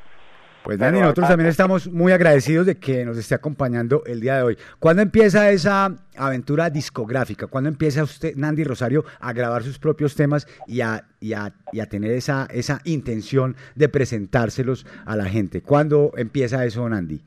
Pues 0.64 0.80
Dani, 0.80 1.00
nosotros 1.00 1.28
también 1.28 1.48
estamos 1.48 1.88
muy 1.92 2.12
agradecidos 2.12 2.66
de 2.66 2.80
que 2.80 3.06
nos 3.06 3.20
esté 3.20 3.36
acompañando 3.36 4.02
el 4.08 4.20
día 4.20 4.38
de 4.38 4.42
hoy. 4.42 4.58
¿Cuándo 4.80 5.04
empieza 5.04 5.52
esa 5.52 5.92
aventura 6.18 6.72
discográfica? 6.72 7.46
¿Cuándo 7.46 7.70
empieza 7.70 8.02
usted, 8.02 8.36
Nandy 8.36 8.64
Rosario, 8.64 9.06
a 9.20 9.32
grabar 9.32 9.62
sus 9.62 9.78
propios 9.78 10.16
temas 10.16 10.48
y 10.66 10.82
a, 10.82 11.04
y 11.20 11.34
a, 11.34 11.54
y 11.72 11.82
a 11.82 11.86
tener 11.86 12.10
esa, 12.12 12.48
esa 12.50 12.80
intención 12.84 13.56
de 13.76 13.90
presentárselos 13.90 14.88
a 15.06 15.16
la 15.16 15.26
gente? 15.26 15.62
¿Cuándo 15.62 16.14
empieza 16.18 16.66
eso, 16.66 16.90
Nandy? 16.90 17.22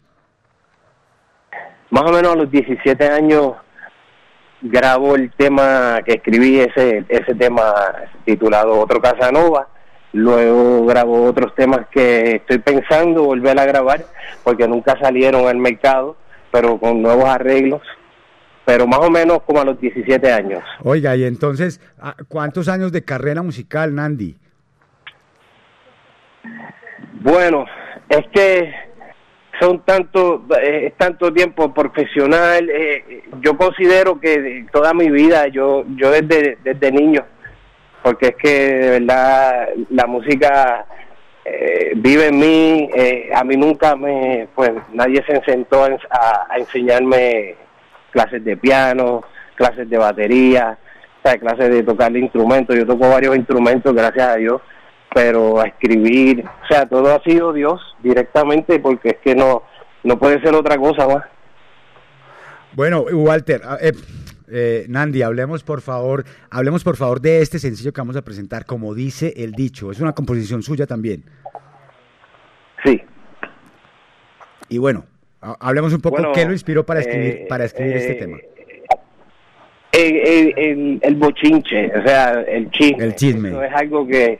Más 1.90 2.02
o 2.02 2.12
menos 2.12 2.32
a 2.32 2.36
los 2.36 2.50
17 2.50 3.08
años 3.08 3.52
grabo 4.62 5.14
el 5.14 5.30
tema 5.32 6.00
que 6.04 6.14
escribí, 6.14 6.60
ese, 6.60 7.04
ese 7.08 7.34
tema 7.34 7.72
titulado 8.24 8.78
Otro 8.80 9.00
Casanova. 9.00 9.68
Luego 10.12 10.86
grabo 10.86 11.24
otros 11.24 11.54
temas 11.54 11.86
que 11.90 12.36
estoy 12.36 12.58
pensando 12.58 13.24
volver 13.24 13.58
a 13.60 13.66
grabar 13.66 14.04
porque 14.42 14.66
nunca 14.66 14.98
salieron 15.00 15.46
al 15.46 15.58
mercado, 15.58 16.16
pero 16.50 16.78
con 16.78 17.02
nuevos 17.02 17.26
arreglos. 17.26 17.82
Pero 18.64 18.86
más 18.86 19.00
o 19.00 19.10
menos 19.10 19.42
como 19.44 19.60
a 19.60 19.64
los 19.64 19.80
17 19.80 20.30
años. 20.32 20.62
Oiga, 20.82 21.14
y 21.16 21.24
entonces, 21.24 21.80
¿a- 22.00 22.16
¿cuántos 22.28 22.68
años 22.68 22.90
de 22.92 23.04
carrera 23.04 23.42
musical, 23.42 23.94
Nandy? 23.94 24.36
Bueno, 27.20 27.64
es 28.08 28.26
que 28.32 28.72
son 29.60 29.80
tanto, 29.84 30.44
eh, 30.62 30.86
es 30.86 30.94
tanto 30.96 31.32
tiempo 31.32 31.72
profesional. 31.74 32.68
eh, 32.70 33.22
yo 33.40 33.56
considero 33.56 34.20
que 34.20 34.66
toda 34.72 34.92
mi 34.94 35.10
vida, 35.10 35.48
yo, 35.48 35.84
yo 35.96 36.10
desde, 36.10 36.58
desde 36.62 36.92
niño, 36.92 37.24
porque 38.02 38.28
es 38.28 38.36
que 38.36 38.48
de 38.50 38.90
verdad 39.00 39.68
la 39.90 40.06
música 40.06 40.86
eh, 41.44 41.92
vive 41.96 42.26
en 42.28 42.38
mí. 42.38 42.90
a 43.34 43.42
mí 43.44 43.56
nunca 43.56 43.96
me, 43.96 44.48
pues 44.54 44.72
nadie 44.92 45.22
se 45.24 45.40
sentó 45.44 45.84
a, 45.84 45.88
ens- 45.90 46.06
a- 46.10 46.46
a 46.50 46.58
enseñarme 46.58 47.54
clases 48.10 48.44
de 48.44 48.56
piano, 48.56 49.22
clases 49.54 49.88
de 49.88 49.98
batería, 49.98 50.78
clases 51.40 51.68
de 51.70 51.82
tocar 51.82 52.16
instrumentos. 52.16 52.74
Yo 52.76 52.86
toco 52.86 53.08
varios 53.10 53.36
instrumentos, 53.36 53.94
gracias 53.94 54.28
a 54.28 54.36
Dios 54.36 54.60
pero 55.14 55.60
a 55.60 55.66
escribir, 55.66 56.44
o 56.46 56.66
sea, 56.68 56.86
todo 56.86 57.14
ha 57.14 57.22
sido 57.22 57.52
Dios 57.52 57.80
directamente 58.02 58.78
porque 58.78 59.08
es 59.10 59.16
que 59.18 59.34
no 59.34 59.62
no 60.04 60.18
puede 60.18 60.40
ser 60.40 60.54
otra 60.54 60.76
cosa 60.78 61.06
más. 61.08 61.24
Bueno, 62.74 63.00
Walter, 63.02 63.60
eh, 63.80 63.92
eh, 64.50 64.86
Nandy, 64.88 65.22
hablemos 65.22 65.64
por 65.64 65.80
favor, 65.80 66.24
hablemos 66.50 66.84
por 66.84 66.96
favor 66.96 67.20
de 67.20 67.40
este 67.42 67.58
sencillo 67.58 67.92
que 67.92 68.00
vamos 68.00 68.16
a 68.16 68.22
presentar, 68.22 68.64
como 68.64 68.94
dice 68.94 69.32
el 69.36 69.52
dicho. 69.52 69.90
Es 69.90 70.00
una 70.00 70.12
composición 70.14 70.62
suya 70.62 70.86
también. 70.86 71.24
Sí. 72.84 73.02
Y 74.68 74.78
bueno, 74.78 75.04
ha- 75.40 75.56
hablemos 75.60 75.92
un 75.92 76.00
poco 76.00 76.16
Bueno, 76.16 76.32
qué 76.32 76.44
lo 76.44 76.52
inspiró 76.52 76.84
para 76.86 77.00
escribir, 77.00 77.30
eh, 77.34 77.46
para 77.48 77.64
escribir 77.64 77.96
este 77.96 78.12
eh, 78.12 78.16
tema. 78.16 78.38
El, 79.92 80.16
el, 80.16 80.54
el- 80.58 81.00
el 81.02 81.14
bochinche, 81.16 81.90
o 81.98 82.02
sea, 82.04 82.32
el 82.42 82.70
chisme. 82.70 83.04
El 83.04 83.14
chisme. 83.16 83.48
Eso 83.48 83.62
es 83.64 83.72
algo 83.74 84.06
que, 84.06 84.38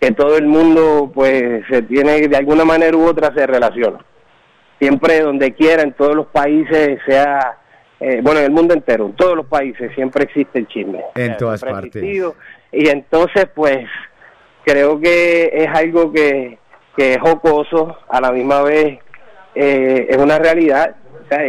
que 0.00 0.12
todo 0.12 0.38
el 0.38 0.46
mundo, 0.46 1.10
pues, 1.14 1.62
se 1.68 1.82
tiene, 1.82 2.26
de 2.26 2.36
alguna 2.36 2.64
manera 2.64 2.96
u 2.96 3.06
otra, 3.06 3.32
se 3.34 3.46
relaciona. 3.46 3.98
Siempre, 4.78 5.20
donde 5.20 5.52
quiera, 5.52 5.82
en 5.82 5.92
todos 5.92 6.16
los 6.16 6.26
países, 6.26 6.98
sea, 7.06 7.58
eh, 8.00 8.20
bueno, 8.22 8.40
en 8.40 8.46
el 8.46 8.50
mundo 8.50 8.72
entero, 8.72 9.06
en 9.06 9.12
todos 9.12 9.36
los 9.36 9.46
países, 9.46 9.92
siempre 9.94 10.24
existe 10.24 10.58
el 10.58 10.68
chisme. 10.68 11.04
En 11.14 11.36
todas 11.36 11.60
partes. 11.60 11.94
existido. 11.96 12.34
Y 12.72 12.88
entonces, 12.88 13.46
pues, 13.54 13.86
creo 14.64 14.98
que 14.98 15.50
es 15.52 15.68
algo 15.68 16.10
que, 16.12 16.58
que 16.96 17.14
es 17.14 17.18
jocoso, 17.20 17.98
a 18.08 18.20
la 18.20 18.32
misma 18.32 18.62
vez 18.62 18.98
eh, 19.54 20.06
es 20.08 20.16
una 20.16 20.38
realidad, 20.38 20.96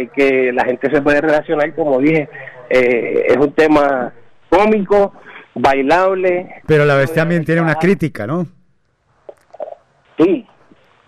y 0.00 0.08
que 0.08 0.52
la 0.52 0.64
gente 0.64 0.90
se 0.90 1.02
puede 1.02 1.20
relacionar, 1.20 1.74
como 1.74 1.98
dije, 1.98 2.28
eh, 2.70 3.26
es 3.28 3.36
un 3.36 3.52
tema 3.52 4.12
cómico, 4.48 5.12
bailable, 5.54 6.62
Pero 6.66 6.82
a 6.84 6.86
la 6.86 6.96
vez 6.96 7.12
también 7.12 7.44
tiene 7.44 7.60
una 7.60 7.74
crítica, 7.76 8.26
¿no? 8.26 8.46
sí, 10.18 10.46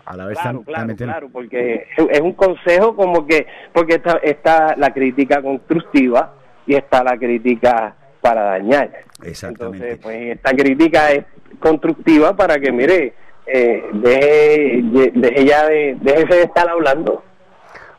A 0.05 0.15
la 0.17 0.25
vez 0.25 0.37
claro, 0.39 0.59
tam- 0.59 0.65
claro, 0.65 0.77
también 0.79 0.97
tiene- 0.97 1.11
claro, 1.13 1.29
porque 1.31 1.87
es 2.09 2.21
un 2.21 2.33
consejo 2.33 2.95
como 2.95 3.25
que, 3.25 3.47
porque 3.73 3.95
está, 3.95 4.17
está 4.21 4.75
la 4.77 4.93
crítica 4.93 5.41
constructiva 5.41 6.33
y 6.67 6.75
está 6.75 7.03
la 7.03 7.17
crítica 7.17 7.95
para 8.21 8.43
dañar. 8.43 8.91
Exactamente. 9.23 9.77
Entonces, 9.91 9.99
pues 10.03 10.35
esta 10.37 10.51
crítica 10.51 11.11
es 11.11 11.25
constructiva 11.59 12.35
para 12.35 12.59
que, 12.59 12.71
mire, 12.71 13.13
eh, 13.47 13.83
deje, 13.93 14.81
de- 14.83 15.11
deje 15.15 15.45
ya 15.45 15.65
de, 15.67 15.97
déjese 16.01 16.35
de 16.35 16.43
estar 16.43 16.67
hablando. 16.69 17.23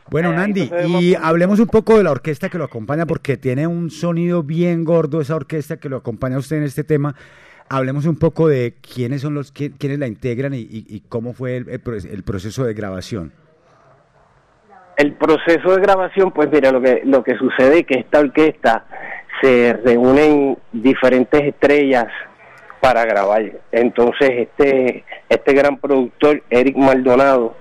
Bueno, 0.09 0.31
Nandy, 0.31 0.69
y 0.87 1.15
hablemos 1.15 1.59
un 1.59 1.67
poco 1.67 1.97
de 1.97 2.03
la 2.03 2.11
orquesta 2.11 2.49
que 2.49 2.57
lo 2.57 2.63
acompaña, 2.63 3.05
porque 3.05 3.35
tiene 3.37 3.67
un 3.67 3.89
sonido 3.91 4.41
bien 4.43 4.85
gordo 4.85 5.19
esa 5.19 5.35
orquesta 5.35 5.77
que 5.77 5.89
lo 5.89 5.97
acompaña 5.97 6.37
a 6.37 6.39
usted 6.39 6.57
en 6.57 6.63
este 6.63 6.83
tema. 6.83 7.13
Hablemos 7.69 8.05
un 8.05 8.15
poco 8.15 8.47
de 8.47 8.75
quiénes 8.81 9.21
son 9.21 9.33
los 9.33 9.53
qui- 9.53 9.73
quiénes 9.77 9.99
la 9.99 10.07
integran 10.07 10.53
y, 10.53 10.59
y- 10.59 10.85
y 10.87 11.01
cómo 11.09 11.33
fue 11.33 11.57
el, 11.57 11.69
el 11.69 12.23
proceso 12.23 12.63
de 12.63 12.73
grabación. 12.73 13.33
El 14.95 15.13
proceso 15.13 15.75
de 15.75 15.81
grabación, 15.81 16.31
pues 16.31 16.49
mira, 16.51 16.71
lo 16.71 16.81
que, 16.81 17.01
lo 17.03 17.23
que 17.23 17.37
sucede 17.37 17.79
es 17.79 17.85
que 17.85 17.99
esta 17.99 18.19
orquesta 18.19 18.85
se 19.41 19.73
reúnen 19.85 20.57
diferentes 20.71 21.39
estrellas 21.43 22.07
para 22.79 23.03
grabar. 23.05 23.43
Entonces, 23.71 24.29
este, 24.31 25.03
este 25.29 25.53
gran 25.53 25.77
productor, 25.77 26.41
Eric 26.49 26.77
Maldonado, 26.77 27.55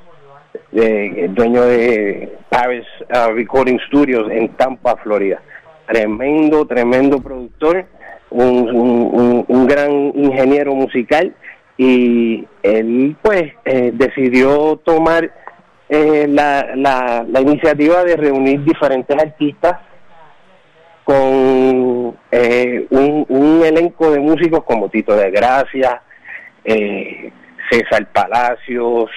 eh, 0.73 1.29
dueño 1.31 1.63
de 1.63 2.37
Paris 2.49 2.87
uh, 3.11 3.33
Recording 3.33 3.79
Studios 3.89 4.31
en 4.31 4.49
Tampa, 4.57 4.97
Florida. 4.97 5.41
Tremendo, 5.87 6.67
tremendo 6.67 7.21
productor, 7.21 7.87
un, 8.31 9.67
gran 9.69 9.91
ingeniero 10.15 10.75
musical 10.75 11.35
y 11.77 12.47
él 12.63 13.17
pues 13.23 13.53
eh, 13.65 13.93
decidió 13.95 14.77
tomar 14.85 15.31
eh, 15.89 16.27
la, 16.29 17.25
iniciativa 17.41 18.05
de 18.05 18.17
reunir 18.17 18.65
diferentes 18.65 19.17
artistas 19.17 19.79
con 21.05 22.17
eh, 22.33 22.87
un, 22.91 23.27
un 23.29 23.63
elenco 23.65 24.11
de 24.11 24.19
músicos 24.19 24.65
como 24.65 24.89
Tito 24.89 25.15
de 25.15 25.31
Gracia, 25.31 26.03
César 27.71 28.07
Palacios, 28.13 29.11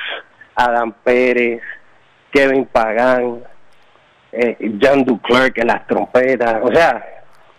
Adam 0.60 0.92
Pérez, 1.04 1.62
Kevin 2.32 2.66
Pagán, 2.66 3.44
eh, 4.32 4.58
Jan 4.82 5.04
Duclerc 5.06 5.58
en 5.58 5.68
las 5.68 5.88
trompetas, 5.88 6.58
o 6.62 6.72
sea, 6.72 7.04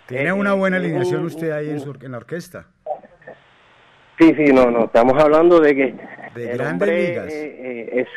Tiene 0.05 0.31
una 0.33 0.53
buena 0.53 0.77
alineación 0.77 1.25
usted 1.25 1.51
ahí 1.51 1.69
en, 1.69 1.79
su 1.79 1.97
en 2.01 2.11
la 2.11 2.17
orquesta. 2.17 2.65
sí, 4.19 4.33
sí, 4.35 4.53
no, 4.53 4.69
no, 4.69 4.85
estamos 4.85 5.21
hablando 5.21 5.59
de 5.59 5.75
que 5.75 5.93
De 6.35 6.45
grandes 6.53 6.67
hombre, 6.71 7.07
ligas. 7.09 7.33
eh, 7.33 7.55
eh, 7.59 7.89
es 8.01 8.07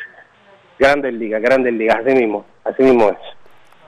grandes 0.77 1.13
ligas, 1.13 1.41
grandes 1.41 1.73
ligas, 1.73 1.97
así 2.05 2.15
mismo, 2.15 2.45
así 2.63 2.83
mismo 2.83 3.09
es, 3.09 3.17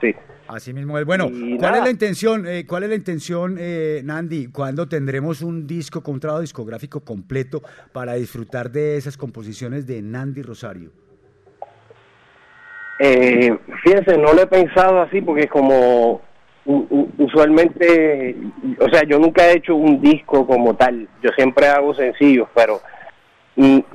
sí. 0.00 0.14
Así 0.48 0.72
mismo 0.72 0.98
es. 0.98 1.04
Bueno, 1.04 1.30
¿cuál 1.58 1.74
es 1.76 1.82
la 1.82 1.90
intención, 1.90 2.46
eh, 2.46 2.64
cuál 2.66 2.84
es 2.84 2.88
la 2.88 2.94
intención, 2.94 3.56
eh, 3.60 4.00
Nandy? 4.02 4.46
¿Cuándo 4.46 4.88
tendremos 4.88 5.42
un 5.42 5.66
disco 5.66 6.02
con 6.02 6.14
un 6.14 6.20
trabajo 6.20 6.40
discográfico 6.40 7.00
completo 7.00 7.62
para 7.92 8.14
disfrutar 8.14 8.70
de 8.70 8.96
esas 8.96 9.18
composiciones 9.18 9.86
de 9.86 10.00
Nandy 10.00 10.40
Rosario? 10.40 10.90
Eh, 12.98 13.56
fíjense, 13.84 14.16
no 14.16 14.32
lo 14.32 14.42
he 14.42 14.46
pensado 14.46 15.02
así 15.02 15.20
porque 15.20 15.42
es 15.42 15.50
como 15.50 16.22
usualmente, 17.18 18.36
o 18.78 18.88
sea, 18.90 19.02
yo 19.04 19.18
nunca 19.18 19.46
he 19.46 19.56
hecho 19.56 19.74
un 19.74 20.00
disco 20.00 20.46
como 20.46 20.74
tal, 20.76 21.08
yo 21.22 21.30
siempre 21.36 21.66
hago 21.66 21.94
sencillos, 21.94 22.48
pero 22.54 22.80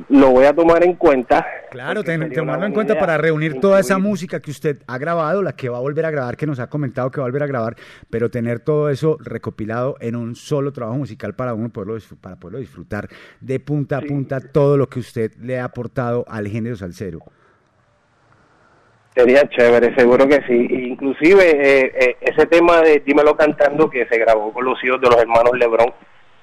lo 0.10 0.30
voy 0.31 0.44
a 0.45 0.53
tomar 0.53 0.84
en 0.84 0.95
cuenta. 0.95 1.45
Claro, 1.72 2.03
ten- 2.03 2.31
tomarlo 2.34 2.65
en 2.65 2.73
cuenta 2.73 2.99
para 2.99 3.18
reunir 3.18 3.61
toda 3.61 3.80
esa 3.80 3.98
música 3.98 4.41
que 4.41 4.52
usted 4.52 4.80
ha 4.88 4.98
grabado, 4.98 5.41
la 5.41 5.56
que 5.56 5.69
va 5.69 5.77
a 5.77 5.81
volver 5.81 6.06
a 6.06 6.11
grabar, 6.11 6.35
que 6.35 6.45
nos 6.45 6.60
ha 6.60 6.68
comentado 6.68 7.10
que 7.10 7.22
va 7.22 7.26
a 7.26 7.30
volver 7.30 7.44
a 7.44 7.48
grabar, 7.48 7.76
pero 8.10 8.30
tener 8.30 8.60
todo 8.60 8.90
eso 8.90 9.18
recopilado 9.22 9.95
en 10.02 10.18
un 10.18 10.35
solo 10.35 10.73
trabajo 10.73 10.98
musical 10.98 11.34
para 11.34 11.53
uno 11.53 11.69
poderlo, 11.69 11.98
para 12.19 12.35
poderlo 12.35 12.60
disfrutar 12.60 13.07
de 13.40 13.60
punta 13.61 13.98
a 13.98 14.02
punta 14.02 14.41
todo 14.41 14.76
lo 14.76 14.88
que 14.88 14.99
usted 14.99 15.31
le 15.40 15.60
ha 15.60 15.64
aportado 15.65 16.26
al 16.27 16.48
género 16.48 16.76
salsero. 16.76 17.19
Sería 19.15 19.48
chévere, 19.48 19.95
seguro 19.95 20.27
que 20.27 20.41
sí. 20.48 20.68
Inclusive 20.90 21.44
eh, 21.52 21.91
eh, 21.95 22.18
ese 22.19 22.48
tema 22.48 22.81
de 22.81 22.99
Dímelo 23.06 23.38
Cantando 23.38 23.90
que 23.90 24.06
se 24.07 24.18
grabó 24.18 24.52
con 24.52 24.65
los 24.65 24.84
hijos 24.84 24.99
de 24.99 25.07
los 25.07 25.18
hermanos 25.22 25.52
Lebron, 25.57 25.94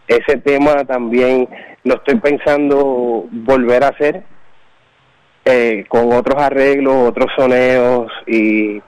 ese 0.06 0.38
tema 0.38 0.84
también 0.84 1.48
lo 1.84 1.94
estoy 1.94 2.16
pensando 2.16 3.26
volver 3.30 3.84
a 3.84 3.88
hacer 3.88 4.22
eh, 5.44 5.84
con 5.88 6.12
otros 6.12 6.40
arreglos, 6.42 7.08
otros 7.08 7.30
soneos 7.36 8.10
y 8.26 8.82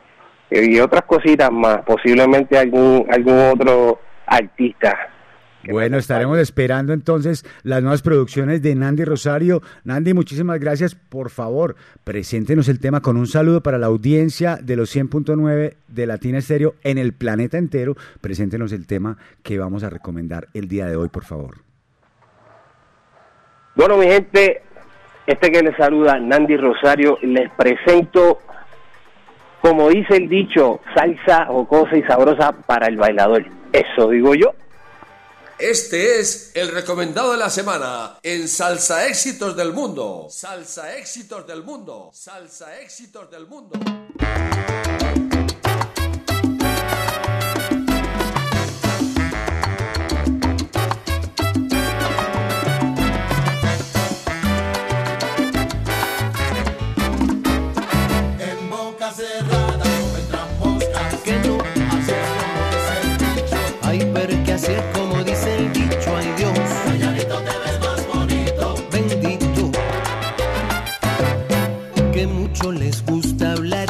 y 0.54 0.78
otras 0.80 1.04
cositas 1.04 1.50
más, 1.50 1.78
posiblemente 1.86 2.58
algún 2.58 3.06
algún 3.10 3.38
otro 3.38 4.00
artista. 4.26 4.96
Bueno, 5.70 5.96
estaremos 5.96 6.38
esperando 6.38 6.92
entonces 6.92 7.44
las 7.62 7.82
nuevas 7.82 8.02
producciones 8.02 8.62
de 8.62 8.74
Nandi 8.74 9.04
Rosario. 9.04 9.62
Nandi, 9.84 10.12
muchísimas 10.12 10.58
gracias. 10.58 10.96
Por 10.96 11.30
favor, 11.30 11.76
preséntenos 12.02 12.68
el 12.68 12.80
tema 12.80 13.00
con 13.00 13.16
un 13.16 13.28
saludo 13.28 13.62
para 13.62 13.78
la 13.78 13.86
audiencia 13.86 14.58
de 14.60 14.74
los 14.74 14.94
100.9 14.94 15.74
de 15.86 16.06
Latina 16.06 16.38
Estéreo 16.38 16.74
en 16.82 16.98
el 16.98 17.12
planeta 17.12 17.58
entero. 17.58 17.96
Preséntenos 18.20 18.72
el 18.72 18.88
tema 18.88 19.18
que 19.44 19.58
vamos 19.58 19.84
a 19.84 19.90
recomendar 19.90 20.48
el 20.52 20.66
día 20.66 20.86
de 20.86 20.96
hoy, 20.96 21.08
por 21.08 21.24
favor. 21.24 21.71
Bueno, 23.74 23.96
mi 23.96 24.06
gente, 24.06 24.62
este 25.26 25.50
que 25.50 25.62
les 25.62 25.76
saluda, 25.76 26.18
Nandi 26.18 26.56
Rosario, 26.56 27.18
les 27.22 27.50
presento, 27.52 28.40
como 29.62 29.88
dice 29.88 30.16
el 30.16 30.28
dicho, 30.28 30.80
salsa 30.94 31.46
jocosa 31.46 31.96
y 31.96 32.02
sabrosa 32.02 32.52
para 32.52 32.86
el 32.86 32.96
bailador. 32.96 33.44
Eso 33.72 34.10
digo 34.10 34.34
yo. 34.34 34.52
Este 35.58 36.18
es 36.18 36.52
el 36.54 36.72
recomendado 36.72 37.32
de 37.32 37.38
la 37.38 37.48
semana 37.48 38.18
en 38.22 38.48
Salsa 38.48 39.06
Éxitos 39.06 39.56
del 39.56 39.72
Mundo. 39.72 40.26
Salsa 40.28 40.96
Éxitos 40.96 41.46
del 41.46 41.62
Mundo. 41.62 42.10
Salsa 42.12 42.80
Éxitos 42.80 43.30
del 43.30 43.46
Mundo. 43.46 43.78
Mucho 72.62 72.78
les 72.78 73.04
gusta 73.06 73.52
hablar 73.52 73.88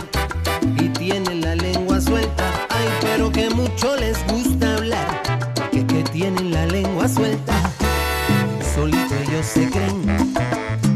y 0.78 0.88
tienen 0.88 1.42
la 1.42 1.54
lengua 1.56 2.00
suelta. 2.00 2.50
Ay, 2.70 2.88
pero 3.02 3.30
que 3.30 3.50
mucho 3.50 3.96
les 3.96 4.16
gusta 4.28 4.76
hablar 4.76 5.22
que, 5.70 5.86
que 5.86 6.02
tienen 6.04 6.52
la 6.52 6.64
lengua 6.66 7.06
suelta. 7.06 7.52
Solito 8.74 9.14
ellos 9.28 9.44
se 9.44 9.68
creen 9.68 10.34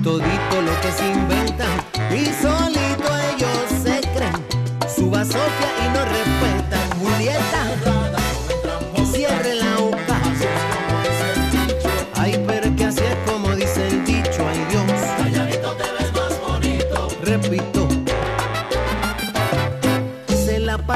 todito 0.03 0.63
lo 0.63 0.81
que 0.81 0.91
se 0.93 1.07
inventan 1.07 1.69
y 2.13 2.25
solito 2.41 2.56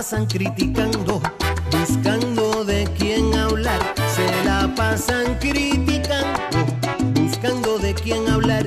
pasan 0.01 0.24
criticando, 0.24 1.20
buscando 1.70 2.64
de 2.64 2.89
quién 2.97 3.35
hablar. 3.35 3.78
Se 4.16 4.44
la 4.47 4.74
pasan 4.74 5.35
criticando, 5.39 6.40
buscando 7.20 7.78
de 7.78 7.93
quién 7.93 8.27
hablar. 8.27 8.66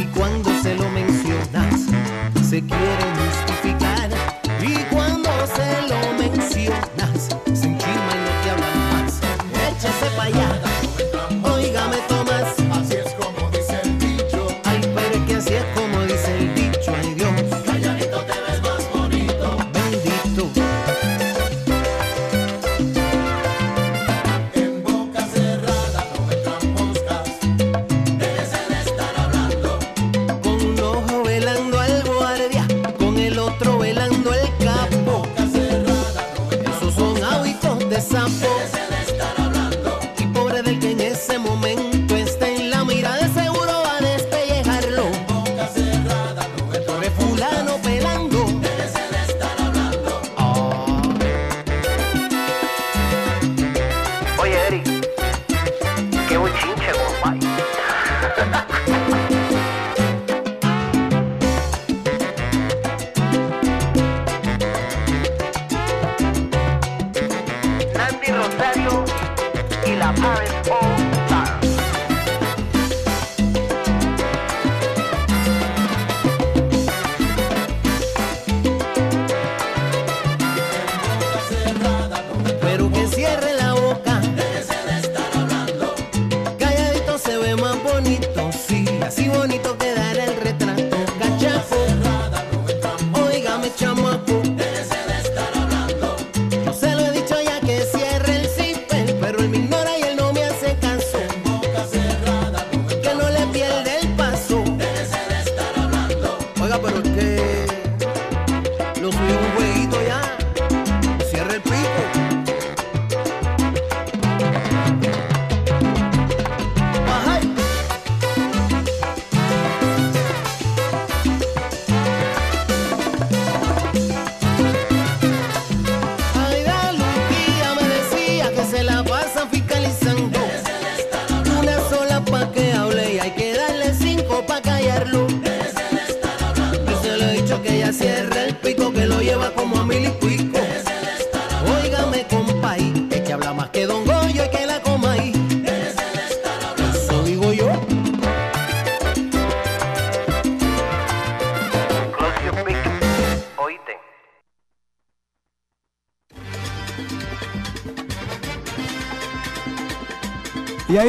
Y 0.00 0.04
cuando 0.06 0.50
se 0.62 0.74
lo 0.74 0.90
mencionas, 0.90 1.82
se 2.42 2.60
quieren 2.60 3.12
justificar. 3.22 4.10
Y 4.60 4.74
cuando 4.92 5.30
se 5.46 5.82
lo 5.90 6.00
mencionas, 6.18 7.28
se 7.54 7.66
enchima 7.68 8.12
y 8.16 8.22
no 8.26 8.32
te 8.42 8.50
hablan 8.50 9.04
más. 9.04 9.20
Échese 9.70 10.06
para 10.16 10.24
allá. 10.24 10.65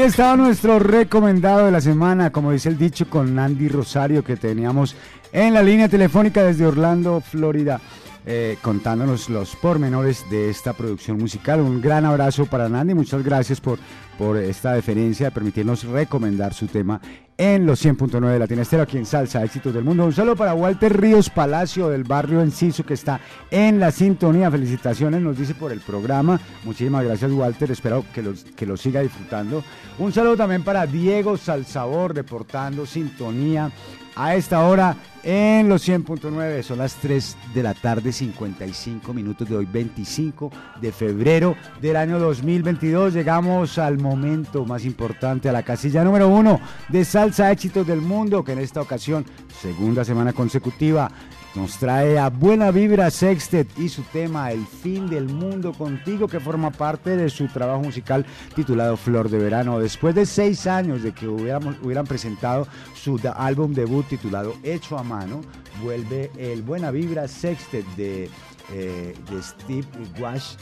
Estaba 0.07 0.37
nuestro 0.37 0.79
recomendado 0.79 1.65
de 1.65 1.71
la 1.71 1.81
semana, 1.81 2.31
como 2.31 2.53
dice 2.53 2.69
el 2.69 2.77
dicho, 2.77 3.09
con 3.09 3.37
Andy 3.37 3.67
Rosario, 3.67 4.23
que 4.23 4.37
teníamos 4.37 4.95
en 5.33 5.53
la 5.53 5.61
línea 5.61 5.89
telefónica 5.89 6.43
desde 6.43 6.65
Orlando, 6.65 7.19
Florida. 7.19 7.81
eh, 8.29 8.57
contándonos 8.61 9.29
los 9.29 9.55
pormenores 9.55 10.29
de 10.29 10.49
esta 10.49 10.73
producción 10.73 11.17
musical. 11.17 11.61
Un 11.61 11.81
gran 11.81 12.03
abrazo 12.03 12.45
para 12.45 12.67
Nandi, 12.67 12.93
muchas 12.93 13.23
gracias 13.23 13.61
por, 13.61 13.79
por 14.17 14.35
esta 14.35 14.73
deferencia 14.73 15.27
de 15.27 15.31
permitirnos 15.31 15.85
recomendar 15.85 16.53
su 16.53 16.67
tema 16.67 16.99
en 17.37 17.65
los 17.65 17.83
100.9 17.85 18.31
de 18.31 18.39
Latina 18.39 18.61
Estero, 18.63 18.83
aquí 18.83 18.97
en 18.97 19.05
Salsa 19.05 19.43
Éxitos 19.43 19.73
del 19.73 19.83
Mundo. 19.83 20.05
Un 20.05 20.13
saludo 20.13 20.35
para 20.35 20.53
Walter 20.53 20.99
Ríos 20.99 21.29
Palacio 21.29 21.89
del 21.89 22.03
barrio 22.03 22.41
Enciso 22.41 22.85
que 22.85 22.95
está 22.95 23.19
en 23.51 23.79
la 23.79 23.91
sintonía. 23.91 24.49
Felicitaciones, 24.49 25.21
nos 25.21 25.37
dice 25.37 25.53
por 25.53 25.71
el 25.71 25.79
programa. 25.81 26.39
Muchísimas 26.63 27.03
gracias 27.03 27.31
Walter, 27.31 27.71
espero 27.71 28.03
que 28.13 28.23
lo, 28.23 28.33
que 28.55 28.65
lo 28.65 28.77
siga 28.77 29.01
disfrutando. 29.01 29.63
Un 29.99 30.11
saludo 30.11 30.37
también 30.37 30.63
para 30.63 30.87
Diego 30.87 31.37
Salsabor 31.37 32.15
reportando 32.15 32.85
sintonía 32.85 33.71
a 34.17 34.35
esta 34.35 34.65
hora 34.65 34.97
en 35.23 35.69
los 35.69 35.87
100.9. 35.87 36.63
Son 36.63 36.79
las 36.79 36.95
3 36.95 37.37
de 37.53 37.63
la 37.63 37.73
tarde, 37.73 38.11
55 38.11 39.13
minutos 39.13 39.47
de 39.47 39.55
hoy, 39.55 39.65
25 39.65 40.51
de 40.81 40.91
febrero 40.91 41.55
del 41.81 41.95
año 41.95 42.17
2022. 42.19 43.13
Llegamos 43.13 43.77
al 43.77 43.99
momento 43.99 44.65
más 44.65 44.85
importante, 44.85 45.49
a 45.49 45.51
la 45.51 45.63
casilla 45.63 46.03
número 46.03 46.27
uno 46.29 46.59
de 46.89 47.05
Salsa 47.05 47.51
Éxitos 47.51 47.85
del 47.85 48.01
Mundo, 48.01 48.43
que 48.43 48.53
en 48.53 48.59
esta 48.59 48.81
ocasión, 48.81 49.25
segunda 49.61 50.03
semana 50.03 50.33
consecutiva, 50.33 51.11
nos 51.57 51.79
trae 51.79 52.19
a 52.19 52.29
Buena 52.29 52.69
Vibra 52.69 53.09
Sextet 53.09 53.67
y 53.79 53.89
su 53.89 54.03
tema 54.03 54.51
El 54.51 54.63
fin 54.67 55.09
del 55.09 55.27
mundo 55.27 55.73
contigo, 55.73 56.27
que 56.27 56.39
forma 56.39 56.69
parte 56.69 57.17
de 57.17 57.31
su 57.31 57.47
trabajo 57.47 57.81
musical 57.81 58.27
titulado 58.55 58.95
Flor 58.95 59.27
de 59.27 59.39
Verano. 59.39 59.79
Después 59.79 60.13
de 60.13 60.27
seis 60.27 60.67
años 60.67 61.01
de 61.01 61.13
que 61.13 61.27
hubiéramos, 61.27 61.75
hubieran 61.81 62.05
presentado 62.05 62.67
su 62.93 63.19
álbum 63.35 63.73
debut 63.73 64.07
titulado 64.07 64.53
Hecho 64.61 64.99
a 64.99 65.03
Mano, 65.03 65.41
vuelve 65.81 66.29
el 66.37 66.61
Buena 66.61 66.91
Vibra 66.91 67.27
Sextet 67.27 67.85
de, 67.95 68.29
eh, 68.71 69.15
de 69.27 69.41
Steve 69.41 69.87
Wash 70.19 70.57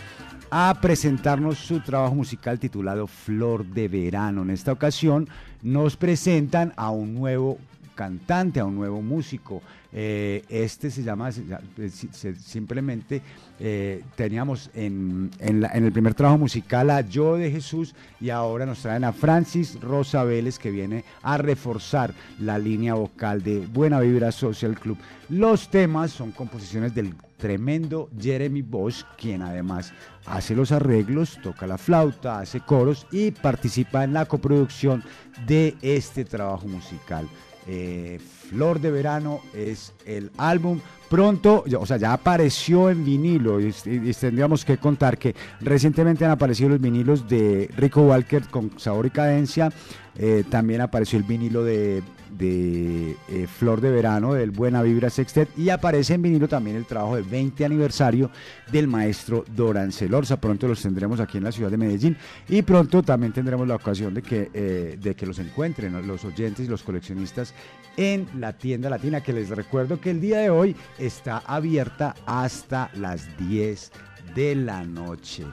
a 0.50 0.78
presentarnos 0.82 1.58
su 1.58 1.82
trabajo 1.82 2.16
musical 2.16 2.58
titulado 2.58 3.06
Flor 3.08 3.66
de 3.66 3.90
Verano. 3.90 4.44
En 4.44 4.50
esta 4.50 4.72
ocasión 4.72 5.28
nos 5.62 5.98
presentan 5.98 6.72
a 6.78 6.90
un 6.90 7.16
nuevo 7.16 7.58
cantante, 7.96 8.60
a 8.60 8.66
un 8.66 8.76
nuevo 8.76 9.02
músico. 9.02 9.64
Eh, 9.98 10.44
este 10.50 10.92
se 10.92 11.04
llama, 11.04 11.32
se- 11.32 12.36
simplemente 12.36 13.22
eh, 13.62 14.04
teníamos 14.18 14.70
en, 14.74 15.32
en 15.40 15.64
el 15.64 15.92
primer 15.94 16.14
trabajo 16.14 16.38
musical 16.38 16.90
a 16.90 17.00
Yo 17.00 17.38
de 17.38 17.50
Jesús 17.50 17.96
y 18.20 18.30
ahora 18.30 18.66
nos 18.66 18.80
traen 18.80 19.06
a 19.06 19.14
Francis 19.14 19.80
Rosa 19.80 20.26
que 20.60 20.70
viene 20.70 21.06
a 21.24 21.38
reforzar 21.38 22.14
la 22.42 22.58
línea 22.60 22.94
vocal 22.94 23.42
de 23.42 23.60
Buena 23.68 24.02
Vibra 24.02 24.34
Social 24.34 24.78
Club. 24.78 24.98
Los 25.30 25.70
temas 25.70 26.12
son 26.12 26.32
composiciones 26.32 26.94
del 26.94 27.16
tremendo 27.38 28.10
Jeremy 28.20 28.64
Bosch, 28.64 29.04
quien 29.18 29.44
además 29.44 29.94
hace 30.26 30.56
los 30.56 30.74
arreglos, 30.74 31.40
toca 31.42 31.68
la 31.68 31.78
flauta, 31.78 32.40
hace 32.40 32.60
coros 32.60 33.08
y 33.14 33.32
participa 33.32 34.04
en 34.04 34.12
la 34.12 34.26
coproducción 34.26 35.04
de 35.48 35.76
este 35.82 36.26
trabajo 36.26 36.68
musical. 36.68 37.30
Eh, 37.68 38.20
Flor 38.50 38.80
de 38.80 38.92
Verano 38.92 39.42
es 39.54 39.94
el 40.06 40.32
álbum. 40.38 40.80
Pronto, 41.10 41.64
o 41.80 41.86
sea, 41.86 41.98
ya 41.98 42.14
apareció 42.14 42.90
en 42.90 43.06
vinilo 43.06 43.60
y, 43.60 43.72
tendríamos 44.20 44.66
que 44.66 44.78
contar 44.78 45.18
que 45.18 45.36
recientemente 45.62 46.26
han 46.26 46.32
aparecido 46.32 46.70
los 46.70 46.82
vinilos 46.82 47.28
de 47.28 47.70
Rico 47.78 48.02
Walker 48.02 48.44
con 48.50 48.80
sabor 48.80 49.06
y 49.06 49.12
cadencia. 49.12 49.72
Eh, 50.18 50.44
también 50.50 50.82
apareció 50.82 51.20
el 51.20 51.24
vinilo 51.24 51.64
de, 51.64 52.02
de, 52.38 53.16
eh, 53.30 53.48
Flor 53.48 53.82
de 53.82 53.92
Verano 53.92 54.34
del 54.34 54.52
Buena 54.52 54.82
Vibra 54.82 55.10
Sextet 55.10 55.50
y 55.58 55.70
aparece 55.70 56.14
en 56.14 56.22
vinilo 56.22 56.48
también 56.48 56.76
el 56.76 56.86
trabajo 56.86 57.16
de 57.16 57.22
20 57.22 57.66
aniversario 57.66 58.30
del 58.72 58.88
maestro 58.88 59.46
Doran 59.56 59.92
Celorza. 59.92 60.40
Pronto 60.40 60.68
los 60.68 60.82
tendremos 60.82 61.20
aquí 61.20 61.38
en 61.38 61.44
la 61.44 61.52
ciudad 61.52 61.72
de 61.72 61.78
Medellín 61.78 62.18
y 62.48 62.62
pronto 62.62 63.04
también 63.04 63.34
tendremos 63.34 63.68
la 63.68 63.76
ocasión 63.76 64.14
de 64.14 64.22
que, 64.22 64.50
eh, 64.54 64.98
de 65.00 65.16
que 65.16 65.26
los 65.26 65.40
encuentren 65.40 66.06
los 66.08 66.26
oyentes 66.26 66.66
y 66.66 66.70
los 66.70 66.84
coleccionistas 66.84 67.54
en 67.98 68.28
la 68.40 68.54
tienda 68.54 68.90
latina, 68.90 69.22
que 69.22 69.34
les 69.34 69.50
recuerdo 69.50 70.00
que 70.02 70.12
el 70.12 70.20
día 70.20 70.40
de 70.40 70.50
hoy 70.50 70.76
está 70.98 71.38
abierta 71.46 72.16
hasta 72.26 72.90
las 72.96 73.26
10 73.38 73.92
de 74.36 74.56
la 74.56 74.84
noche. 74.84 75.46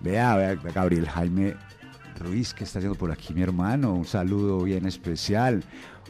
Vea, 0.00 0.36
vea, 0.36 0.54
Gabriel 0.54 1.08
Jaime 1.08 1.54
Ruiz, 2.18 2.52
que 2.54 2.64
está 2.64 2.78
haciendo 2.78 2.98
por 2.98 3.10
aquí 3.10 3.32
mi 3.34 3.42
hermano. 3.42 3.94
Un 3.94 4.04
saludo 4.04 4.62
bien 4.64 4.86
especial. 4.86 5.62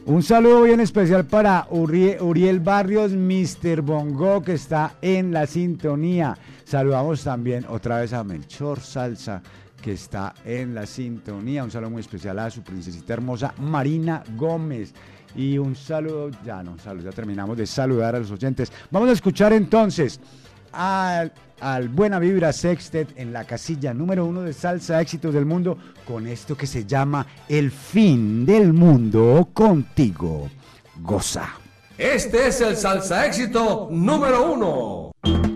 Un 0.05 0.21
saludo 0.21 0.63
bien 0.63 0.79
especial 0.79 1.25
para 1.25 1.67
Uriel, 1.69 2.21
Uriel 2.21 2.59
Barrios, 2.59 3.11
Mr. 3.13 3.81
Bongo, 3.81 4.41
que 4.41 4.53
está 4.53 4.95
en 5.01 5.31
la 5.31 5.47
sintonía. 5.47 6.37
Saludamos 6.65 7.23
también 7.23 7.65
otra 7.69 8.01
vez 8.01 8.11
a 8.11 8.23
Melchor 8.23 8.81
Salsa, 8.81 9.41
que 9.81 9.93
está 9.93 10.33
en 10.43 10.75
la 10.75 10.85
sintonía. 10.85 11.63
Un 11.63 11.71
saludo 11.71 11.91
muy 11.91 12.01
especial 12.01 12.39
a 12.39 12.49
su 12.49 12.63
princesita 12.63 13.13
hermosa, 13.13 13.53
Marina 13.59 14.23
Gómez. 14.35 14.93
Y 15.35 15.57
un 15.57 15.75
saludo, 15.75 16.29
ya 16.45 16.61
no, 16.63 16.71
un 16.73 16.79
saludo, 16.79 17.05
ya 17.05 17.11
terminamos 17.11 17.57
de 17.57 17.65
saludar 17.65 18.15
a 18.15 18.19
los 18.19 18.31
oyentes. 18.31 18.71
Vamos 18.91 19.09
a 19.09 19.13
escuchar 19.13 19.53
entonces 19.53 20.19
al, 20.71 21.31
al 21.59 21.89
Buena 21.89 22.19
Vibra 22.19 22.53
Sextet 22.53 23.17
en 23.17 23.33
la 23.33 23.45
casilla 23.45 23.93
número 23.93 24.25
uno 24.25 24.41
de 24.41 24.53
Salsa 24.53 25.01
Éxitos 25.01 25.33
del 25.33 25.45
Mundo 25.45 25.77
con 26.07 26.27
esto 26.27 26.55
que 26.55 26.67
se 26.67 26.85
llama 26.85 27.25
El 27.47 27.71
fin 27.71 28.45
del 28.45 28.73
mundo 28.73 29.49
contigo. 29.53 30.49
Goza. 30.97 31.63
Este 31.97 32.47
es 32.47 32.59
el 32.61 32.75
salsa 32.75 33.25
éxito 33.25 33.87
número 33.91 34.51
uno. 34.51 35.52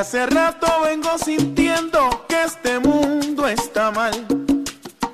Hace 0.00 0.24
rato 0.24 0.66
vengo 0.82 1.18
sintiendo 1.18 2.24
que 2.26 2.44
este 2.44 2.78
mundo 2.78 3.46
está 3.46 3.90
mal 3.90 4.26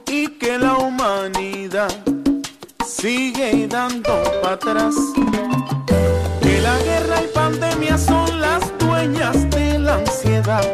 y 0.06 0.28
que 0.38 0.58
la 0.58 0.74
humanidad 0.74 1.90
sigue 2.86 3.66
dando 3.66 4.22
para 4.42 4.54
atrás. 4.54 4.94
Que 6.40 6.60
la 6.60 6.78
guerra 6.78 7.20
y 7.20 7.34
pandemia 7.34 7.98
son 7.98 8.40
las 8.40 8.62
dueñas 8.78 9.50
de 9.50 9.80
la 9.80 9.94
ansiedad 9.94 10.64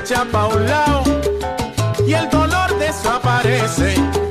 echa 0.00 0.24
pa' 0.24 0.46
un 0.46 0.66
lado 0.66 1.02
y 2.06 2.14
el 2.14 2.28
dolor 2.30 2.78
desaparece. 2.78 4.29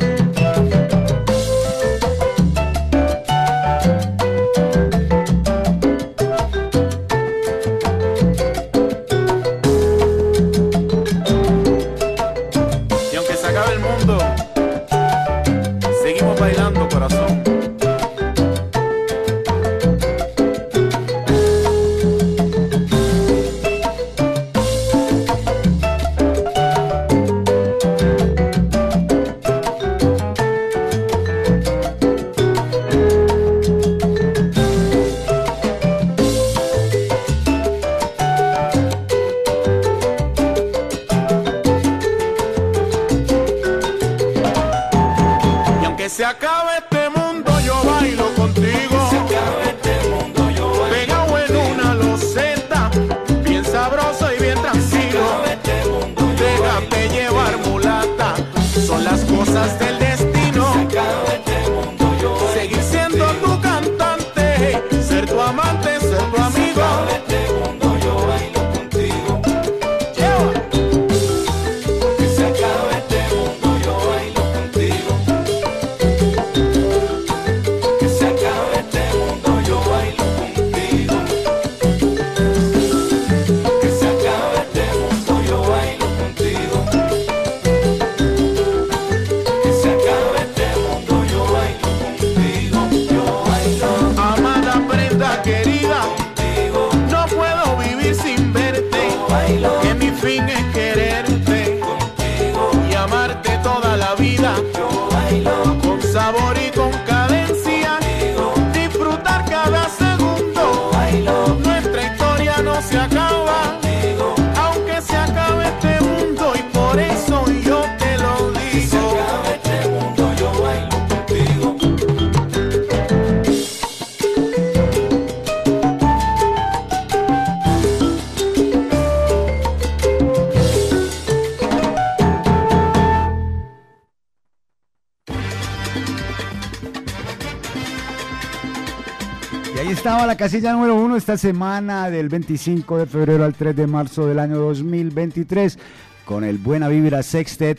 Casilla 140.39 140.71
número 140.71 140.95
uno 140.95 141.17
esta 141.17 141.37
semana 141.37 142.09
del 142.09 142.29
25 142.29 142.99
de 142.99 143.05
febrero 143.07 143.43
al 143.43 143.53
3 143.53 143.75
de 143.75 143.87
marzo 143.87 144.25
del 144.25 144.39
año 144.39 144.55
2023 144.55 145.77
con 146.23 146.45
el 146.45 146.57
Buena 146.57 146.87
Vibra 146.87 147.23
Sextet. 147.23 147.77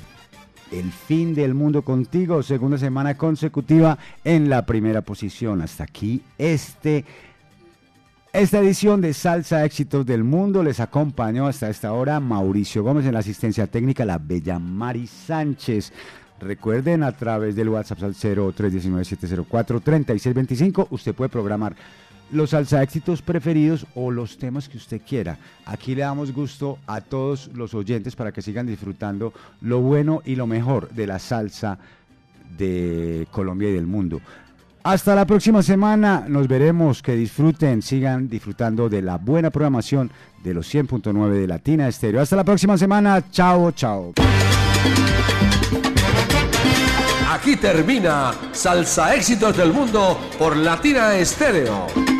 El 0.71 0.93
fin 0.93 1.35
del 1.35 1.55
mundo 1.55 1.81
contigo, 1.81 2.43
segunda 2.43 2.77
semana 2.77 3.17
consecutiva 3.17 3.97
en 4.25 4.51
la 4.51 4.67
primera 4.67 5.01
posición. 5.01 5.63
Hasta 5.63 5.85
aquí 5.85 6.21
este 6.37 7.07
esta 8.35 8.59
edición 8.59 9.01
de 9.01 9.15
Salsa 9.15 9.65
Éxitos 9.65 10.05
del 10.05 10.23
Mundo 10.23 10.63
les 10.63 10.81
acompañó 10.81 11.47
hasta 11.47 11.71
esta 11.71 11.95
hora 11.95 12.21
Mauricio 12.21 12.83
Gómez 12.83 13.07
en 13.07 13.15
la 13.15 13.21
asistencia 13.21 13.69
técnica, 13.69 14.05
la 14.05 14.19
bella 14.19 14.59
Mari 14.59 15.07
Sánchez. 15.07 15.95
Recuerden 16.39 17.05
a 17.05 17.13
través 17.13 17.57
del 17.57 17.71
WhatsApp 17.71 18.03
al 18.03 18.15
0319-704-3625 18.15 20.89
usted 20.91 21.15
puede 21.15 21.31
programar 21.31 21.75
los 22.33 22.51
salsa 22.51 22.83
éxitos 22.83 23.23
preferidos 23.23 23.87
o 23.95 24.11
los 24.11 24.39
temas 24.39 24.69
que 24.69 24.77
usted 24.77 25.01
quiera. 25.07 25.39
Aquí 25.65 25.95
le 25.95 26.03
damos 26.03 26.33
gusto 26.33 26.79
a 26.87 27.01
todos 27.01 27.51
los 27.55 27.75
oyentes 27.75 28.17
para 28.17 28.33
que 28.33 28.43
sigan 28.43 28.67
disfrutando 28.67 29.33
lo 29.61 29.81
bueno 29.81 30.23
y 30.25 30.37
lo 30.37 30.47
mejor 30.47 30.91
de 30.91 31.07
la 31.07 31.19
salsa 31.19 31.79
de 32.57 33.27
Colombia 33.31 33.71
y 33.71 33.75
del 33.75 33.87
mundo. 33.87 34.21
Hasta 34.83 35.15
la 35.15 35.27
próxima 35.27 35.63
semana, 35.63 36.25
nos 36.27 36.49
veremos, 36.49 37.03
que 37.03 37.15
disfruten, 37.15 37.83
sigan 37.83 38.29
disfrutando 38.29 38.89
de 38.89 39.03
la 39.03 39.19
buena 39.19 39.51
programación 39.51 40.11
de 40.43 40.55
los 40.55 40.73
100.9 40.75 41.33
de 41.33 41.47
Latina 41.47 41.87
Estéreo. 41.87 42.23
Hasta 42.23 42.37
la 42.37 42.45
próxima 42.45 42.79
semana, 42.79 43.23
chao, 43.31 43.73
chao. 43.73 44.15
Aquí 47.31 47.57
termina 47.57 48.33
Salsa 48.53 49.15
Éxitos 49.15 49.57
del 49.57 49.73
Mundo 49.73 50.19
por 50.39 50.57
Latina 50.57 51.15
Estéreo. 51.15 52.20